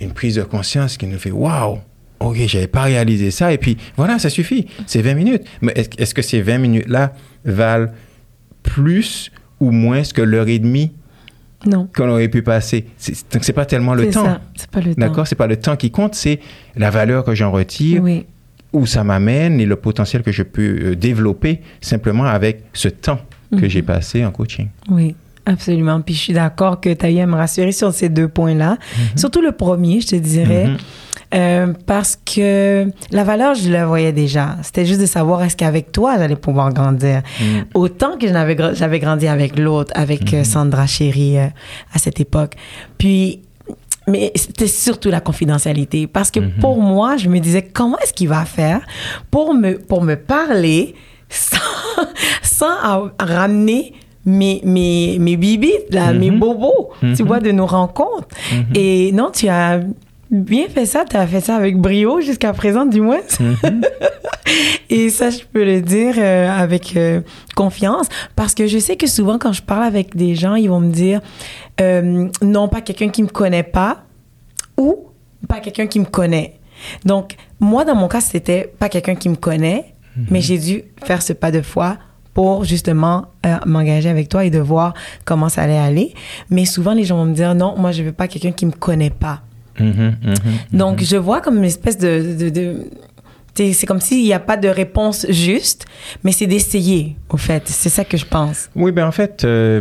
une 0.00 0.12
prise 0.12 0.36
de 0.36 0.42
conscience 0.42 0.96
qui 0.96 1.06
nous 1.06 1.18
fait 1.18 1.32
Waouh! 1.32 1.78
OK, 2.20 2.36
j'avais 2.46 2.68
pas 2.68 2.82
réalisé 2.82 3.30
ça. 3.30 3.52
Et 3.52 3.58
puis, 3.58 3.76
voilà, 3.96 4.18
ça 4.18 4.30
suffit. 4.30 4.66
C'est 4.86 5.02
20 5.02 5.14
minutes. 5.14 5.42
Mais 5.60 5.72
est-ce 5.74 5.90
est-ce 5.98 6.14
que 6.14 6.22
ces 6.22 6.40
20 6.40 6.58
minutes-là 6.58 7.12
valent 7.44 7.88
plus 8.62 9.30
ou 9.60 9.70
moins 9.70 10.02
que 10.02 10.22
l'heure 10.22 10.48
et 10.48 10.58
demie 10.58 10.92
Non. 11.66 11.88
qu'on 11.94 12.08
aurait 12.08 12.28
pu 12.28 12.42
passer? 12.42 12.86
Donc, 13.32 13.44
c'est 13.44 13.52
pas 13.52 13.66
tellement 13.66 13.94
le 13.94 14.10
temps. 14.10 14.38
C'est 14.56 14.70
pas 14.70 14.80
le 14.80 14.94
temps. 14.94 15.00
D'accord? 15.00 15.26
C'est 15.26 15.34
pas 15.34 15.46
le 15.46 15.56
temps 15.56 15.76
qui 15.76 15.90
compte, 15.90 16.14
c'est 16.14 16.40
la 16.76 16.90
valeur 16.90 17.24
que 17.24 17.34
j'en 17.34 17.50
retire, 17.50 18.02
Oui. 18.02 18.26
où 18.72 18.86
ça 18.86 19.04
m'amène 19.04 19.60
et 19.60 19.66
le 19.66 19.76
potentiel 19.76 20.22
que 20.22 20.32
je 20.32 20.42
peux 20.42 20.78
euh, 20.82 20.96
développer 20.96 21.60
simplement 21.80 22.24
avec 22.24 22.62
ce 22.72 22.88
temps 22.88 23.20
que 23.50 23.56
Mhm. 23.62 23.68
j'ai 23.68 23.82
passé 23.82 24.24
en 24.24 24.30
coaching. 24.32 24.68
Oui, 24.90 25.14
absolument. 25.46 26.00
Puis 26.00 26.14
je 26.14 26.20
suis 26.20 26.32
d'accord 26.32 26.80
que 26.80 26.92
tu 26.92 27.06
as 27.06 27.10
eu 27.10 27.20
à 27.20 27.26
me 27.26 27.34
rassurer 27.36 27.72
sur 27.72 27.92
ces 27.92 28.08
deux 28.08 28.28
points-là. 28.28 28.76
Surtout 29.16 29.40
le 29.40 29.52
premier, 29.52 30.00
je 30.00 30.08
te 30.08 30.16
dirais. 30.16 30.66
Mhm. 30.68 30.76
Euh, 31.34 31.72
parce 31.86 32.16
que 32.16 32.86
la 33.10 33.24
valeur, 33.24 33.54
je 33.56 33.68
la 33.68 33.86
voyais 33.86 34.12
déjà. 34.12 34.56
C'était 34.62 34.86
juste 34.86 35.00
de 35.00 35.06
savoir 35.06 35.42
est-ce 35.42 35.56
qu'avec 35.56 35.90
toi, 35.90 36.14
j'allais 36.16 36.36
pouvoir 36.36 36.72
grandir? 36.72 37.22
Mhm. 37.40 37.64
Autant 37.74 38.16
que 38.18 38.28
j'avais 38.28 38.54
gra- 38.54 38.74
j'avais 38.74 39.00
grandi 39.00 39.26
avec 39.26 39.58
l'autre, 39.58 39.90
avec 39.96 40.32
euh, 40.32 40.44
Sandra 40.44 40.86
Chéri 40.86 41.38
euh, 41.38 41.46
à 41.92 41.98
cette 41.98 42.20
époque. 42.20 42.52
Puis, 42.98 43.40
mais 44.06 44.30
c'était 44.36 44.68
surtout 44.68 45.10
la 45.10 45.20
confidentialité. 45.20 46.06
Parce 46.06 46.30
que 46.30 46.38
pour 46.60 46.80
moi, 46.80 47.16
je 47.16 47.28
me 47.28 47.40
disais, 47.40 47.62
comment 47.62 47.98
est-ce 47.98 48.12
qu'il 48.12 48.28
va 48.28 48.44
faire 48.44 48.80
pour 49.32 49.54
me, 49.54 49.78
pour 49.78 50.02
me 50.02 50.14
parler 50.14 50.94
sans, 51.28 51.56
sans 52.42 53.10
ramener 53.18 53.94
mes, 54.26 54.60
mes, 54.64 55.18
mes 55.18 55.36
bibites, 55.36 55.92
là, 55.92 56.12
mes 56.12 56.30
bobos, 56.30 56.90
tu 57.16 57.22
vois, 57.22 57.40
de 57.40 57.50
nos 57.50 57.66
rencontres. 57.66 58.28
Et 58.74 59.12
non, 59.12 59.30
tu 59.30 59.48
as 59.48 59.80
bien 60.30 60.68
fait 60.68 60.86
ça. 60.86 61.04
Tu 61.08 61.16
as 61.16 61.26
fait 61.26 61.40
ça 61.40 61.56
avec 61.56 61.78
brio 61.78 62.20
jusqu'à 62.20 62.52
présent, 62.52 62.86
du 62.86 63.00
moins. 63.00 63.20
Et 64.90 65.08
ça, 65.08 65.30
je 65.30 65.38
peux 65.52 65.64
le 65.64 65.80
dire 65.80 66.14
euh, 66.18 66.48
avec 66.48 66.96
euh, 66.96 67.20
confiance 67.56 68.08
parce 68.36 68.54
que 68.54 68.66
je 68.66 68.78
sais 68.78 68.96
que 68.96 69.06
souvent, 69.06 69.38
quand 69.38 69.52
je 69.52 69.62
parle 69.62 69.84
avec 69.84 70.16
des 70.16 70.34
gens, 70.34 70.54
ils 70.54 70.68
vont 70.68 70.80
me 70.80 70.92
dire 70.92 71.20
euh, 71.80 72.28
non, 72.42 72.68
pas 72.68 72.80
quelqu'un 72.80 73.08
qui 73.08 73.22
me 73.22 73.28
connaît 73.28 73.62
pas 73.62 74.04
ou 74.76 75.06
pas 75.48 75.60
quelqu'un 75.60 75.86
qui 75.86 76.00
me 76.00 76.04
connaît. 76.04 76.58
Donc, 77.04 77.36
moi, 77.60 77.84
dans 77.84 77.94
mon 77.94 78.08
cas, 78.08 78.20
c'était 78.20 78.72
pas 78.78 78.88
quelqu'un 78.88 79.14
qui 79.14 79.28
me 79.28 79.36
connaît, 79.36 79.94
mais 80.30 80.40
j'ai 80.40 80.58
dû 80.58 80.82
faire 81.04 81.22
ce 81.22 81.32
pas 81.32 81.50
de 81.50 81.60
foi 81.60 81.96
pour 82.34 82.64
justement 82.64 83.26
euh, 83.46 83.56
m'engager 83.64 84.08
avec 84.10 84.28
toi 84.28 84.44
et 84.44 84.50
de 84.50 84.58
voir 84.58 84.92
comment 85.24 85.48
ça 85.48 85.62
allait 85.62 85.78
aller. 85.78 86.12
Mais 86.50 86.64
souvent, 86.66 86.92
les 86.92 87.04
gens 87.04 87.16
vont 87.16 87.26
me 87.26 87.34
dire 87.34 87.54
non, 87.54 87.74
moi, 87.78 87.92
je 87.92 88.02
veux 88.02 88.12
pas 88.12 88.28
quelqu'un 88.28 88.52
qui 88.52 88.66
me 88.66 88.72
connaît 88.72 89.10
pas. 89.10 89.40
Mhm, 89.80 90.16
mhm. 90.22 90.34
Donc, 90.78 91.02
je 91.02 91.16
vois 91.16 91.40
comme 91.40 91.56
une 91.58 91.64
espèce 91.64 91.96
de... 91.96 92.36
de, 92.38 92.48
de- 92.50 92.90
t'sais, 93.54 93.72
c'est 93.72 93.86
comme 93.86 94.00
s'il 94.00 94.22
n'y 94.24 94.32
a 94.32 94.40
pas 94.40 94.56
de 94.56 94.68
réponse 94.68 95.26
juste, 95.30 95.86
mais 96.24 96.32
c'est 96.32 96.46
d'essayer, 96.48 97.16
au 97.30 97.36
fait. 97.36 97.62
C'est 97.68 97.88
ça 97.88 98.04
que 98.04 98.16
je 98.16 98.24
pense. 98.26 98.68
Oui, 98.74 98.90
ben 98.90 99.06
en 99.06 99.12
fait, 99.12 99.44
euh, 99.44 99.80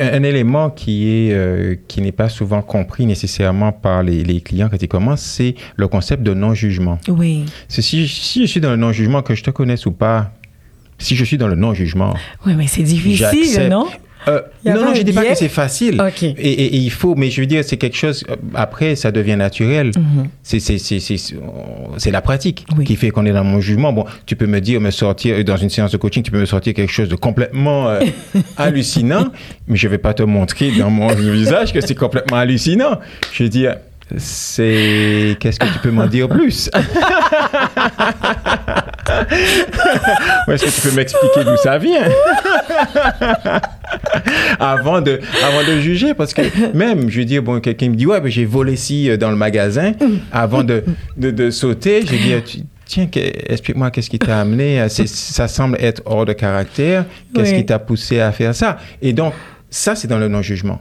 un 0.00 0.22
élément 0.22 0.70
qui 0.70 1.08
est 1.08 1.32
euh, 1.32 1.74
qui 1.88 2.00
n'est 2.00 2.12
pas 2.12 2.28
souvent 2.30 2.62
compris 2.62 3.04
nécessairement 3.06 3.72
par 3.72 4.02
les, 4.02 4.24
les 4.24 4.40
clients 4.40 4.68
quand 4.70 4.82
ils 4.82 4.88
commencent, 4.88 5.20
c'est 5.22 5.54
le 5.76 5.88
concept 5.88 6.22
de 6.22 6.32
non-jugement. 6.32 6.98
Oui. 7.08 7.44
C'est 7.68 7.82
si, 7.82 8.08
si 8.08 8.42
je 8.42 8.46
suis 8.46 8.60
dans 8.60 8.70
le 8.70 8.76
non-jugement, 8.76 9.22
que 9.22 9.34
je 9.34 9.42
te 9.42 9.50
connaisse 9.50 9.84
ou 9.86 9.92
pas, 9.92 10.32
si 10.98 11.16
je 11.16 11.24
suis 11.24 11.38
dans 11.38 11.48
le 11.48 11.56
non-jugement, 11.56 12.14
Oui, 12.46 12.54
mais 12.56 12.66
c'est 12.66 12.82
difficile, 12.82 13.68
non? 13.70 13.86
Euh, 14.26 14.40
non, 14.64 14.76
non, 14.86 14.94
je 14.94 15.02
dis 15.02 15.12
pas 15.12 15.22
que 15.22 15.34
c'est 15.34 15.50
facile. 15.50 16.00
OK. 16.00 16.22
Et, 16.22 16.28
et- 16.32 16.64
et 16.76 16.76
il 16.78 16.88
faut, 16.90 17.14
mais 17.14 17.28
je 17.30 17.42
veux 17.42 17.46
dire, 17.46 17.62
c'est 17.62 17.76
quelque 17.76 17.96
chose, 17.98 18.24
euh, 18.30 18.36
après, 18.54 18.96
ça 18.96 19.12
devient 19.12 19.36
naturel. 19.36 19.88
Mhm. 19.94 20.28
C'est- 20.42 20.60
C'est 21.98 22.10
la 22.10 22.22
pratique 22.22 22.64
Oui. 22.78 22.84
qui 22.86 22.96
fait 22.96 23.10
qu'on 23.10 23.26
est 23.26 23.32
dans 23.34 23.44
mon 23.44 23.60
jugement. 23.60 23.92
Bon, 23.92 24.06
tu 24.24 24.34
peux 24.34 24.46
me 24.46 24.60
dire, 24.62 24.80
me 24.80 24.90
sortir, 24.90 25.44
dans 25.44 25.58
une 25.58 25.68
séance 25.68 25.90
de 25.92 25.98
coaching, 25.98 26.22
tu 26.22 26.30
peux 26.30 26.40
me 26.40 26.46
sortir 26.46 26.72
quelque 26.72 26.90
chose 26.92 27.10
de 27.10 27.16
complètement 27.16 27.90
euh, 27.90 28.00
hallucinant, 28.56 29.26
mais 29.68 29.76
je 29.76 29.88
vais 29.88 29.98
pas 29.98 30.14
te 30.14 30.22
montrer 30.22 30.70
dans 30.70 30.88
mon 30.88 31.08
visage 31.14 31.74
que 31.74 31.82
c'est 31.82 31.94
complètement 31.94 32.38
hallucinant. 32.38 32.98
Je 33.30 33.42
veux 33.42 33.50
dire, 33.50 33.76
c'est. 34.16 35.36
Qu'est-ce 35.38 35.60
que 35.60 35.66
tu 35.66 35.78
peux 35.82 35.90
m'en 35.90 36.06
dire 36.06 36.30
plus? 36.30 36.70
Est-ce 40.48 40.64
que 40.64 40.70
tu 40.70 40.80
peux 40.88 40.96
m'expliquer 40.96 41.44
d'où 41.44 41.56
ça 41.56 41.78
vient? 41.78 42.02
avant, 44.60 45.00
de, 45.00 45.20
avant 45.44 45.62
de 45.66 45.80
juger, 45.80 46.14
parce 46.14 46.34
que 46.34 46.42
même, 46.76 47.10
je 47.10 47.18
veux 47.20 47.24
dire, 47.24 47.42
bon, 47.42 47.60
quelqu'un 47.60 47.88
me 47.90 47.94
dit, 47.96 48.06
ouais, 48.06 48.20
j'ai 48.26 48.44
volé 48.44 48.76
ci 48.76 49.10
euh, 49.10 49.16
dans 49.16 49.30
le 49.30 49.36
magasin. 49.36 49.92
Avant 50.32 50.62
de, 50.64 50.84
de, 51.16 51.30
de 51.30 51.50
sauter, 51.50 52.04
j'ai 52.06 52.18
dit, 52.40 52.64
tiens, 52.86 53.06
que- 53.06 53.20
explique-moi 53.52 53.90
qu'est-ce 53.90 54.10
qui 54.10 54.18
t'a 54.18 54.40
amené. 54.40 54.84
Ça 54.88 55.48
semble 55.48 55.76
être 55.80 56.02
hors 56.06 56.24
de 56.24 56.32
caractère. 56.32 57.04
Qu'est-ce 57.34 57.50
Oui. 57.52 57.58
qui 57.58 57.66
t'a 57.66 57.78
poussé 57.78 58.20
à 58.20 58.32
faire 58.32 58.54
ça? 58.54 58.78
Et 59.02 59.12
donc, 59.12 59.32
ça, 59.76 59.96
c'est 59.96 60.06
dans 60.06 60.18
le 60.18 60.28
non-jugement. 60.28 60.80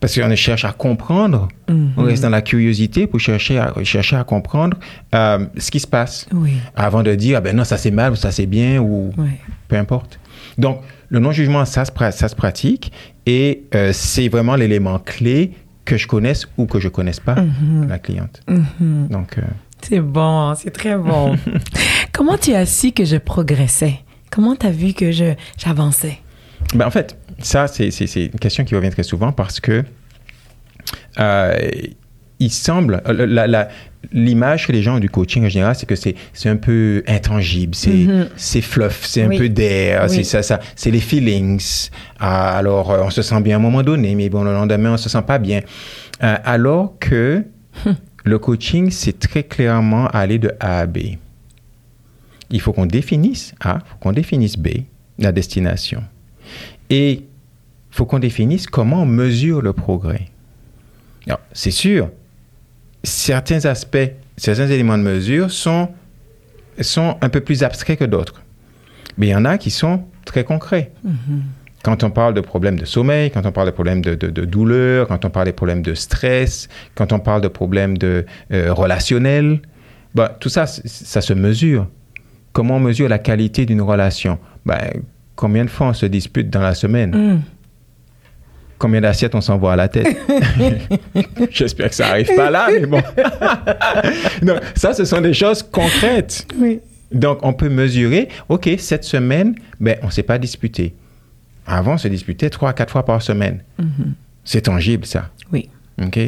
Parce 0.00 0.18
qu'on 0.18 0.34
cherche 0.34 0.64
à 0.64 0.72
comprendre, 0.72 1.48
on 1.68 2.02
reste 2.04 2.22
dans 2.22 2.30
la 2.30 2.40
curiosité 2.40 3.06
pour 3.06 3.20
chercher 3.20 3.58
à, 3.58 3.74
chercher 3.84 4.16
à 4.16 4.24
comprendre 4.24 4.78
euh, 5.14 5.44
ce 5.58 5.70
qui 5.70 5.78
se 5.78 5.86
passe 5.86 6.26
Oui. 6.32 6.54
avant 6.74 7.02
de 7.02 7.14
dire, 7.14 7.36
ah 7.36 7.40
ben 7.42 7.54
non, 7.54 7.64
ça 7.64 7.76
c'est 7.76 7.90
mal 7.90 8.12
ou 8.12 8.16
ça 8.16 8.32
c'est 8.32 8.46
bien 8.46 8.80
ou 8.80 9.10
Oui. 9.18 9.28
peu 9.68 9.76
importe. 9.76 10.18
Donc, 10.56 10.80
le 11.10 11.18
non-jugement, 11.18 11.66
ça 11.66 11.84
se, 11.84 11.92
ça 12.12 12.28
se 12.28 12.34
pratique 12.34 12.92
et 13.26 13.64
euh, 13.74 13.92
c'est 13.92 14.28
vraiment 14.28 14.56
l'élément 14.56 14.98
clé 14.98 15.52
que 15.84 15.98
je 15.98 16.06
connaisse 16.06 16.46
ou 16.56 16.64
que 16.64 16.80
je 16.80 16.88
connaisse 16.88 17.20
pas 17.20 17.36
la 17.86 17.98
cliente. 17.98 18.40
Mhm. 18.48 19.08
Donc, 19.10 19.36
euh, 19.36 19.42
C'est 19.82 20.00
bon, 20.00 20.54
c'est 20.54 20.70
très 20.70 20.96
bon. 20.96 21.36
Comment 22.14 22.38
tu 22.38 22.54
as 22.54 22.64
su 22.64 22.92
que 22.92 23.04
je 23.04 23.16
progressais? 23.16 24.00
Comment 24.30 24.56
tu 24.56 24.66
as 24.66 24.70
vu 24.70 24.94
que 24.94 25.12
je 25.12 25.34
j'avançais? 25.58 26.18
ben, 26.74 26.86
en 26.86 26.90
fait, 26.90 27.16
ça, 27.38 27.66
c'est 27.68 27.88
une 28.16 28.30
question 28.40 28.64
qui 28.64 28.74
revient 28.74 28.90
très 28.90 29.02
souvent 29.02 29.32
parce 29.32 29.60
que 29.60 29.84
euh, 31.18 31.56
il 32.40 32.50
semble, 32.50 33.02
euh, 33.08 33.64
l'image 34.12 34.66
que 34.66 34.72
les 34.72 34.82
gens 34.82 34.96
ont 34.96 35.00
du 35.00 35.10
coaching 35.10 35.44
en 35.44 35.48
général, 35.48 35.74
c'est 35.74 35.86
que 35.86 35.96
c'est 35.96 36.14
un 36.48 36.56
peu 36.56 37.02
intangible, 37.08 37.74
c'est 37.74 38.06
c'est 38.36 38.60
fluff, 38.60 39.04
c'est 39.04 39.22
un 39.22 39.28
peu 39.28 39.48
d'air, 39.48 40.04
Oui. 40.08 40.16
c'est 40.16 40.24
ça, 40.24 40.42
ça, 40.42 40.60
c'est 40.76 40.90
les 40.90 41.00
feelings. 41.00 41.90
Ah, 42.20 42.56
alors, 42.56 42.90
euh, 42.92 43.02
on 43.02 43.10
se 43.10 43.22
sent 43.22 43.40
bien 43.40 43.56
à 43.56 43.58
un 43.58 43.62
moment 43.62 43.82
donné, 43.82 44.14
mais 44.14 44.28
bon, 44.28 44.44
le 44.44 44.52
lendemain, 44.52 44.92
on 44.92 44.96
se 44.96 45.08
sent 45.08 45.22
pas 45.26 45.38
bien. 45.38 45.60
Euh, 46.22 46.36
alors 46.44 46.94
que 47.00 47.44
le 48.24 48.38
coaching, 48.38 48.90
c'est 48.90 49.18
très 49.18 49.42
clairement 49.42 50.06
aller 50.08 50.38
de 50.38 50.52
A 50.60 50.80
à 50.80 50.86
B. 50.86 50.98
Il 52.50 52.60
faut 52.60 52.72
qu'on 52.72 52.86
définisse 52.86 53.52
A, 53.60 53.78
il 53.84 53.88
faut 53.90 53.96
qu'on 53.98 54.12
définisse 54.12 54.56
B, 54.56 54.68
la 55.18 55.32
destination. 55.32 56.02
Et 56.88 57.24
faut 57.98 58.06
qu'on 58.06 58.20
définisse 58.20 58.68
comment 58.68 59.02
on 59.02 59.06
mesure 59.06 59.60
le 59.60 59.72
progrès. 59.72 60.26
Alors, 61.26 61.40
c'est 61.52 61.72
sûr, 61.72 62.10
certains 63.02 63.64
aspects, 63.66 64.12
certains 64.36 64.68
éléments 64.68 64.96
de 64.96 65.02
mesure 65.02 65.50
sont, 65.50 65.88
sont 66.80 67.16
un 67.20 67.28
peu 67.28 67.40
plus 67.40 67.64
abstraits 67.64 67.98
que 67.98 68.04
d'autres. 68.04 68.40
Mais 69.16 69.26
il 69.26 69.30
y 69.30 69.34
en 69.34 69.44
a 69.44 69.58
qui 69.58 69.70
sont 69.70 70.04
très 70.24 70.44
concrets. 70.44 70.92
Quand 71.82 72.04
on 72.04 72.10
parle 72.10 72.34
de 72.34 72.40
problèmes 72.40 72.78
de 72.78 72.84
sommeil, 72.84 73.32
quand 73.32 73.44
on 73.46 73.50
parle 73.50 73.66
de 73.66 73.72
problèmes 73.72 74.00
de, 74.00 74.14
de- 74.14 74.30
de 74.30 74.44
douleur, 74.44 75.08
quand 75.08 75.24
on 75.24 75.30
parle 75.30 75.46
des 75.46 75.52
problèmes 75.52 75.82
de 75.82 75.94
stress, 75.94 76.68
quand 76.94 77.12
on 77.12 77.18
parle 77.18 77.40
de 77.40 77.48
problèmes 77.48 77.98
de, 77.98 78.26
euh, 78.52 78.72
relationnels, 78.72 79.60
ben, 80.14 80.28
tout 80.38 80.48
ça, 80.48 80.66
ça 80.66 81.20
se 81.20 81.32
mesure. 81.32 81.88
Comment 82.52 82.76
on 82.76 82.80
mesure 82.80 83.08
la 83.08 83.18
qualité 83.18 83.66
d'une 83.66 83.82
relation? 83.82 84.38
Ben, 84.64 84.78
Combien 85.34 85.64
de 85.64 85.70
fois 85.70 85.88
on 85.88 85.92
se 85.94 86.06
dispute 86.06 86.48
dans 86.50 86.60
la 86.62 86.74
semaine? 86.74 87.10
Mm. 87.34 87.42
Combien 88.78 89.00
d'assiettes 89.00 89.34
on 89.34 89.40
s'envoie 89.40 89.72
à 89.72 89.76
la 89.76 89.88
tête 89.88 90.16
J'espère 91.50 91.88
que 91.88 91.94
ça 91.94 92.08
arrive 92.08 92.32
pas 92.36 92.48
là, 92.48 92.68
mais 92.70 92.86
bon. 92.86 93.02
Donc, 94.42 94.60
ça, 94.76 94.94
ce 94.94 95.04
sont 95.04 95.20
des 95.20 95.34
choses 95.34 95.62
concrètes. 95.64 96.46
Oui. 96.56 96.80
Donc, 97.10 97.40
on 97.42 97.52
peut 97.52 97.68
mesurer, 97.68 98.28
OK, 98.48 98.70
cette 98.78 99.04
semaine, 99.04 99.54
ben, 99.80 99.96
on 100.02 100.06
ne 100.06 100.12
s'est 100.12 100.22
pas 100.22 100.38
disputé. 100.38 100.94
Avant, 101.66 101.94
on 101.94 101.98
se 101.98 102.08
disputait 102.08 102.50
trois 102.50 102.70
à 102.70 102.72
quatre 102.72 102.92
fois 102.92 103.04
par 103.04 103.20
semaine. 103.20 103.62
C'est 104.44 104.62
tangible, 104.62 105.06
ça. 105.06 105.30
Oui. 105.52 105.68
OK? 106.02 106.18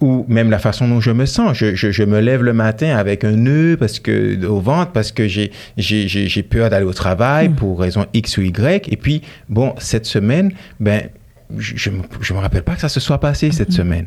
Ou 0.00 0.24
même 0.28 0.50
la 0.50 0.58
façon 0.58 0.88
dont 0.88 1.00
je 1.00 1.10
me 1.10 1.26
sens. 1.26 1.56
Je, 1.56 1.74
je, 1.74 1.90
je, 1.90 2.02
me 2.02 2.20
lève 2.20 2.42
le 2.42 2.52
matin 2.52 2.96
avec 2.96 3.24
un 3.24 3.32
nœud 3.32 3.76
parce 3.78 3.98
que, 3.98 4.44
au 4.46 4.60
ventre 4.60 4.92
parce 4.92 5.12
que 5.12 5.26
j'ai, 5.28 5.52
j'ai, 5.76 6.08
j'ai 6.08 6.42
peur 6.42 6.70
d'aller 6.70 6.84
au 6.84 6.92
travail 6.92 7.48
pour 7.48 7.80
raison 7.80 8.06
X 8.12 8.38
ou 8.38 8.42
Y. 8.42 8.88
Et 8.90 8.96
puis, 8.96 9.22
bon, 9.48 9.74
cette 9.78 10.06
semaine, 10.06 10.52
ben, 10.80 11.08
je 11.56 11.90
ne 11.90 11.96
me, 11.96 12.38
rappelle 12.40 12.62
pas 12.62 12.74
que 12.74 12.80
ça 12.80 12.88
se 12.88 13.00
soit 13.00 13.18
passé 13.18 13.50
cette 13.52 13.72
semaine. 13.72 14.06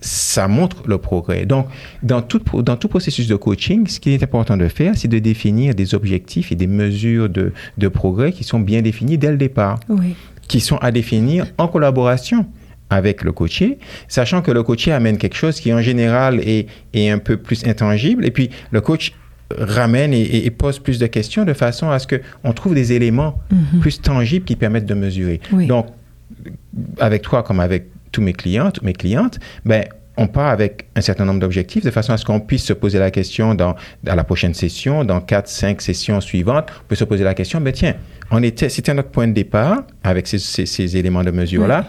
Ça 0.00 0.48
montre 0.48 0.82
le 0.86 0.98
progrès. 0.98 1.46
Donc, 1.46 1.66
dans 2.02 2.22
tout, 2.22 2.40
dans 2.62 2.76
tout 2.76 2.88
processus 2.88 3.26
de 3.26 3.36
coaching, 3.36 3.86
ce 3.86 3.98
qui 4.00 4.12
est 4.12 4.22
important 4.22 4.56
de 4.56 4.68
faire, 4.68 4.92
c'est 4.96 5.08
de 5.08 5.18
définir 5.18 5.74
des 5.74 5.94
objectifs 5.94 6.52
et 6.52 6.54
des 6.54 6.66
mesures 6.66 7.28
de, 7.28 7.52
de 7.78 7.88
progrès 7.88 8.32
qui 8.32 8.44
sont 8.44 8.60
bien 8.60 8.82
définis 8.82 9.18
dès 9.18 9.30
le 9.30 9.36
départ, 9.36 9.80
Oui. 9.88 10.14
qui 10.48 10.60
sont 10.60 10.76
à 10.78 10.90
définir 10.92 11.46
en 11.58 11.68
collaboration 11.68 12.46
avec 12.88 13.22
le 13.24 13.32
coaché, 13.32 13.78
sachant 14.06 14.42
que 14.42 14.52
le 14.52 14.62
coaché 14.62 14.92
amène 14.92 15.18
quelque 15.18 15.36
chose 15.36 15.58
qui 15.58 15.72
en 15.74 15.80
général 15.82 16.40
est, 16.40 16.68
est 16.94 17.10
un 17.10 17.18
peu 17.18 17.36
plus 17.36 17.66
intangible, 17.66 18.24
et 18.24 18.30
puis 18.30 18.50
le 18.70 18.80
coach 18.80 19.12
ramène 19.58 20.12
et, 20.12 20.46
et 20.46 20.50
pose 20.50 20.78
plus 20.78 20.98
de 20.98 21.06
questions 21.06 21.44
de 21.44 21.52
façon 21.52 21.90
à 21.90 21.98
ce 21.98 22.06
qu'on 22.06 22.52
trouve 22.52 22.74
des 22.74 22.92
éléments 22.92 23.38
plus 23.80 24.00
tangibles 24.00 24.44
qui 24.44 24.56
permettent 24.56 24.86
de 24.86 24.94
mesurer. 24.94 25.40
Oui. 25.52 25.66
Donc, 25.66 25.86
avec 26.98 27.22
toi 27.22 27.42
comme 27.42 27.60
avec 27.60 27.86
tous 28.12 28.22
mes 28.22 28.32
clients, 28.32 28.70
toutes 28.70 28.84
mes 28.84 28.92
clientes, 28.92 29.38
ben, 29.64 29.84
on 30.16 30.26
part 30.26 30.48
avec 30.48 30.86
un 30.94 31.00
certain 31.00 31.24
nombre 31.24 31.40
d'objectifs 31.40 31.84
de 31.84 31.90
façon 31.90 32.12
à 32.12 32.16
ce 32.16 32.24
qu'on 32.24 32.40
puisse 32.40 32.64
se 32.64 32.72
poser 32.72 32.98
la 32.98 33.10
question 33.10 33.54
dans, 33.54 33.76
à 34.06 34.16
la 34.16 34.24
prochaine 34.24 34.54
session, 34.54 35.04
dans 35.04 35.20
quatre, 35.20 35.48
cinq 35.48 35.82
sessions 35.82 36.20
suivantes, 36.20 36.68
on 36.70 36.84
peut 36.88 36.94
se 36.94 37.04
poser 37.04 37.24
la 37.24 37.34
question, 37.34 37.60
ben 37.60 37.72
tiens, 37.72 37.94
on 38.30 38.42
était, 38.42 38.68
c'était 38.68 38.94
notre 38.94 39.10
point 39.10 39.28
de 39.28 39.32
départ 39.32 39.82
avec 40.02 40.26
ces, 40.26 40.38
ces, 40.38 40.66
ces 40.66 40.96
éléments 40.96 41.22
de 41.22 41.30
mesure-là, 41.30 41.84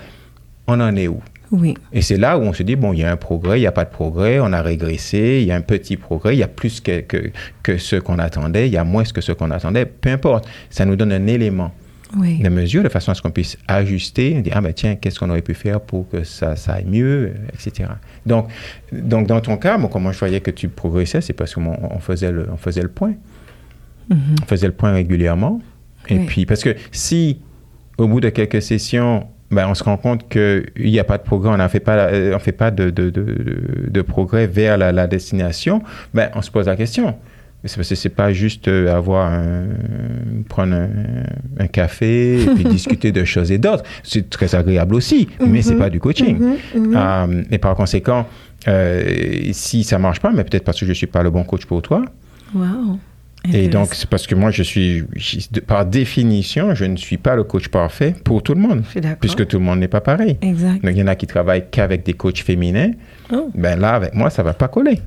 on 0.68 0.80
en 0.82 0.96
est 0.96 1.08
où? 1.08 1.22
Oui. 1.52 1.76
Et 1.94 2.02
c'est 2.02 2.18
là 2.18 2.38
où 2.38 2.42
on 2.42 2.52
se 2.52 2.64
dit, 2.64 2.76
bon, 2.76 2.92
il 2.92 3.00
y 3.00 3.04
a 3.04 3.12
un 3.12 3.16
progrès, 3.16 3.58
il 3.58 3.62
n'y 3.62 3.68
a 3.68 3.72
pas 3.72 3.86
de 3.86 3.90
progrès, 3.90 4.40
on 4.42 4.52
a 4.52 4.62
régressé, 4.62 5.40
il 5.42 5.48
y 5.48 5.52
a 5.52 5.56
un 5.56 5.62
petit 5.62 5.96
progrès, 5.96 6.36
il 6.36 6.40
y 6.40 6.44
a 6.44 6.50
plus 6.50 6.82
que, 6.82 7.00
que, 7.00 7.32
que 7.64 7.78
ce 7.78 7.96
qu'on 7.96 8.20
attendait, 8.20 8.68
il 8.68 8.74
y 8.74 8.78
a 8.78 8.84
moins 8.84 9.06
que 9.06 9.22
ce 9.22 9.32
qu'on 9.32 9.52
attendait, 9.52 9.86
peu 9.86 10.10
importe, 10.10 10.46
ça 10.70 10.84
nous 10.84 10.98
donne 10.98 11.14
un 11.14 11.28
élément 11.28 11.72
Oui. 12.16 12.40
de 12.40 12.50
mesure 12.50 12.84
de 12.84 12.90
façon 12.90 13.12
à 13.12 13.16
ce 13.16 13.22
qu'on 13.22 13.32
puisse 13.32 13.58
ajuster, 13.68 14.42
dire, 14.42 14.54
ah 14.56 14.62
ben 14.62 14.74
tiens, 14.74 14.96
qu'est-ce 14.96 15.20
qu'on 15.20 15.30
aurait 15.30 15.42
pu 15.42 15.54
faire 15.54 15.82
pour 15.82 16.08
que 16.10 16.24
ça, 16.24 16.56
ça 16.56 16.74
aille 16.74 16.86
mieux, 16.86 17.34
etc. 17.54 17.90
Donc, 18.26 18.48
donc, 18.92 19.28
dans 19.28 19.42
ton 19.42 19.58
cas, 19.58 19.78
moi, 19.78 19.90
comment 19.92 20.12
je 20.12 20.20
voyais 20.20 20.40
que 20.40 20.52
tu 20.52 20.70
progressais, 20.70 21.22
c'est 21.22 21.34
parce 21.34 21.54
qu'on 21.54 21.78
on 21.82 22.00
faisait, 22.00 22.32
le, 22.32 22.48
on 22.52 22.58
faisait 22.58 22.82
le 22.82 22.88
point. 22.88 23.14
Mhm. 24.10 24.18
On 24.42 24.46
faisait 24.46 24.68
le 24.68 24.74
point 24.74 24.92
régulièrement. 24.94 25.62
Et 26.10 26.20
puis, 26.20 26.46
parce 26.46 26.64
que 26.64 26.76
si, 26.92 27.42
au 27.98 28.08
bout 28.08 28.22
de 28.22 28.30
quelques 28.30 28.62
sessions, 28.62 29.28
ben, 29.52 29.68
on 29.68 29.74
se 29.74 29.84
rend 29.84 29.98
compte 29.98 30.30
qu'il 30.30 30.64
n'y 30.78 31.00
a 31.00 31.04
pas 31.04 31.18
de 31.18 31.24
progrès, 31.24 31.50
on 31.50 31.58
ne 31.58 31.68
fait 31.68 31.80
pas, 31.80 31.98
euh, 31.98 32.36
on 32.36 32.40
fait 32.40 32.52
pas 32.52 32.72
de, 32.72 32.90
de, 32.90 33.10
de, 33.10 33.90
de 33.90 34.02
progrès 34.02 34.48
vers 34.48 34.78
la, 34.78 34.92
la 34.92 35.08
destination, 35.08 35.82
ben, 36.14 36.30
on 36.36 36.42
se 36.42 36.52
pose 36.52 36.68
la 36.68 36.76
question. 36.76 37.16
C'est 37.68 37.76
parce 37.76 37.90
que 37.90 37.96
c'est 37.96 38.10
pas 38.10 38.34
juste 38.34 38.68
euh, 38.68 38.96
avoir 38.96 39.32
un, 39.32 39.66
prendre 40.50 40.74
un, 40.74 40.90
un 41.60 41.68
café 41.68 42.42
et 42.42 42.46
puis 42.56 42.64
discuter 42.78 43.12
de 43.12 43.24
choses 43.26 43.52
et 43.52 43.58
d'autres. 43.58 43.84
C'est 44.04 44.30
très 44.30 44.56
agréable 44.56 44.96
aussi, 44.96 45.28
mais 45.40 45.62
c'est 45.62 45.76
pas 45.76 45.90
du 45.90 46.00
coaching. 46.00 46.42
Euh, 46.76 47.44
et 47.52 47.58
par 47.58 47.76
conséquent, 47.76 48.26
euh, 48.68 49.50
si 49.52 49.84
ça 49.84 50.00
marche 50.00 50.20
pas, 50.20 50.32
mais 50.32 50.44
peut-être 50.44 50.64
parce 50.64 50.80
que 50.80 50.86
je 50.86 50.94
suis 50.94 51.08
pas 51.08 51.24
le 51.24 51.30
bon 51.30 51.44
coach 51.44 51.66
pour 51.66 51.82
toi. 51.82 52.04
Wow. 52.56 53.00
Et 53.54 53.70
donc, 53.70 53.94
c'est 53.94 54.10
parce 54.10 54.28
que 54.28 54.36
moi, 54.36 54.52
je 54.52 54.62
suis, 54.64 55.06
je- 55.16 55.60
par 55.62 55.86
définition, 55.86 56.76
je 56.76 56.84
ne 56.84 56.98
suis 56.98 57.18
pas 57.18 57.36
le 57.36 57.44
coach 57.46 57.70
parfait 57.70 58.14
pour 58.26 58.44
tout 58.44 58.54
le 58.54 58.60
monde. 58.60 58.82
Je 58.86 58.90
suis 58.92 59.02
d'accord. 59.02 59.20
Puisque 59.22 59.48
tout 59.48 59.58
le 59.58 59.64
monde 59.64 59.80
n'est 59.80 59.88
pas 59.88 60.02
pareil. 60.02 60.38
Exact. 60.42 60.84
Donc, 60.84 60.92
il 60.92 60.98
y 60.98 61.04
en 61.04 61.08
a 61.08 61.16
qui 61.16 61.28
travaillent 61.28 61.66
qu'avec 61.72 62.04
des 62.06 62.14
coachs 62.14 62.40
féminins. 62.40 62.92
Oh. 63.32 63.50
Ben 63.56 63.80
là, 63.80 63.94
avec 63.96 64.14
moi, 64.16 64.30
ça 64.30 64.44
va 64.44 64.54
pas 64.54 64.68
coller. 64.68 65.00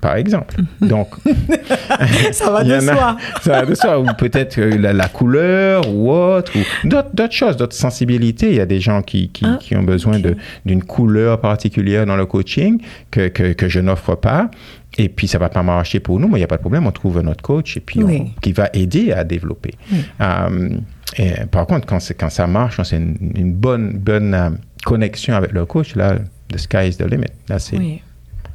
Par 0.00 0.16
exemple. 0.16 0.56
Donc, 0.80 1.08
Ça 2.32 2.50
va 2.50 2.64
de 2.64 2.80
soi. 2.80 3.16
ça 3.42 3.50
va 3.60 3.66
de 3.66 3.74
soi. 3.74 3.98
Ou 4.00 4.06
peut-être 4.18 4.58
euh, 4.58 4.76
la, 4.78 4.92
la 4.92 5.08
couleur 5.08 5.88
ou 5.92 6.10
autre. 6.10 6.52
Ou 6.56 6.88
d'autres, 6.88 7.32
choses, 7.32 7.56
d'autres 7.56 7.76
sensibilités. 7.76 8.50
Il 8.50 8.56
y 8.56 8.60
a 8.60 8.66
des 8.66 8.80
gens 8.80 9.02
qui, 9.02 9.28
qui, 9.30 9.44
Ah, 9.46 9.58
qui 9.60 9.76
ont 9.76 9.82
besoin 9.82 10.20
d'une 10.64 10.82
couleur 10.82 11.40
particulière 11.40 12.06
dans 12.06 12.16
le 12.16 12.26
coaching 12.26 12.80
que, 13.10 13.28
que, 13.28 13.52
que 13.52 13.68
je 13.68 13.80
n'offre 13.80 14.14
pas. 14.14 14.50
Et 14.96 15.08
puis, 15.08 15.26
ça 15.26 15.38
va 15.38 15.48
pas 15.48 15.62
marcher 15.62 15.98
pour 16.00 16.20
nous, 16.20 16.28
mais 16.28 16.34
il 16.34 16.40
n'y 16.40 16.44
a 16.44 16.48
pas 16.48 16.56
de 16.56 16.60
problème. 16.60 16.86
On 16.86 16.92
trouve 16.92 17.20
notre 17.20 17.42
coach 17.42 17.76
et 17.76 17.80
puis 17.80 18.02
on- 18.02 18.30
qui 18.40 18.52
va 18.52 18.70
aider 18.72 19.12
à 19.12 19.24
développer. 19.24 19.74
Euh, 20.20 20.70
et, 21.18 21.32
par 21.50 21.66
contre, 21.66 21.86
quand, 21.86 21.98
quand 22.18 22.30
ça 22.30 22.46
marche, 22.46 22.76
quand 22.76 22.84
c'est 22.84 22.96
une, 22.96 23.16
une 23.34 23.52
bonne, 23.52 23.98
bonne 23.98 24.34
euh, 24.34 24.50
connexion 24.84 25.34
avec 25.34 25.52
le 25.52 25.64
coach, 25.64 25.96
là, 25.96 26.16
the 26.48 26.58
sky 26.58 26.88
is 26.88 26.96
the 26.96 27.02
limit. 27.10 27.26
Là, 27.48 27.58
c'est, 27.58 27.76
Oui. 27.76 28.02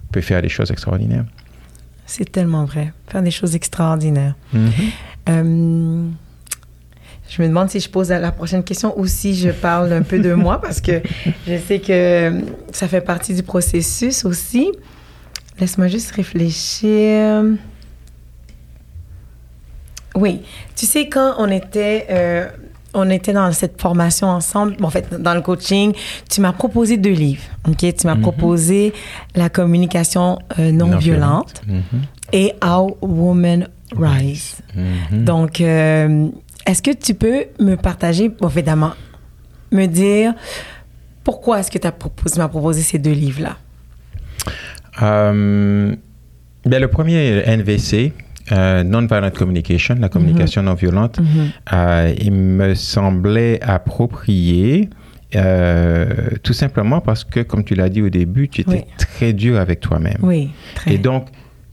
On 0.09 0.13
peut 0.13 0.21
faire 0.21 0.41
des 0.41 0.49
choses 0.49 0.71
extraordinaires. 0.71 1.25
C'est 2.05 2.31
tellement 2.31 2.65
vrai. 2.65 2.91
Faire 3.07 3.21
des 3.21 3.31
choses 3.31 3.55
extraordinaires. 3.55 4.35
Mhm. 4.51 4.71
Euh, 5.29 6.07
je 7.29 7.41
me 7.43 7.47
demande 7.47 7.69
si 7.69 7.79
je 7.79 7.89
pose 7.89 8.09
la 8.09 8.31
prochaine 8.31 8.63
question 8.63 8.97
ou 8.97 9.05
si 9.05 9.35
je 9.35 9.49
parle 9.49 9.93
un 9.93 10.01
peu 10.01 10.17
de 10.17 10.33
moi 10.33 10.59
parce 10.59 10.81
que 10.81 11.03
je 11.47 11.57
sais 11.57 11.79
que 11.79 12.41
ça 12.71 12.87
fait 12.87 13.01
partie 13.01 13.35
du 13.35 13.43
processus 13.43 14.25
aussi. 14.25 14.71
Laisse-moi 15.59 15.87
juste 15.87 16.11
réfléchir. 16.11 17.43
Oui, 20.15 20.41
tu 20.75 20.87
sais, 20.87 21.07
quand 21.07 21.35
on 21.37 21.49
était, 21.51 22.07
euh, 22.09 22.49
on 22.93 23.09
était 23.09 23.33
dans 23.33 23.51
cette 23.51 23.79
formation 23.79 24.27
ensemble, 24.27 24.75
en 24.83 24.89
fait, 24.89 25.13
dans 25.21 25.33
le 25.35 25.41
coaching, 25.41 25.93
tu 26.29 26.41
m'as 26.41 26.53
proposé 26.53 26.97
deux 26.97 27.11
livres. 27.13 27.43
OK? 27.67 27.77
Tu 27.77 28.07
m'as 28.07 28.15
proposé 28.15 28.93
La 29.35 29.49
communication 29.49 30.39
euh, 30.57 30.71
non, 30.71 30.87
Non 30.87 30.97
violente 30.97 31.61
Mhm. 31.67 31.83
et 32.33 32.53
How 32.63 32.97
Women 33.01 33.67
Rise. 33.97 34.57
Mhm. 34.75 35.23
Donc, 35.25 35.61
euh, 35.61 36.27
est-ce 36.65 36.81
que 36.81 36.91
tu 36.91 37.13
peux 37.13 37.45
me 37.59 37.75
partager, 37.75 38.29
bon, 38.29 38.47
évidemment, 38.49 38.91
me 39.71 39.85
dire 39.85 40.33
pourquoi 41.23 41.59
est-ce 41.59 41.69
que 41.69 41.77
tu 41.77 41.85
as 41.87 41.91
proposé, 41.91 42.39
m'as 42.39 42.47
proposé 42.47 42.81
ces 42.81 42.97
deux 42.97 43.11
livres-là? 43.11 43.57
Euh, 45.01 45.95
ben, 46.65 46.81
le 46.81 46.87
premier, 46.87 47.43
NVC, 47.45 48.13
euh, 48.51 48.83
Non-Violent 48.83 49.31
Communication, 49.31 49.95
la 49.99 50.09
communication 50.09 50.63
non 50.63 50.73
violente, 50.73 51.19
euh, 51.73 52.13
il 52.19 52.31
me 52.31 52.73
semblait 52.75 53.59
approprié. 53.61 54.89
euh, 55.35 56.07
tout 56.41 56.53
simplement 56.53 57.01
parce 57.01 57.23
que, 57.23 57.41
comme 57.41 57.63
tu 57.63 57.75
l'as 57.75 57.89
dit 57.89 58.01
au 58.01 58.09
début, 58.09 58.49
tu 58.49 58.61
étais 58.61 58.71
Oui. 58.71 58.81
très 58.97 59.31
dur 59.33 59.59
avec 59.59 59.79
toi-même. 59.79 60.17
Oui, 60.23 60.49
très. 60.73 60.95
Et 60.95 60.97
donc, 60.97 61.27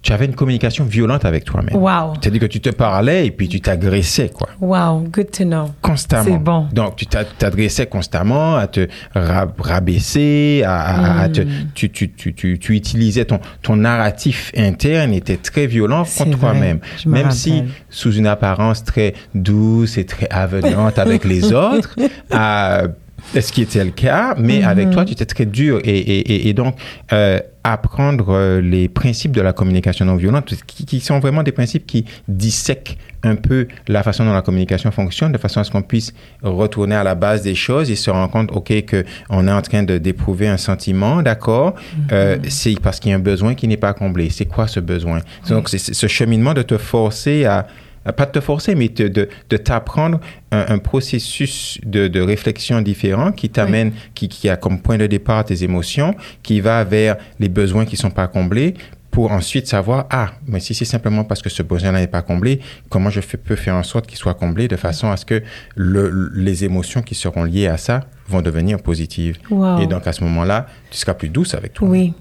tu 0.07 0.13
avais 0.13 0.27
une 0.27 0.37
communication 0.37 0.85
violente 0.85 1.25
avec 1.25 1.45
toi-même. 1.45 1.75
Wow. 1.75 2.15
C'est-à-dire 2.21 2.41
que 2.43 2.47
tu 2.47 2.61
te 2.61 2.69
parlais 2.71 3.27
et 3.27 3.33
puis 3.33 3.49
tu 3.49 3.61
t'agressais, 3.61 4.29
quoi. 4.29 4.49
Wow, 4.61 5.01
good 5.11 5.33
to 5.33 5.43
know. 5.43 5.65
Constamment. 5.83 6.23
C'est 6.25 6.39
bon. 6.39 6.69
Donc, 6.73 6.95
tu 6.95 7.07
t'a- 7.07 7.25
t'adressais 7.25 7.87
constamment 7.89 8.55
à 8.55 8.69
te 8.69 8.87
ra- 9.17 9.49
rabaisser, 9.59 10.63
à, 10.65 10.77
à- 10.81 11.23
à 11.23 11.29
te, 11.29 11.41
tu, 11.75 11.91
tu, 11.91 12.13
tu, 12.13 12.35
tu, 12.35 12.57
tu 12.61 12.77
utilisais 12.77 13.25
ton, 13.25 13.41
ton 13.63 13.75
narratif 13.75 14.53
interne 14.57 15.13
était 15.13 15.39
très 15.39 15.67
violent 15.67 16.05
contre 16.17 16.39
toi-même. 16.39 16.79
Je 17.03 17.09
me 17.09 17.15
Même 17.15 17.33
si, 17.33 17.65
sous 17.91 18.13
une 18.15 18.29
apparence 18.29 18.85
très 18.85 19.15
douce 19.35 19.99
et 19.99 20.07
très 20.07 20.29
avenante 20.31 21.01
avec 21.01 21.25
les 21.25 21.53
autres, 21.53 21.97
euh, 22.33 22.87
ce 23.35 23.53
qui 23.53 23.63
était 23.63 23.85
le 23.85 23.91
cas, 23.91 24.35
mais 24.39 24.61
Mm-hmm. 24.61 24.69
avec 24.69 24.91
toi, 24.91 25.05
tu 25.05 25.13
étais 25.13 25.27
très 25.27 25.47
dur. 25.47 25.81
Et, 25.85 25.99
et, 25.99 26.19
et, 26.33 26.49
et 26.49 26.53
donc, 26.55 26.77
euh, 27.13 27.39
apprendre 27.65 28.27
euh, 28.31 28.61
les 28.61 28.89
principes 28.89 29.33
de 29.33 29.41
la 29.41 29.53
communication 29.53 30.05
non 30.05 30.17
violente, 30.17 30.55
qui, 30.67 30.87
qui 30.87 31.01
sont 31.01 31.19
vraiment 31.19 31.43
des 31.43 31.53
principes 31.53 31.87
qui 31.87 32.05
dissèquent 32.29 32.97
un 33.23 33.35
peu 33.35 33.67
la 33.89 34.03
façon 34.03 34.25
dont 34.25 34.33
la 34.33 34.43
communication 34.43 34.91
fonctionne, 34.93 35.33
de 35.33 35.39
façon 35.39 35.61
à 35.61 35.65
ce 35.65 35.71
qu'on 35.71 35.83
puisse 35.83 36.15
retourner 36.43 36.95
à 36.95 37.03
la 37.03 37.15
base 37.15 37.43
des 37.43 37.55
choses 37.57 37.91
et 37.91 37.97
se 37.97 38.11
rendre 38.11 38.31
compte, 38.31 38.51
OK, 38.53 38.85
que 38.85 39.05
on 39.31 39.49
est 39.49 39.53
en 39.53 39.63
train 39.63 39.83
de 39.83 39.99
d'éprouver 39.99 40.47
un 40.47 40.59
sentiment, 40.59 41.23
d'accord, 41.23 41.75
euh, 42.13 42.39
c'est 42.49 42.79
parce 42.81 43.01
qu'il 43.01 43.11
y 43.11 43.15
a 43.15 43.17
un 43.17 43.21
besoin 43.21 43.55
qui 43.55 43.67
n'est 43.67 43.77
pas 43.77 43.95
comblé. 43.95 44.31
C'est 44.31 44.47
quoi 44.47 44.69
ce 44.69 44.81
besoin? 44.81 45.21
Donc, 45.49 45.69
c'est 45.69 45.79
ce 45.79 46.07
cheminement 46.07 46.55
de 46.55 46.63
te 46.63 46.79
forcer 46.79 47.45
à 47.47 47.67
pas 48.13 48.27
de 48.27 48.33
te 48.33 48.41
forcer, 48.41 48.75
mais 48.75 48.89
de, 48.89 49.09
de, 49.09 49.29
de 49.51 49.57
t'apprendre 49.57 50.21
un, 50.53 50.67
un 50.69 50.79
processus 50.79 51.79
de, 51.85 52.09
de 52.09 52.21
réflexion 52.21 52.81
différent 52.83 53.33
qui 53.33 53.49
t'amène, 53.51 53.93
qui, 54.15 54.29
qui 54.29 54.49
a 54.49 54.57
comme 54.57 54.81
point 54.81 54.99
de 54.99 55.07
départ 55.07 55.45
tes 55.45 55.63
émotions, 55.65 56.15
qui 56.43 56.61
va 56.61 56.85
vers 56.85 57.17
les 57.39 57.49
besoins 57.49 57.85
qui 57.85 57.97
sont 57.97 58.11
pas 58.11 58.27
comblés 58.29 58.75
pour 59.11 59.33
ensuite 59.33 59.67
savoir, 59.67 60.07
ah, 60.11 60.33
mais 60.47 60.61
si 60.61 60.75
c'est 60.75 60.85
simplement 60.85 61.25
parce 61.25 61.41
que 61.41 61.49
ce 61.49 61.63
besoin-là 61.63 62.01
n'est 62.01 62.07
pas 62.07 62.21
comblé, 62.21 62.61
comment 62.91 63.09
je 63.09 63.23
fais- 63.23 63.39
peux 63.39 63.57
faire 63.57 63.75
en 63.75 63.83
sorte 63.83 64.07
qu'il 64.07 64.19
soit 64.19 64.35
comblé 64.35 64.69
de 64.69 64.77
façon 64.77 65.11
à 65.11 65.17
ce 65.17 65.25
que 65.25 65.43
le, 65.75 66.31
les 66.35 66.65
émotions 66.65 67.01
qui 67.01 67.15
seront 67.15 67.45
liées 67.45 67.67
à 67.67 67.79
ça 67.79 68.01
vont 68.29 68.43
devenir 68.43 68.79
positives. 68.83 69.39
Wow. 69.51 69.81
Et 69.81 69.87
donc, 69.87 70.07
à 70.07 70.13
ce 70.13 70.23
moment-là, 70.25 70.67
tu 70.91 70.99
seras 70.99 71.15
plus 71.15 71.31
douce 71.31 71.55
avec 71.55 71.73
toi. 71.73 71.89
Oui, 71.89 72.13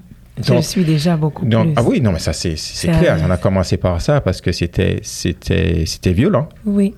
Donc- 0.48 0.58
le 0.58 0.62
suis 0.62 0.84
déjà 0.84 1.16
beaucoup 1.16 1.46
Donc, 1.46 1.68
plus. 1.68 1.74
ah 1.78 1.84
oui, 1.88 2.02
non, 2.02 2.12
mais 2.12 2.20
ça, 2.20 2.34
c'est 2.34 2.56
clair. 2.88 3.18
On 3.26 3.30
a 3.32 3.38
commencé 3.38 3.78
par 3.78 4.02
ça 4.02 4.20
parce 4.22 4.42
que 4.42 4.52
c'était 4.52 5.00
c'était 5.04 5.84
c'était 5.86 6.14
violent. 6.14 6.50
Oui. 6.66 6.94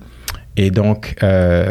Et 0.60 0.72
donc, 0.72 1.14
euh, 1.22 1.70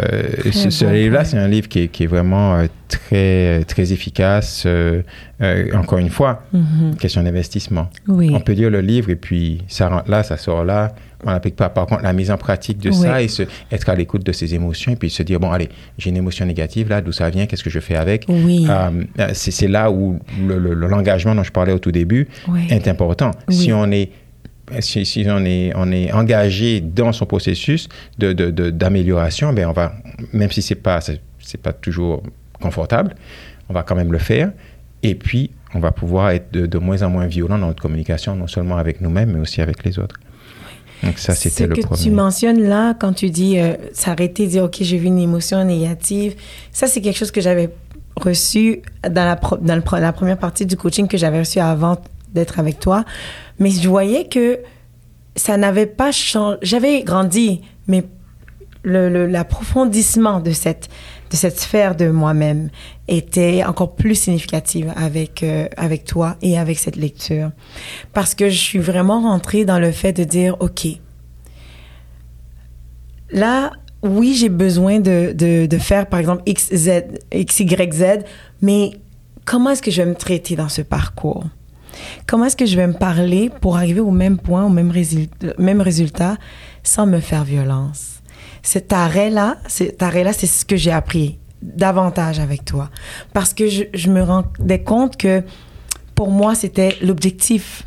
ce, 0.50 0.86
livre-là, 0.86 1.26
c'est 1.26 1.38
un 1.38 1.50
livre 1.50 1.68
qui 1.68 1.82
est, 1.82 1.88
qui 1.90 2.04
est 2.06 2.08
vraiment 2.08 2.56
euh, 2.56 2.68
très, 2.88 3.66
très 3.66 3.92
efficace. 3.92 4.64
euh, 4.66 5.02
euh, 5.42 5.74
encore 5.76 5.98
une 6.00 6.10
fois, 6.10 6.44
Mhm. 6.54 6.96
question 6.98 7.22
d'investissement. 7.22 7.90
Oui. 8.08 8.32
On 8.34 8.40
peut 8.40 8.54
lire 8.54 8.70
le 8.70 8.80
livre 8.80 9.10
et 9.10 9.18
puis 9.18 9.62
ça 9.68 9.90
rentre 9.90 10.10
là, 10.10 10.24
ça 10.24 10.38
sort 10.38 10.64
là. 10.64 10.96
On 11.26 11.32
n'applique 11.32 11.56
pas. 11.56 11.70
Par 11.70 11.88
contre, 11.88 12.04
la 12.04 12.14
mise 12.14 12.30
en 12.30 12.38
pratique 12.38 12.78
de 12.78 12.92
ça 12.92 13.22
et 13.24 13.28
se, 13.28 13.44
être 13.72 13.90
à 13.90 13.96
l'écoute 13.96 14.24
de 14.24 14.32
ses 14.32 14.54
émotions 14.54 14.92
et 14.92 14.96
puis 14.96 15.10
se 15.10 15.24
dire, 15.24 15.40
bon, 15.40 15.50
allez, 15.52 15.70
j'ai 15.98 16.10
une 16.12 16.18
émotion 16.18 16.46
négative 16.46 16.90
là, 16.90 17.02
d'où 17.02 17.12
ça 17.12 17.30
vient, 17.32 17.48
qu'est-ce 17.48 17.64
que 17.64 17.70
je 17.72 17.80
fais 17.80 17.96
avec? 17.96 18.26
Oui. 18.30 18.68
Euh, 18.70 19.30
c'est 19.34 19.68
là 19.68 19.90
où 19.90 20.20
le- 20.48 20.60
le- 20.60 20.74
le- 20.76 20.88
l'engagement 20.88 21.34
dont 21.34 21.44
je 21.44 21.52
parlais 21.52 21.74
au 21.74 21.80
tout 21.80 21.92
début 21.92 22.28
Oui. 22.48 22.68
est 22.70 22.88
important. 22.88 23.32
Si 23.50 23.74
on 23.74 23.92
est 23.92 24.12
si, 24.82 25.06
si 25.06 25.26
on 25.30 25.44
est 25.46 25.72
on 25.76 25.92
est 25.94 26.12
engagé 26.12 26.82
dans 26.82 27.14
son 27.14 27.26
processus 27.26 27.88
de 28.20 28.34
de- 28.34 28.52
de- 28.52 28.70
d'amélioration, 28.70 29.54
ben 29.54 29.66
on 29.68 29.72
va 29.72 29.94
même 30.34 30.52
si 30.52 30.62
c'est 30.62 30.76
pas 30.76 31.00
c'est 31.02 31.22
c'est 31.40 31.62
pas 31.62 31.72
toujours 31.74 32.22
confortable, 32.62 33.16
on 33.70 33.74
va 33.74 33.84
quand 33.84 33.96
même 33.96 34.12
le 34.12 34.18
faire. 34.20 34.52
Et 35.04 35.16
puis 35.16 35.52
on 35.74 35.80
va 35.80 35.92
pouvoir 35.92 36.32
être 36.32 36.52
de, 36.52 36.66
de 36.66 36.78
moins 36.80 37.02
en 37.04 37.10
moins 37.10 37.28
violent 37.28 37.58
dans 37.58 37.68
notre 37.68 37.82
communication, 37.82 38.36
non 38.36 38.48
seulement 38.48 38.78
avec 38.78 39.00
nous-mêmes, 39.02 39.32
mais 39.34 39.40
aussi 39.40 39.62
avec 39.62 39.84
les 39.86 39.98
autres. 40.00 40.20
Donc 41.04 41.18
ça, 41.20 41.34
c'était 41.36 41.64
Ce 41.64 41.70
le 41.70 41.76
que 41.76 41.82
premier. 41.82 42.02
tu 42.02 42.12
mentionnes 42.12 42.62
là, 42.64 42.94
quand 43.00 43.14
tu 43.14 43.30
dis 43.30 43.60
euh, 43.60 43.74
s'arrêter, 43.94 44.48
dire 44.48 44.64
OK, 44.66 44.78
j'ai 44.82 44.98
vu 44.98 45.08
une 45.08 45.20
émotion 45.20 45.64
négative, 45.64 46.36
ça 46.72 46.88
c'est 46.88 47.02
quelque 47.02 47.18
chose 47.18 47.32
que 47.32 47.42
j'avais 47.42 47.70
reçu 48.16 48.82
dans, 49.08 49.26
la, 49.26 49.36
pro- 49.36 49.58
dans 49.58 49.76
le 49.76 49.82
pro- 49.82 49.98
la 50.00 50.12
première 50.12 50.38
partie 50.40 50.66
du 50.66 50.76
coaching 50.76 51.08
que 51.08 51.18
j'avais 51.18 51.40
reçu 51.40 51.60
avant 51.60 51.98
d'être 52.34 52.60
avec 52.60 52.80
toi. 52.80 53.06
Mais 53.60 53.70
je 53.70 53.88
voyais 53.88 54.28
que 54.28 54.60
ça 55.36 55.56
n'avait 55.58 55.86
pas 55.86 56.12
changé. 56.12 56.58
J'avais 56.64 57.04
grandi, 57.04 57.62
mais 57.88 58.04
le- 58.84 59.10
le- 59.10 59.28
l'approfondissement 59.28 60.40
de 60.40 60.52
cette, 60.52 60.90
de 61.30 61.36
cette 61.36 61.60
sphère 61.60 61.96
de 61.96 62.10
moi-même 62.10 62.70
était 63.08 63.64
encore 63.64 63.96
plus 63.96 64.16
significative 64.16 64.94
avec, 64.96 65.44
euh, 65.44 65.68
avec 65.78 66.06
toi 66.06 66.38
et 66.42 66.58
avec 66.58 66.80
cette 66.80 66.96
lecture. 66.96 67.52
Parce 68.14 68.36
que 68.36 68.50
je 68.50 68.58
suis 68.58 68.80
vraiment 68.80 69.22
rentrée 69.22 69.66
dans 69.66 69.80
le 69.80 69.92
fait 69.92 70.14
de 70.14 70.24
dire, 70.24 70.56
OK, 70.60 70.88
là, 73.32 73.72
oui, 74.04 74.36
j'ai 74.36 74.50
besoin 74.50 75.00
de, 75.00 75.34
de, 75.34 75.66
de 75.66 75.78
faire, 75.78 76.08
par 76.08 76.20
exemple, 76.20 76.44
X, 76.46 76.74
Z, 76.74 76.90
X, 77.34 77.60
Y, 77.60 77.94
Z, 77.94 78.04
mais 78.62 78.92
comment 79.46 79.72
est-ce 79.72 79.82
que 79.82 79.92
je 79.92 80.02
vais 80.02 80.10
me 80.10 80.16
traiter 80.16 80.56
dans 80.56 80.70
ce 80.70 80.82
parcours? 80.82 81.46
Comment 82.28 82.46
est-ce 82.46 82.56
que 82.56 82.66
je 82.66 82.76
vais 82.76 82.88
me 82.88 82.94
parler 82.94 83.50
pour 83.62 83.78
arriver 83.78 84.02
au 84.02 84.12
même 84.12 84.38
point, 84.38 84.64
au 84.66 84.70
même, 84.70 84.92
résultat, 84.92 85.48
même 85.58 85.82
résultat, 85.82 86.38
sans 86.84 87.06
me 87.08 87.20
faire 87.20 87.44
violence? 87.44 88.17
Cet 88.74 88.92
arrêt-là, 88.92 89.56
cet 89.68 90.04
arrêt-là, 90.04 90.34
c'est 90.34 90.46
ce 90.46 90.66
que 90.66 90.76
j'ai 90.76 90.92
appris 90.92 91.38
davantage 91.62 92.38
avec 92.40 92.66
toi. 92.66 92.90
Parce 93.32 93.54
que 93.54 93.70
je, 93.70 93.86
je 93.94 94.10
me 94.10 94.22
rendais 94.22 94.84
compte 94.84 95.16
que 95.16 95.42
pour 96.16 96.32
moi, 96.32 96.54
c'était 96.54 96.98
l'objectif 97.02 97.84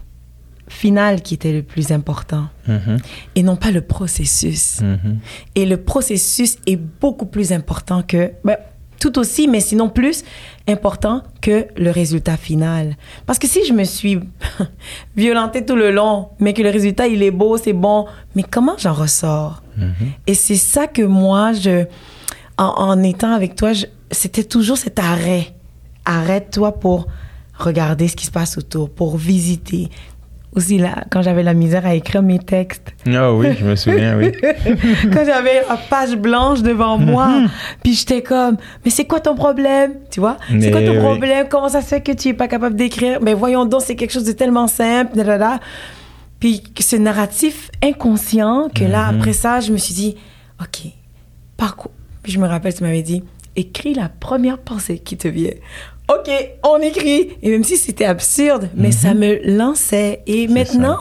final 0.69 1.21
qui 1.21 1.35
était 1.35 1.53
le 1.53 1.63
plus 1.63 1.91
important 1.93 2.47
Mhm, 2.67 2.97
et 3.35 3.43
non 3.43 3.57
pas 3.57 3.73
le 3.73 3.83
processus. 3.83 4.81
mhm. 4.81 5.19
Et 5.55 5.67
le 5.67 5.77
processus 5.77 6.57
est 6.67 6.77
beaucoup 6.77 7.27
plus 7.27 7.53
important 7.53 8.03
que, 8.03 8.33
ben, 8.45 8.57
tout 9.01 9.19
aussi, 9.19 9.49
mais 9.49 9.61
sinon 9.61 9.91
plus 9.91 10.25
important 10.71 11.23
que 11.41 11.67
le 11.77 11.91
résultat 11.91 12.37
final. 12.37 12.97
Parce 13.27 13.39
que 13.39 13.47
si 13.47 13.65
je 13.65 13.73
me 13.73 13.85
suis 13.85 14.21
violentée 15.17 15.65
tout 15.65 15.77
le 15.77 15.91
long, 15.91 16.29
mais 16.39 16.53
que 16.53 16.63
le 16.63 16.71
résultat, 16.71 17.07
il 17.09 17.23
est 17.23 17.31
beau, 17.31 17.57
c'est 17.57 17.73
bon, 17.73 18.07
mais 18.35 18.43
comment 18.43 18.75
j'en 18.79 18.93
ressors? 18.95 19.63
Et 20.27 20.35
c'est 20.35 20.57
ça 20.57 20.87
que 20.87 21.01
moi, 21.01 21.55
je, 21.55 21.87
en, 22.59 22.65
en 22.67 23.03
étant 23.03 23.33
avec 23.33 23.55
toi, 23.55 23.73
c'était 24.11 24.45
toujours 24.45 24.77
cet 24.77 24.99
arrêt. 24.99 25.55
Arrête-toi 26.05 26.73
pour 26.73 27.07
regarder 27.55 28.09
ce 28.09 28.17
qui 28.17 28.27
se 28.27 28.31
passe 28.31 28.59
autour, 28.59 28.91
pour 28.91 29.17
visiter. 29.17 29.89
Aussi, 30.57 30.79
là, 30.79 31.05
quand 31.11 31.23
j'avais 31.23 31.45
la 31.45 31.55
misère 31.55 31.87
à 31.87 31.95
écrire 31.95 32.23
mes 32.23 32.41
textes, 32.41 32.93
Ah 33.07 33.33
oui, 33.33 33.49
je 33.59 33.65
me 33.65 33.77
souviens, 33.77 34.19
oui. 34.19 34.33
quand 35.13 35.25
j'avais 35.25 35.63
la 35.69 35.77
page 35.77 36.17
blanche 36.17 36.63
devant 36.63 36.99
moi, 36.99 37.43
puis 37.85 37.95
j'étais 37.95 38.21
comme, 38.23 38.57
mais 38.85 38.91
c'est 38.91 39.05
quoi 39.05 39.21
ton 39.21 39.37
problème, 39.37 39.93
tu 40.11 40.19
vois? 40.19 40.39
C'est 40.49 40.73
quoi 40.73 40.83
ton 40.83 40.93
oui. 40.93 40.99
problème? 40.99 41.47
Comment 41.49 41.69
ça 41.69 41.83
se 41.83 41.87
fait 41.87 42.01
que 42.01 42.11
tu 42.11 42.29
es 42.29 42.35
pas 42.35 42.49
capable 42.49 42.75
d'écrire? 42.75 43.21
Mais 43.23 43.33
voyons 43.35 43.65
donc, 43.65 43.83
c'est 43.83 43.95
quelque 43.95 44.13
chose 44.13 44.25
de 44.25 44.33
tellement 44.33 44.67
simple, 44.67 45.17
da, 45.17 45.23
da, 45.23 45.39
da. 45.39 45.61
Puis 46.41 46.63
ce 46.81 46.97
narratif 46.97 47.71
inconscient 47.85 48.71
que 48.75 48.85
là, 48.85 49.07
après 49.07 49.35
ça, 49.35 49.61
je 49.61 49.73
me 49.73 49.77
suis 49.77 49.95
dit, 49.95 50.17
ok, 50.61 50.91
par 51.57 51.77
quoi? 51.77 51.93
Puis 52.23 52.33
je 52.33 52.41
me 52.41 52.49
rappelle, 52.49 52.75
tu 52.75 52.83
m'avais 52.83 53.03
dit, 53.03 53.23
écris 53.57 53.95
la 53.95 54.09
première 54.09 54.59
pensée 54.59 54.99
qui 54.99 55.17
te 55.17 55.29
vient. 55.29 55.53
Ok, 56.11 56.31
on 56.65 56.79
écrit. 56.79 57.29
Et 57.43 57.51
même 57.51 57.65
si 57.65 57.77
c'était 57.77 58.05
absurde, 58.05 58.69
mais 58.75 58.93
ça 58.93 59.15
me 59.15 59.39
lançait. 59.57 60.23
Et 60.27 60.49
maintenant, 60.49 60.99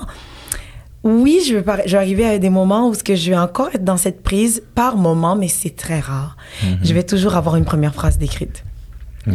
oui, 1.03 1.41
je 1.47 1.55
vais, 1.55 1.61
par- 1.61 1.79
je 1.85 1.91
vais 1.91 1.97
arriver 1.97 2.25
à 2.25 2.37
des 2.39 2.49
moments 2.49 2.89
où 2.89 2.93
ce 2.93 3.03
que 3.03 3.15
je 3.15 3.29
vais 3.31 3.37
encore 3.37 3.69
être 3.73 3.83
dans 3.83 3.97
cette 3.97 4.21
prise 4.21 4.61
par 4.75 4.97
moment, 4.97 5.35
mais 5.35 5.47
c'est 5.47 5.75
très 5.75 5.99
rare. 5.99 6.35
Je 6.83 6.93
vais 6.93 7.03
toujours 7.03 7.35
avoir 7.35 7.55
une 7.55 7.65
première 7.65 7.93
phrase 7.93 8.17
décrite. 8.17 8.63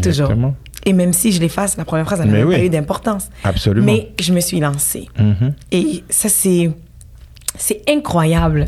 Toujours. 0.03 0.31
Et 0.87 0.93
même 0.93 1.13
si 1.15 1.33
je 1.33 1.41
l'efface, 1.41 1.77
la 1.77 1.85
première 1.85 2.05
phrase, 2.05 2.21
elle 2.21 2.27
n'a 2.27 2.33
même 2.39 2.49
pas 2.51 2.59
oui. 2.59 2.67
eu 2.67 2.69
d'importance. 2.69 3.29
Absolument. 3.43 3.87
Mais 3.87 4.13
je 4.21 4.33
me 4.35 4.41
suis 4.41 4.61
lancée. 4.61 5.09
Mhm. 5.19 5.55
Et 5.73 6.05
ça, 6.11 6.29
c'est. 6.29 6.71
C'est 7.57 7.89
incroyable. 7.89 8.67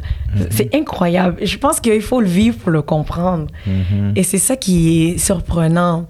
C'est 0.50 0.72
incroyable. 0.72 1.38
Je 1.42 1.58
pense 1.58 1.80
qu'il 1.80 2.00
faut 2.00 2.20
le 2.20 2.28
vivre 2.28 2.56
pour 2.56 2.70
le 2.70 2.82
comprendre. 2.82 3.48
Et 4.14 4.22
c'est 4.22 4.38
ça 4.38 4.54
qui 4.56 5.08
est 5.08 5.18
surprenant. 5.18 6.06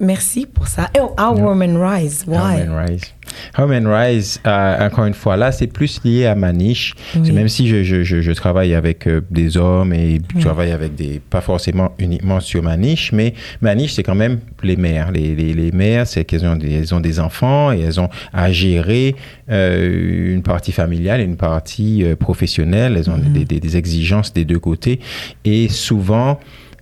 Merci 0.00 0.46
pour 0.46 0.66
ça. 0.66 0.88
Oh, 0.98 1.14
How 1.18 1.34
Women 1.38 1.76
Rise. 1.76 2.24
Why? 2.26 2.36
How 2.38 2.46
Men 2.56 2.72
Rise. 2.74 3.14
How 3.58 3.66
Rise, 3.66 4.40
euh, 4.46 4.86
encore 4.86 5.04
une 5.04 5.14
fois, 5.14 5.36
là, 5.36 5.52
c'est 5.52 5.66
plus 5.66 6.00
lié 6.04 6.24
à 6.24 6.34
ma 6.34 6.52
niche. 6.52 6.94
Oui. 7.14 7.32
Même 7.32 7.48
si 7.48 7.68
je, 7.68 7.82
je, 7.82 8.02
je, 8.02 8.22
je 8.22 8.32
travaille 8.32 8.74
avec 8.74 9.06
euh, 9.06 9.20
des 9.30 9.58
hommes 9.58 9.92
et 9.92 10.20
je 10.34 10.40
travaille 10.40 10.72
avec 10.72 10.94
des, 10.94 11.20
pas 11.20 11.42
forcément 11.42 11.92
uniquement 11.98 12.40
sur 12.40 12.62
ma 12.62 12.78
niche, 12.78 13.12
mais 13.12 13.34
ma 13.60 13.74
niche, 13.74 13.92
c'est 13.92 14.02
quand 14.02 14.14
même 14.14 14.40
les 14.62 14.76
mères. 14.76 15.12
Les, 15.12 15.34
les, 15.34 15.52
les 15.52 15.70
mères, 15.70 16.06
c'est 16.06 16.24
qu'elles 16.24 16.46
ont, 16.46 16.56
des, 16.56 16.72
elles 16.72 16.94
ont 16.94 17.00
des 17.00 17.20
enfants 17.20 17.70
et 17.70 17.80
elles 17.80 18.00
ont 18.00 18.08
à 18.32 18.50
gérer 18.50 19.14
euh, 19.50 20.32
une 20.34 20.42
partie 20.42 20.72
familiale 20.72 21.20
et 21.20 21.24
une 21.24 21.36
partie 21.36 22.04
professionnelle. 22.18 22.96
Elles 22.96 23.10
ont 23.10 23.18
des, 23.18 23.44
des, 23.44 23.60
des 23.60 23.76
exigences 23.76 24.32
des 24.32 24.46
deux 24.46 24.58
côtés 24.58 24.98
et 25.44 25.68
souvent, 25.68 26.40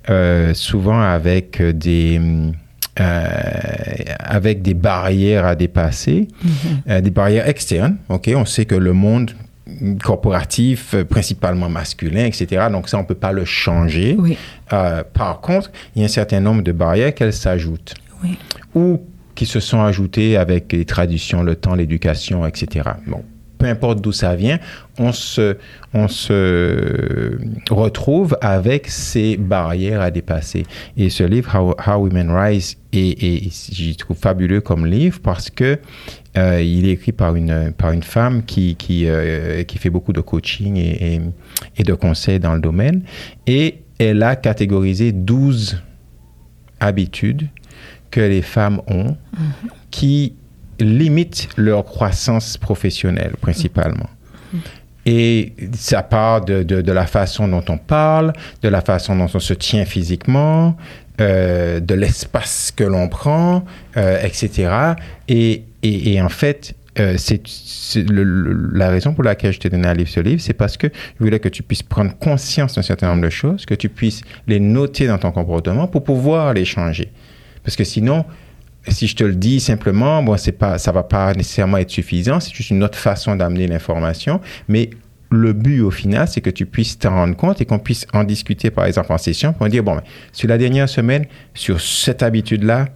euh, 0.09 0.55
souvent 0.55 1.01
avec 1.01 1.61
des 1.61 2.21
euh, 3.01 3.27
avec 4.19 4.63
des 4.63 4.75
barrières 4.75 5.45
à 5.45 5.55
dépasser, 5.55 6.29
euh, 6.89 7.01
des 7.01 7.11
barrières 7.11 7.49
externes. 7.49 7.97
Ok, 8.09 8.31
on 8.35 8.45
sait 8.45 8.65
que 8.65 8.75
le 8.75 8.93
monde 8.93 9.33
corporatif, 10.03 10.95
euh, 10.95 11.05
principalement 11.05 11.69
masculin, 11.69 12.25
etc. 12.25 12.67
Donc 12.71 12.89
ça, 12.89 12.99
on 12.99 13.05
peut 13.05 13.15
pas 13.15 13.33
le 13.33 13.45
changer. 13.45 14.17
Oui. 14.19 14.37
Euh, 14.73 15.03
par 15.13 15.41
contre, 15.41 15.71
il 15.95 16.01
y 16.01 16.03
a 16.03 16.07
un 16.07 16.09
certain 16.09 16.41
nombre 16.41 16.63
de 16.63 16.73
barrières 16.73 17.15
qu'elles 17.15 17.33
s'ajoutent 17.33 17.95
Oui. 18.23 18.39
ou 18.75 19.01
qui 19.35 19.47
se 19.47 19.61
sont 19.61 19.81
ajoutées 19.83 20.37
avec 20.37 20.73
les 20.73 20.85
traditions, 20.85 21.43
le 21.43 21.55
temps, 21.55 21.75
l'éducation, 21.75 22.45
etc. 22.47 22.89
Bon, 23.07 23.23
importe 23.69 24.01
d'où 24.01 24.13
ça 24.13 24.35
vient, 24.35 24.59
on 24.99 25.13
se, 25.13 25.57
on 25.95 26.09
se 26.09 27.39
retrouve 27.71 28.37
avec 28.41 28.89
ces 28.89 29.37
barrières 29.37 30.01
à 30.01 30.11
dépasser. 30.11 30.67
Et 30.97 31.11
ce 31.11 31.23
livre, 31.23 31.55
How, 31.55 31.75
How 31.87 32.03
Women 32.03 32.31
Rise, 32.31 32.77
est, 32.93 33.23
est, 33.23 33.73
j'y 33.73 33.97
trouve 33.97 34.17
fabuleux 34.17 34.61
comme 34.61 34.87
livre 34.87 35.21
parce 35.23 35.51
que 35.51 35.79
euh, 36.37 36.63
il 36.63 36.89
est 36.89 36.93
écrit 36.93 37.13
par 37.13 37.37
une, 37.37 37.73
par 37.77 37.93
une 37.93 38.03
femme 38.03 38.45
qui, 38.45 38.77
qui, 38.77 39.07
euh, 39.07 39.63
qui 39.65 39.79
fait 39.79 39.91
beaucoup 39.91 40.13
de 40.13 40.21
coaching 40.21 40.77
et, 40.77 41.15
et, 41.15 41.21
et 41.77 41.83
de 41.83 41.95
conseils 41.95 42.41
dans 42.41 42.55
le 42.55 42.61
domaine. 42.61 43.03
Et 43.47 43.83
elle 43.99 44.23
a 44.23 44.37
catégorisé 44.37 45.13
12 45.13 45.83
habitudes 46.81 47.49
que 48.11 48.21
les 48.21 48.43
femmes 48.43 48.81
ont 48.87 49.17
qui 49.91 50.35
limitent 50.81 51.49
leur 51.57 51.85
croissance 51.85 52.57
professionnelle 52.57 53.35
principalement. 53.41 54.09
Et 55.07 55.55
ça 55.75 56.03
part 56.03 56.45
de, 56.45 56.63
de, 56.63 56.83
de, 56.83 56.93
la 56.93 57.07
façon 57.07 57.49
dont 57.49 57.65
on 57.69 57.79
parle, 57.79 58.33
de 58.63 58.69
la 58.69 58.83
façon 58.83 59.17
dont 59.17 59.29
on 59.33 59.41
se 59.41 59.55
tient 59.55 59.87
physiquement, 59.87 60.77
euh, 61.21 61.81
de 61.81 61.95
l'espace 61.95 62.73
que 62.77 62.85
l'on 62.85 63.09
prend, 63.09 63.65
euh, 63.97 64.23
etc. 64.23 64.71
Et, 65.29 65.65
et, 65.83 66.13
et, 66.13 66.21
en 66.21 66.29
fait, 66.29 66.75
euh, 67.01 67.17
c'est 67.17 67.41
la 68.11 68.91
raison 68.91 69.15
pour 69.15 69.25
laquelle 69.25 69.53
je 69.53 69.61
t'ai 69.61 69.71
donné 69.71 69.89
à 69.89 69.95
lire 69.95 70.09
ce 70.09 70.21
livre, 70.21 70.41
c'est 70.41 70.53
parce 70.53 70.77
que 70.77 70.89
je 70.89 71.25
voulais 71.25 71.41
que 71.41 71.49
tu 71.49 71.63
puisses 71.63 71.83
prendre 71.83 72.17
conscience 72.19 72.75
d'un 72.75 72.83
certain 72.83 73.09
nombre 73.09 73.23
de 73.23 73.31
choses, 73.31 73.67
que 73.67 73.75
tu 73.75 73.89
puisses 73.89 74.23
les 74.47 74.61
noter 74.61 75.07
dans 75.07 75.19
ton 75.19 75.33
comportement 75.33 75.87
pour 75.87 76.05
pouvoir 76.05 76.53
les 76.55 76.65
changer. 76.65 77.11
Parce 77.65 77.77
que 77.77 77.85
sinon, 77.85 78.25
si 78.91 79.07
je 79.07 79.17
te 79.17 79.25
le 79.25 79.35
dis 79.35 79.61
simplement, 79.61 80.23
bon, 80.23 80.37
c'est 80.37 80.53
pas, 80.53 80.79
ça 80.79 80.93
va 80.93 81.03
pas 81.03 81.33
nécessairement 81.35 81.79
être 81.79 81.91
suffisant. 81.91 82.41
C'est 82.41 82.55
juste 82.55 82.71
une 82.71 82.83
autre 82.83 82.99
façon 82.99 83.37
d'amener 83.37 83.67
l'information. 83.67 84.41
Mais 84.69 84.91
le 85.31 85.53
but 85.53 85.81
au 85.81 85.91
final, 85.91 86.27
c'est 86.29 86.41
que 86.41 86.51
tu 86.51 86.67
puisses 86.67 86.99
t'en 86.99 87.11
rendre 87.11 87.37
compte 87.37 87.61
et 87.61 87.67
qu'on 87.67 87.79
puisse 87.79 88.07
en 88.13 88.25
discuter, 88.25 88.71
par 88.71 88.87
exemple, 88.87 89.13
en 89.13 89.19
session, 89.19 89.53
pour 89.53 89.69
dire, 89.69 89.83
bon, 89.83 90.01
sur 90.33 90.49
la 90.49 90.59
dernière 90.59 90.89
semaine, 90.89 91.27
sur 91.55 91.81
cette 91.81 92.23
habitude-là, 92.23 92.89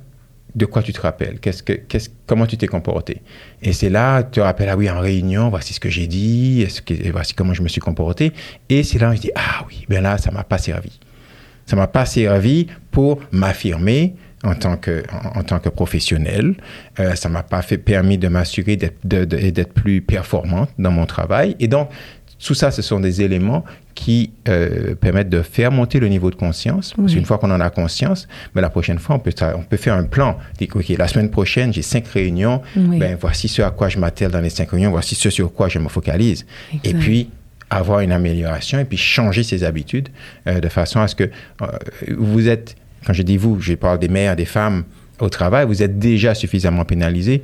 de 0.55 0.67
quoi 0.67 0.83
tu 0.83 0.93
te 0.93 1.01
rappelles? 1.01 1.39
Qu'est-ce 1.41 1.63
que, 1.63 1.73
qu'est-ce, 1.73 2.11
Comment 2.27 2.47
tu 2.47 2.57
t'es 2.57 2.67
comporté? 2.67 3.23
Et 3.63 3.73
c'est 3.73 3.89
là, 3.89 4.23
tu 4.23 4.33
te 4.33 4.41
rappelles, 4.41 4.69
ah 4.69 4.77
oui, 4.77 4.91
en 4.91 5.01
réunion, 5.01 5.49
voici 5.49 5.73
ce 5.73 5.81
que 5.81 5.89
j'ai 5.89 6.07
dit, 6.07 6.63
est-ce 6.63 6.83
que, 6.83 7.11
voici 7.11 7.35
comment 7.35 7.55
je 7.55 7.63
me 7.63 7.69
suis 7.69 7.81
comporté. 7.81 8.33
Et 8.69 8.83
c'est 8.83 8.99
là 8.99 9.11
où 9.11 9.15
je 9.15 9.21
dis, 9.21 9.31
ah 9.35 9.65
oui, 9.69 9.87
ben 9.89 10.03
là, 10.03 10.19
ça 10.19 10.31
m'a 10.31 10.45
pas 10.45 10.59
servi. 10.59 11.01
Ça 11.67 11.77
m'a 11.77 11.87
pas 11.87 12.05
servi 12.05 12.67
pour 12.91 13.21
m'affirmer, 13.31 14.15
en 14.43 14.55
tant 14.55 14.77
que, 14.77 15.03
en, 15.35 15.43
tant 15.43 15.59
que 15.59 15.69
professionnel. 15.69 16.55
Euh, 16.99 17.15
ça 17.15 17.29
m'a 17.29 17.43
pas 17.43 17.63
fait 17.63 17.79
permis 17.79 18.19
de 18.19 18.29
m'assurer 18.29 18.77
d'être, 18.77 19.07
d'être 19.07 19.73
plus 19.73 20.01
performante 20.01 20.71
dans 20.79 20.91
mon 20.91 21.07
travail. 21.07 21.57
Et 21.61 21.69
donc, 21.69 21.91
tout 22.45 22.55
ça, 22.55 22.73
ce 22.73 22.83
sont 22.83 22.99
des 22.99 23.23
éléments 23.23 23.65
qui 23.95 24.33
euh, 24.49 24.95
permettent 24.97 25.29
de 25.29 25.43
faire 25.43 25.71
monter 25.71 26.01
le 26.01 26.09
niveau 26.09 26.31
de 26.31 26.35
conscience. 26.35 26.93
Parce 26.95 27.13
qu'une 27.13 27.25
fois 27.25 27.39
qu'on 27.39 27.53
en 27.53 27.61
a 27.61 27.71
conscience, 27.71 28.27
mais 28.47 28.57
ben, 28.57 28.63
la 28.63 28.71
prochaine 28.71 28.99
fois, 28.99 29.17
on 29.17 29.19
peut, 29.21 29.33
on 29.55 29.63
peut 29.63 29.77
faire 29.77 29.95
un 29.95 30.05
plan. 30.05 30.37
Dire, 30.59 30.69
OK, 30.75 30.89
la 30.89 31.07
semaine 31.07 31.31
prochaine, 31.31 31.73
j'ai 31.73 31.83
cinq 31.83 32.09
réunions. 32.09 32.63
Ben, 32.75 33.17
voici 33.21 33.47
ce 33.49 33.63
à 33.63 33.71
quoi 33.71 33.89
je 33.89 33.99
m'attelle 33.99 34.33
dans 34.33 34.41
les 34.41 34.51
cinq 34.51 34.71
réunions. 34.71 34.91
Voici 34.91 35.15
ce 35.15 35.31
sur 35.31 35.53
quoi 35.53 35.69
je 35.69 35.79
me 35.79 35.89
focalise. 35.89 36.45
Et 36.83 36.95
puis, 36.95 37.29
avoir 37.73 38.01
une 38.01 38.13
amélioration 38.13 38.79
et 38.79 38.85
puis 38.85 38.99
changer 38.99 39.43
ses 39.43 39.65
habitudes 39.65 40.09
euh, 40.47 40.61
de 40.61 40.69
façon 40.69 41.01
à 41.01 41.09
ce 41.09 41.15
que 41.15 41.25
euh, 41.25 41.67
vous 42.19 42.49
êtes, 42.49 42.77
quand 43.07 43.13
je 43.13 43.23
dis 43.23 43.37
vous, 43.37 43.61
je 43.61 43.75
parle 43.75 43.99
des 43.99 44.09
mères, 44.09 44.37
des 44.37 44.45
femmes 44.45 44.85
au 45.21 45.29
travail, 45.29 45.67
vous 45.67 45.83
êtes 45.83 45.99
déjà 45.99 46.35
suffisamment 46.35 46.85
pénalisés 46.85 47.43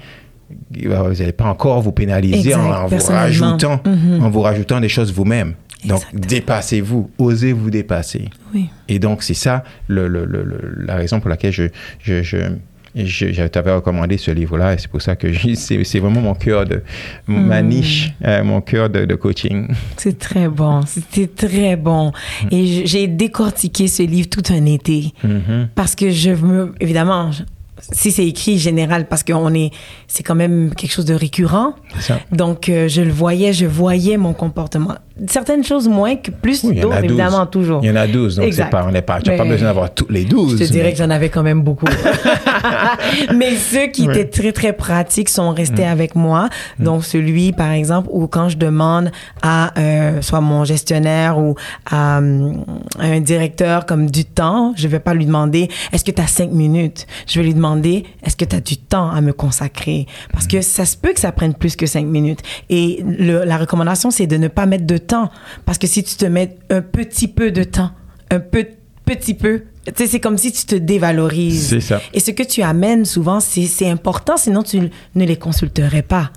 vous 0.82 0.88
n'allez 0.88 1.32
pas 1.32 1.44
encore 1.44 1.80
vous 1.80 1.92
pénaliser 1.92 2.54
en, 2.54 2.86
vous 2.86 3.04
rajoutant, 3.06 3.80
mhm. 3.84 4.22
en 4.22 4.30
vous 4.30 4.40
rajoutant 4.40 4.80
des 4.80 4.88
choses 4.88 5.12
vous-même. 5.12 5.54
Donc, 5.84 6.02
dépassez-vous, 6.12 7.10
osez 7.18 7.52
vous 7.52 7.70
dépasser. 7.70 8.30
Oui. 8.52 8.68
Et 8.88 8.98
donc, 8.98 9.22
c'est 9.22 9.34
ça 9.34 9.62
le, 9.86 10.08
le, 10.08 10.24
la 10.78 10.96
raison 10.96 11.20
pour 11.20 11.30
laquelle 11.30 11.52
je, 11.52 11.64
je, 12.00 12.22
je, 12.22 12.38
t'avais 13.48 13.74
recommandé 13.74 14.18
ce 14.18 14.30
livre-là 14.30 14.74
et 14.74 14.78
c'est 14.78 14.88
pour 14.88 15.02
ça 15.02 15.16
que 15.16 15.28
c'est 15.54 15.98
vraiment 15.98 16.20
mon 16.20 16.34
cœur 16.34 16.64
de 16.64 16.82
ma 17.26 17.62
hmm. 17.62 17.68
niche, 17.68 18.12
euh, 18.24 18.42
mon 18.44 18.60
cœur 18.60 18.90
de, 18.90 19.14
coaching. 19.14 19.68
C'est 19.96 20.18
très 20.18 20.48
bon, 20.48 20.82
c'était 20.86 21.26
très 21.26 21.76
bon. 21.76 22.12
Et 22.50 22.86
j'ai 22.86 23.08
décortiqué 23.08 23.88
ce 23.88 24.02
livre 24.02 24.28
tout 24.28 24.42
un 24.50 24.64
été 24.64 25.12
mm-hmm. 25.24 25.68
parce 25.74 25.94
que 25.94 26.10
je 26.10 26.30
me, 26.30 26.72
évidemment, 26.78 27.30
si 27.80 28.10
c'est 28.10 28.26
écrit 28.26 28.58
général 28.58 29.06
parce 29.06 29.22
qu'on 29.22 29.52
est 29.54 29.70
c'est 30.06 30.22
quand 30.22 30.34
même 30.34 30.74
quelque 30.74 30.90
chose 30.90 31.04
de 31.04 31.14
récurrent 31.14 31.74
donc 32.32 32.68
euh, 32.68 32.88
je 32.88 33.02
le 33.02 33.12
voyais 33.12 33.52
je 33.52 33.66
voyais 33.66 34.16
mon 34.16 34.32
comportement 34.32 34.96
certaines 35.26 35.64
choses 35.64 35.88
moins 35.88 36.16
que 36.16 36.30
plus 36.30 36.64
d'autres, 36.64 37.04
évidemment, 37.04 37.46
toujours. 37.46 37.80
Il 37.82 37.88
y 37.88 37.90
en 37.90 37.96
a 37.96 38.06
12, 38.06 38.36
donc 38.36 38.52
c'est 38.52 38.70
pas, 38.70 38.84
on 38.86 38.92
n'est 38.92 39.02
pas, 39.02 39.20
tu 39.20 39.30
n'as 39.30 39.36
pas 39.36 39.44
besoin 39.44 39.68
d'avoir 39.68 39.92
tous 39.92 40.06
les 40.10 40.24
12. 40.24 40.58
Je 40.58 40.64
te 40.64 40.70
dirais 40.70 40.92
que 40.92 40.98
j'en 40.98 41.10
avais 41.10 41.28
quand 41.28 41.42
même 41.42 41.62
beaucoup. 41.62 41.86
mais 43.34 43.56
ceux 43.56 43.86
qui 43.88 44.04
étaient 44.04 44.26
très, 44.26 44.52
très 44.52 44.72
pratiques 44.72 45.28
sont 45.28 45.50
restés 45.50 45.84
mm. 45.84 45.90
avec 45.90 46.14
moi. 46.14 46.48
Mm. 46.78 46.84
Donc, 46.84 47.04
celui, 47.04 47.52
par 47.52 47.70
exemple, 47.70 48.08
où 48.12 48.26
quand 48.26 48.48
je 48.48 48.56
demande 48.56 49.10
à 49.42 49.78
euh, 49.78 50.22
soit 50.22 50.40
mon 50.40 50.64
gestionnaire 50.64 51.38
ou 51.38 51.54
à, 51.90 52.18
euh, 52.18 52.52
un 52.98 53.20
directeur 53.20 53.86
comme 53.86 54.10
du 54.10 54.24
temps, 54.24 54.72
je 54.76 54.88
vais 54.88 55.00
pas 55.00 55.14
lui 55.14 55.26
demander, 55.26 55.68
est-ce 55.92 56.04
que 56.04 56.10
tu 56.10 56.22
as 56.22 56.26
cinq 56.26 56.50
minutes? 56.50 57.06
Je 57.26 57.38
vais 57.40 57.46
lui 57.46 57.54
demander, 57.54 58.04
est-ce 58.24 58.36
que 58.36 58.44
tu 58.44 58.56
as 58.56 58.60
du 58.60 58.76
temps 58.76 59.10
à 59.10 59.20
me 59.20 59.32
consacrer? 59.32 60.06
Parce 60.32 60.46
mm. 60.46 60.48
que 60.48 60.60
ça 60.60 60.84
se 60.84 60.96
peut 60.96 61.12
que 61.12 61.20
ça 61.20 61.32
prenne 61.32 61.54
plus 61.54 61.76
que 61.76 61.86
cinq 61.86 62.06
minutes. 62.06 62.40
Et 62.70 63.02
le, 63.04 63.44
la 63.44 63.56
recommandation, 63.56 64.10
c'est 64.10 64.26
de 64.26 64.36
ne 64.36 64.48
pas 64.48 64.66
mettre 64.66 64.86
de 64.86 64.96
temps. 65.08 65.30
Parce 65.64 65.78
que 65.78 65.86
si 65.86 66.04
tu 66.04 66.14
te 66.14 66.24
mets 66.24 66.56
un 66.70 66.82
petit 66.82 67.28
peu 67.28 67.50
de 67.50 67.64
temps, 67.64 67.90
un 68.30 68.40
peu, 68.40 68.66
petit 69.04 69.34
peu, 69.34 69.64
tu 69.86 69.92
sais, 69.96 70.06
c'est 70.06 70.20
comme 70.20 70.38
si 70.38 70.52
tu 70.52 70.64
te 70.64 70.74
dévalorises. 70.74 71.68
C'est 71.68 71.80
ça. 71.80 72.00
Et 72.12 72.20
ce 72.20 72.30
que 72.30 72.42
tu 72.42 72.62
amènes 72.62 73.04
souvent, 73.04 73.40
c'est 73.40 73.88
important, 73.88 74.36
sinon 74.36 74.62
tu 74.62 74.80
ne 75.14 75.24
les 75.24 75.36
consulterais 75.36 76.02
pas. 76.02 76.30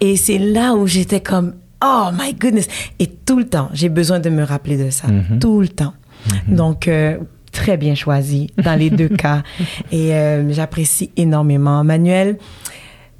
Et 0.00 0.16
c'est 0.16 0.38
là 0.38 0.74
où 0.74 0.86
j'étais 0.86 1.20
comme, 1.20 1.54
oh 1.82 2.10
my 2.12 2.34
goodness. 2.34 2.68
Et 2.98 3.06
tout 3.06 3.38
le 3.38 3.46
temps, 3.46 3.70
j'ai 3.72 3.88
besoin 3.88 4.20
de 4.20 4.28
me 4.28 4.42
rappeler 4.42 4.76
de 4.76 4.90
ça. 4.90 5.08
Mm-hmm. 5.08 5.38
Tout 5.38 5.60
le 5.60 5.68
temps. 5.68 5.94
Mm-hmm. 6.28 6.54
Donc, 6.54 6.88
euh, 6.88 7.16
très 7.52 7.76
bien 7.76 7.94
choisi 7.94 8.50
dans 8.62 8.78
les 8.78 8.90
deux 8.90 9.08
cas. 9.16 9.42
Et 9.90 10.14
euh, 10.14 10.52
j'apprécie 10.52 11.10
énormément. 11.16 11.82
Manuel, 11.82 12.36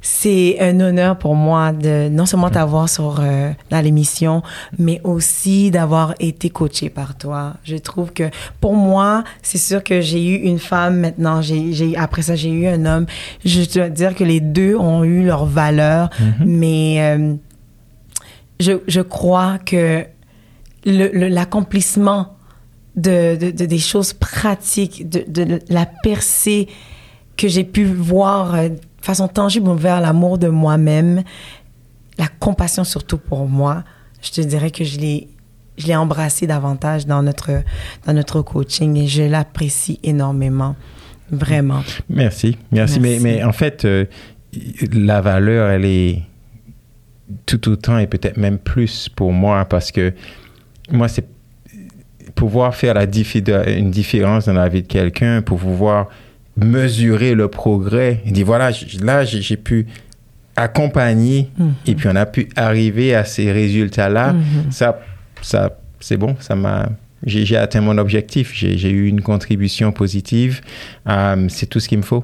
c'est 0.06 0.58
un 0.60 0.80
honneur 0.80 1.16
pour 1.16 1.34
moi 1.34 1.72
de 1.72 2.10
non 2.10 2.26
seulement 2.26 2.50
t'avoir 2.50 2.90
sur 2.90 3.20
euh, 3.20 3.52
dans 3.70 3.80
l'émission, 3.80 4.42
mais 4.78 5.00
aussi 5.02 5.70
d'avoir 5.70 6.14
été 6.20 6.50
coaché 6.50 6.90
par 6.90 7.16
toi. 7.16 7.54
Je 7.64 7.76
trouve 7.76 8.12
que 8.12 8.24
pour 8.60 8.74
moi, 8.74 9.24
c'est 9.40 9.56
sûr 9.56 9.82
que 9.82 10.02
j'ai 10.02 10.22
eu 10.22 10.36
une 10.42 10.58
femme 10.58 11.00
maintenant, 11.00 11.40
j'ai 11.40 11.96
après 11.96 12.20
ça 12.20 12.36
j'ai 12.36 12.50
eu 12.50 12.66
un 12.66 12.84
homme. 12.84 13.06
Je 13.46 13.62
dois 13.72 13.88
dire 13.88 14.14
que 14.14 14.24
les 14.24 14.40
deux 14.40 14.76
ont 14.76 15.04
eu 15.04 15.24
leur 15.24 15.46
valeur, 15.46 16.10
mm-hmm. 16.10 16.44
mais 16.44 16.96
euh, 17.00 17.34
je, 18.60 18.72
je 18.86 19.00
crois 19.00 19.56
que 19.56 20.04
l'accomplissement 20.84 22.36
de, 22.94 23.36
de, 23.36 23.50
de, 23.52 23.64
des 23.64 23.78
choses 23.78 24.12
pratiques, 24.12 25.08
de, 25.08 25.24
de 25.26 25.60
la 25.70 25.86
percée 25.86 26.68
que 27.38 27.48
j'ai 27.48 27.64
pu 27.64 27.84
voir 27.84 28.54
euh, 28.54 28.68
façon 29.04 29.28
tangible 29.28 29.74
vers 29.74 30.00
l'amour 30.00 30.38
de 30.38 30.48
moi-même, 30.48 31.22
la 32.18 32.26
compassion 32.40 32.84
surtout 32.84 33.18
pour 33.18 33.48
moi, 33.48 33.84
je 34.22 34.30
te 34.30 34.40
dirais 34.40 34.70
que 34.70 34.84
je 34.84 34.98
l'ai 34.98 35.28
je 35.76 35.88
l'ai 35.88 35.96
embrassé 35.96 36.46
davantage 36.46 37.04
dans 37.04 37.22
notre 37.22 37.50
dans 38.06 38.12
notre 38.12 38.42
coaching 38.42 38.96
et 38.96 39.06
je 39.06 39.22
l'apprécie 39.22 39.98
énormément. 40.02 40.76
Vraiment. 41.30 41.82
Merci, 42.08 42.56
merci, 42.70 43.00
Mais, 43.00 43.18
mais 43.20 43.42
en 43.42 43.52
fait 43.52 43.84
euh, 43.84 44.04
la 44.92 45.20
valeur 45.20 45.68
elle 45.70 45.84
est 45.84 46.22
tout 47.46 47.68
autant 47.68 47.98
et 47.98 48.06
peut-être 48.06 48.36
même 48.36 48.58
plus 48.58 49.08
pour 49.08 49.32
moi 49.32 49.64
parce 49.64 49.90
que 49.90 50.14
moi 50.90 51.08
c'est 51.08 51.26
pouvoir 52.34 52.74
faire 52.74 52.94
la 52.94 53.04
une 53.04 53.90
différence 53.90 54.46
dans 54.46 54.52
la 54.52 54.68
vie 54.68 54.82
de 54.82 54.86
quelqu'un, 54.86 55.42
pour 55.42 55.58
pouvoir 55.58 56.08
mesurer 56.56 57.34
le 57.34 57.48
progrès. 57.48 58.20
Il 58.26 58.32
dit, 58.32 58.42
voilà, 58.42 58.70
là, 59.00 59.24
j'ai 59.24 59.56
pu 59.56 59.86
accompagner 60.56 61.50
mhm. 61.58 61.72
et 61.86 61.94
puis 61.94 62.08
on 62.08 62.16
a 62.16 62.26
pu 62.26 62.48
arriver 62.56 63.14
à 63.14 63.24
ces 63.24 63.50
résultats-là. 63.50 64.32
Mhm. 64.32 64.70
Ça, 64.70 65.00
ça 65.42 65.76
c'est 66.00 66.16
bon, 66.16 66.36
ça 66.38 66.54
m'a... 66.54 66.88
J'ai 67.26 67.56
atteint 67.56 67.80
mon 67.80 67.96
objectif, 67.96 68.52
j'ai 68.54 68.90
eu 68.90 69.08
une 69.08 69.22
contribution 69.22 69.92
positive. 69.92 70.60
Euh, 71.08 71.46
c'est 71.48 71.64
tout 71.64 71.80
ce 71.80 71.88
qu'il 71.88 71.96
me 71.96 72.02
faut. 72.02 72.22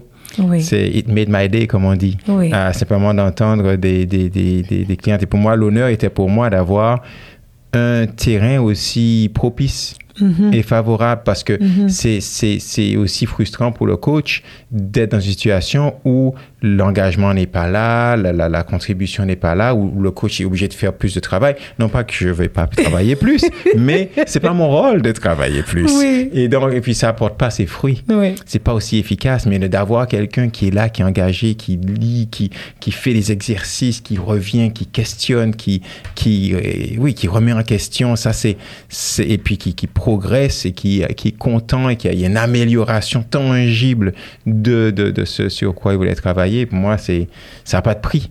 C'est 0.61 0.89
it 0.89 1.09
made 1.09 1.29
my 1.31 1.49
day, 1.49 1.67
comme 1.67 1.87
on 1.87 1.95
dit. 1.95 2.19
Oui. 2.29 2.53
Euh, 2.53 2.73
simplement 2.73 3.15
d'entendre 3.15 3.77
des, 3.77 4.05
des, 4.05 4.29
des, 4.29 4.63
des, 4.63 4.97
clients. 4.97 5.17
Et 5.19 5.27
pour 5.27 5.41
moi, 5.41 5.57
l'honneur 5.57 5.89
était 5.89 6.11
pour 6.11 6.29
moi 6.29 6.51
d'avoir 6.51 7.03
un 7.73 8.07
terrain 8.07 8.61
aussi 8.61 9.31
propice 9.33 9.97
Mm-hmm. 10.21 10.55
est 10.55 10.63
favorable 10.63 11.23
parce 11.25 11.45
que 11.45 11.55
mm-hmm. 11.55 12.61
c'est 12.61 12.97
aussi 12.97 13.27
frustrant 13.27 13.73
pour 13.73 13.87
le 13.87 13.97
coach 13.97 14.43
d'être 14.71 15.13
dans 15.13 15.21
une 15.21 15.31
situation 15.31 15.95
où 16.05 16.35
l'engagement 16.63 17.33
n'est 17.33 17.47
pas 17.47 17.69
là, 17.69 18.17
la, 18.17 18.49
la, 18.49 18.63
contribution 18.63 19.25
n'est 19.25 19.37
pas 19.37 19.55
là, 19.55 19.75
où 19.75 20.01
le 20.01 20.11
coach 20.11 20.41
est 20.41 20.45
obligé 20.45 20.69
de 20.69 20.75
faire 20.75 20.93
plus 20.93 21.15
de 21.15 21.21
travail. 21.21 21.57
Non 21.79 21.89
pas 21.89 22.05
que 22.05 22.13
je 22.13 22.29
ne 22.29 22.33
vais 22.33 22.49
pas 22.49 22.67
travailler 22.67 23.17
plus, 23.17 23.45
mais 23.77 24.11
c'est 24.27 24.41
pas 24.41 24.53
mon 24.53 24.69
rôle 24.69 25.03
de 25.03 25.13
travailler 25.13 25.63
plus. 25.63 25.91
Et 26.33 26.49
donc, 26.49 26.73
et 26.73 26.81
puis 26.81 26.95
ça 26.95 27.09
apporte 27.09 27.39
pas 27.39 27.51
ses 27.51 27.67
fruits. 27.67 28.03
Oui. 28.09 28.35
C'est 28.47 28.59
pas 28.59 28.75
aussi 28.75 28.99
efficace, 28.99 29.47
mais 29.47 29.59
d'avoir 29.59 30.07
quelqu'un 30.07 30.49
qui 30.49 30.69
est 30.69 30.71
là, 30.71 30.89
qui 30.89 31.03
est 31.03 31.05
engagé, 31.05 31.55
qui 31.55 31.77
lit, 31.77 32.29
qui, 32.31 32.51
qui 32.81 32.93
fait 32.93 33.15
des 33.15 33.33
exercices, 33.33 34.01
qui 34.01 34.19
revient, 34.19 34.73
qui 34.73 34.87
questionne, 34.87 35.55
qui, 35.55 35.83
qui, 36.15 36.55
euh, 36.55 36.97
oui, 36.99 37.15
qui 37.15 37.29
remet 37.29 37.53
en 37.53 37.63
question, 37.63 38.17
ça 38.17 38.33
c'est, 38.33 38.57
et 39.19 39.39
puis 39.39 39.59
qui, 39.59 39.75
qui 39.75 39.87
progresse 40.11 40.67
et 40.67 40.73
qui, 40.73 41.05
qui 41.17 41.29
est 41.29 41.39
content 41.39 41.89
et 41.89 41.97
qui 41.97 42.09
a, 42.09 42.13
y 42.13 42.25
a 42.25 42.27
une 42.27 42.37
amélioration 42.37 43.23
tangible 43.23 44.13
de, 44.45 44.91
de, 44.91 45.11
de 45.11 45.25
ce 45.25 45.49
sur 45.49 45.73
quoi 45.73 45.93
il 45.93 45.99
voulait 45.99 46.17
travailler 46.17 46.67
pour 46.67 46.79
moi, 46.79 46.99
c'est, 46.99 47.29
ça 47.65 47.79
n'a 47.79 47.83
pas 47.83 47.95
de 47.95 48.01
prix. 48.01 48.31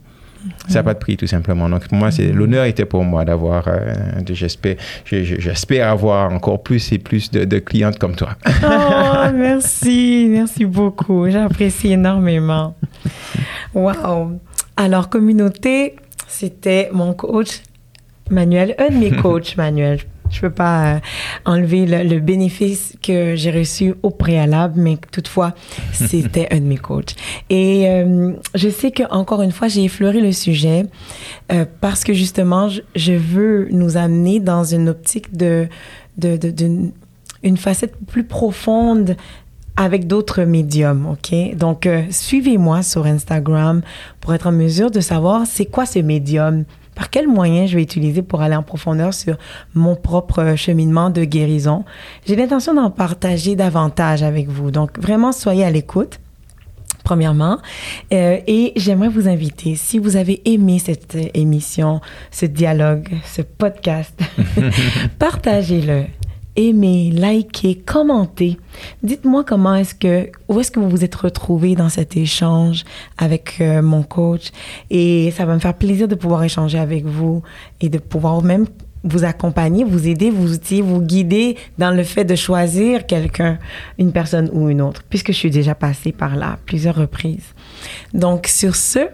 Ça 0.68 0.76
n'a 0.76 0.84
pas 0.84 0.94
de 0.94 1.00
prix, 1.00 1.18
tout 1.18 1.28
simplement. 1.28 1.68
Donc, 1.70 1.88
pour 1.88 1.98
moi, 1.98 2.12
c'est, 2.12 2.32
l'honneur 2.32 2.64
était 2.66 2.86
pour 2.86 3.04
moi 3.04 3.26
d'avoir, 3.26 3.68
euh, 3.68 3.94
j'espère, 4.30 4.76
j'espère 5.06 5.90
avoir 5.90 6.32
encore 6.32 6.64
plus 6.64 6.94
et 6.94 6.98
plus 6.98 7.30
de, 7.32 7.60
clientes 7.60 7.98
comme 7.98 8.16
toi. 8.16 8.30
oh, 8.48 9.32
merci, 9.36 10.28
merci 10.30 10.66
beaucoup. 10.66 11.30
J'apprécie 11.30 11.92
énormément. 11.92 12.76
Wow. 13.74 14.40
Alors, 14.78 15.10
communauté, 15.10 15.96
c'était 16.28 16.90
mon 16.94 17.14
coach 17.14 17.62
Manuel, 18.30 18.76
un 18.78 18.90
de 18.90 18.98
mes 18.98 19.12
coachs, 19.22 19.58
Manuel 19.58 20.00
Je 20.30 20.42
peux 20.42 20.50
pas 20.50 20.96
euh, 20.96 21.00
enlever 21.46 21.86
le, 21.86 22.04
le, 22.04 22.20
bénéfice 22.20 22.94
que 23.02 23.36
j'ai 23.36 23.52
reçu 23.52 23.96
au 24.04 24.10
préalable, 24.10 24.80
mais 24.80 24.98
toutefois, 25.12 25.54
c'était 25.94 26.48
un 26.52 26.60
de 26.60 26.66
mes 26.66 26.78
coachs. 26.78 27.16
Et 27.50 27.90
euh, 27.90 28.34
je 28.56 28.70
sais 28.70 28.92
que 28.92 29.04
encore 29.12 29.42
une 29.42 29.52
fois, 29.52 29.68
j'ai 29.68 29.84
effleuré 29.84 30.22
le 30.22 30.32
sujet 30.32 30.86
euh, 31.52 31.66
parce 31.82 32.04
que 32.04 32.14
justement, 32.14 32.70
je, 32.70 32.82
je, 32.96 33.14
veux 33.14 33.68
nous 33.72 33.98
amener 33.98 34.40
dans 34.40 34.64
une 34.64 34.90
optique 34.90 35.36
de, 35.36 35.68
de, 36.18 36.38
de, 36.38 36.52
de 36.52 36.92
une 37.44 37.58
facette 37.58 37.96
plus 38.08 38.24
profonde 38.24 39.16
avec 39.80 40.08
d'autres 40.08 40.44
médiums, 40.44 41.08
ok? 41.08 41.56
Donc, 41.56 41.86
euh, 41.86 42.04
suivez-moi 42.10 42.84
sur 42.84 43.06
Instagram 43.06 43.82
pour 44.20 44.34
être 44.34 44.48
en 44.48 44.52
mesure 44.52 44.92
de 44.92 45.00
savoir 45.00 45.48
c'est 45.48 45.66
quoi 45.66 45.86
ce 45.86 46.00
médium, 46.00 46.66
par 47.00 47.10
quel 47.10 47.30
moyen 47.30 47.66
je 47.66 47.78
vais 47.78 47.82
utiliser 47.82 48.22
pour 48.22 48.42
aller 48.42 48.58
en 48.58 48.62
profondeur 48.62 49.14
sur 49.14 49.38
mon 49.74 49.96
propre 49.96 50.56
cheminement 50.58 51.10
de 51.10 51.24
guérison? 51.24 51.86
J'ai 52.28 52.36
l'intention 52.36 52.74
d'en 52.74 52.92
partager 52.92 53.56
davantage 53.56 54.22
avec 54.22 54.50
vous. 54.50 54.70
Donc, 54.70 55.00
vraiment, 55.00 55.32
soyez 55.32 55.64
à 55.64 55.72
l'écoute 55.72 56.20
premièrement. 57.06 57.60
Euh, 58.12 58.40
et 58.46 58.74
j'aimerais 58.76 59.08
vous 59.08 59.30
inviter, 59.30 59.76
si 59.76 59.98
vous 59.98 60.18
avez 60.18 60.42
aimé 60.44 60.78
cette 60.78 61.18
émission, 61.34 62.02
ce 62.32 62.46
dialogue, 62.46 63.08
ce 63.24 63.42
podcast, 63.44 64.20
partagez-le 65.20 66.04
aimez, 66.60 67.12
likez, 67.12 67.76
commentez. 67.76 68.58
Dites-moi 69.04 69.44
comment 69.44 69.76
est-ce 69.76 69.96
que, 69.96 70.30
où 70.48 70.60
est-ce 70.60 70.72
que 70.72 70.80
vous 70.80 70.90
vous 70.90 71.04
êtes 71.04 71.16
retrouvé 71.16 71.76
dans 71.76 71.90
cet 71.90 72.18
échange 72.18 72.84
avec 73.18 73.62
euh, 73.62 73.82
mon 73.82 74.04
coach. 74.04 74.52
Et 74.90 75.32
ça 75.32 75.46
va 75.46 75.54
me 75.54 75.60
faire 75.60 75.74
plaisir 75.74 76.08
de 76.08 76.16
pouvoir 76.16 76.44
échanger 76.44 76.78
avec 76.78 77.06
vous 77.06 77.42
et 77.82 77.90
de 77.90 77.98
pouvoir 77.98 78.42
même 78.42 78.66
vous 79.04 79.24
accompagner, 79.24 79.86
vous 79.86 80.08
aider, 80.08 80.30
vous 80.30 80.54
outiller, 80.54 80.82
vous 80.82 81.02
guider 81.02 81.56
dans 81.78 81.92
le 81.92 82.04
fait 82.04 82.26
de 82.26 82.36
choisir 82.36 83.06
quelqu'un, 83.06 83.58
une 83.98 84.12
personne 84.12 84.50
ou 84.52 84.68
une 84.70 84.82
autre, 84.82 85.04
puisque 85.10 85.32
je 85.32 85.38
suis 85.38 85.52
déjà 85.52 85.74
passée 85.74 86.12
par 86.12 86.36
là 86.36 86.60
plusieurs 86.66 86.96
reprises. 86.96 87.54
Donc, 88.14 88.48
sur 88.48 88.76
ce, 88.76 89.08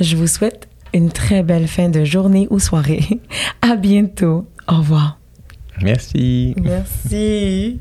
je 0.00 0.16
vous 0.16 0.28
souhaite 0.28 0.68
une 0.92 1.10
très 1.10 1.42
belle 1.42 1.66
fin 1.66 1.88
de 1.88 2.04
journée 2.04 2.46
ou 2.50 2.60
soirée. 2.60 3.20
À 3.60 3.74
bientôt. 3.74 4.46
Au 4.68 4.76
revoir. 4.76 5.23
Merci. 5.82 6.54
Merci. 6.60 7.78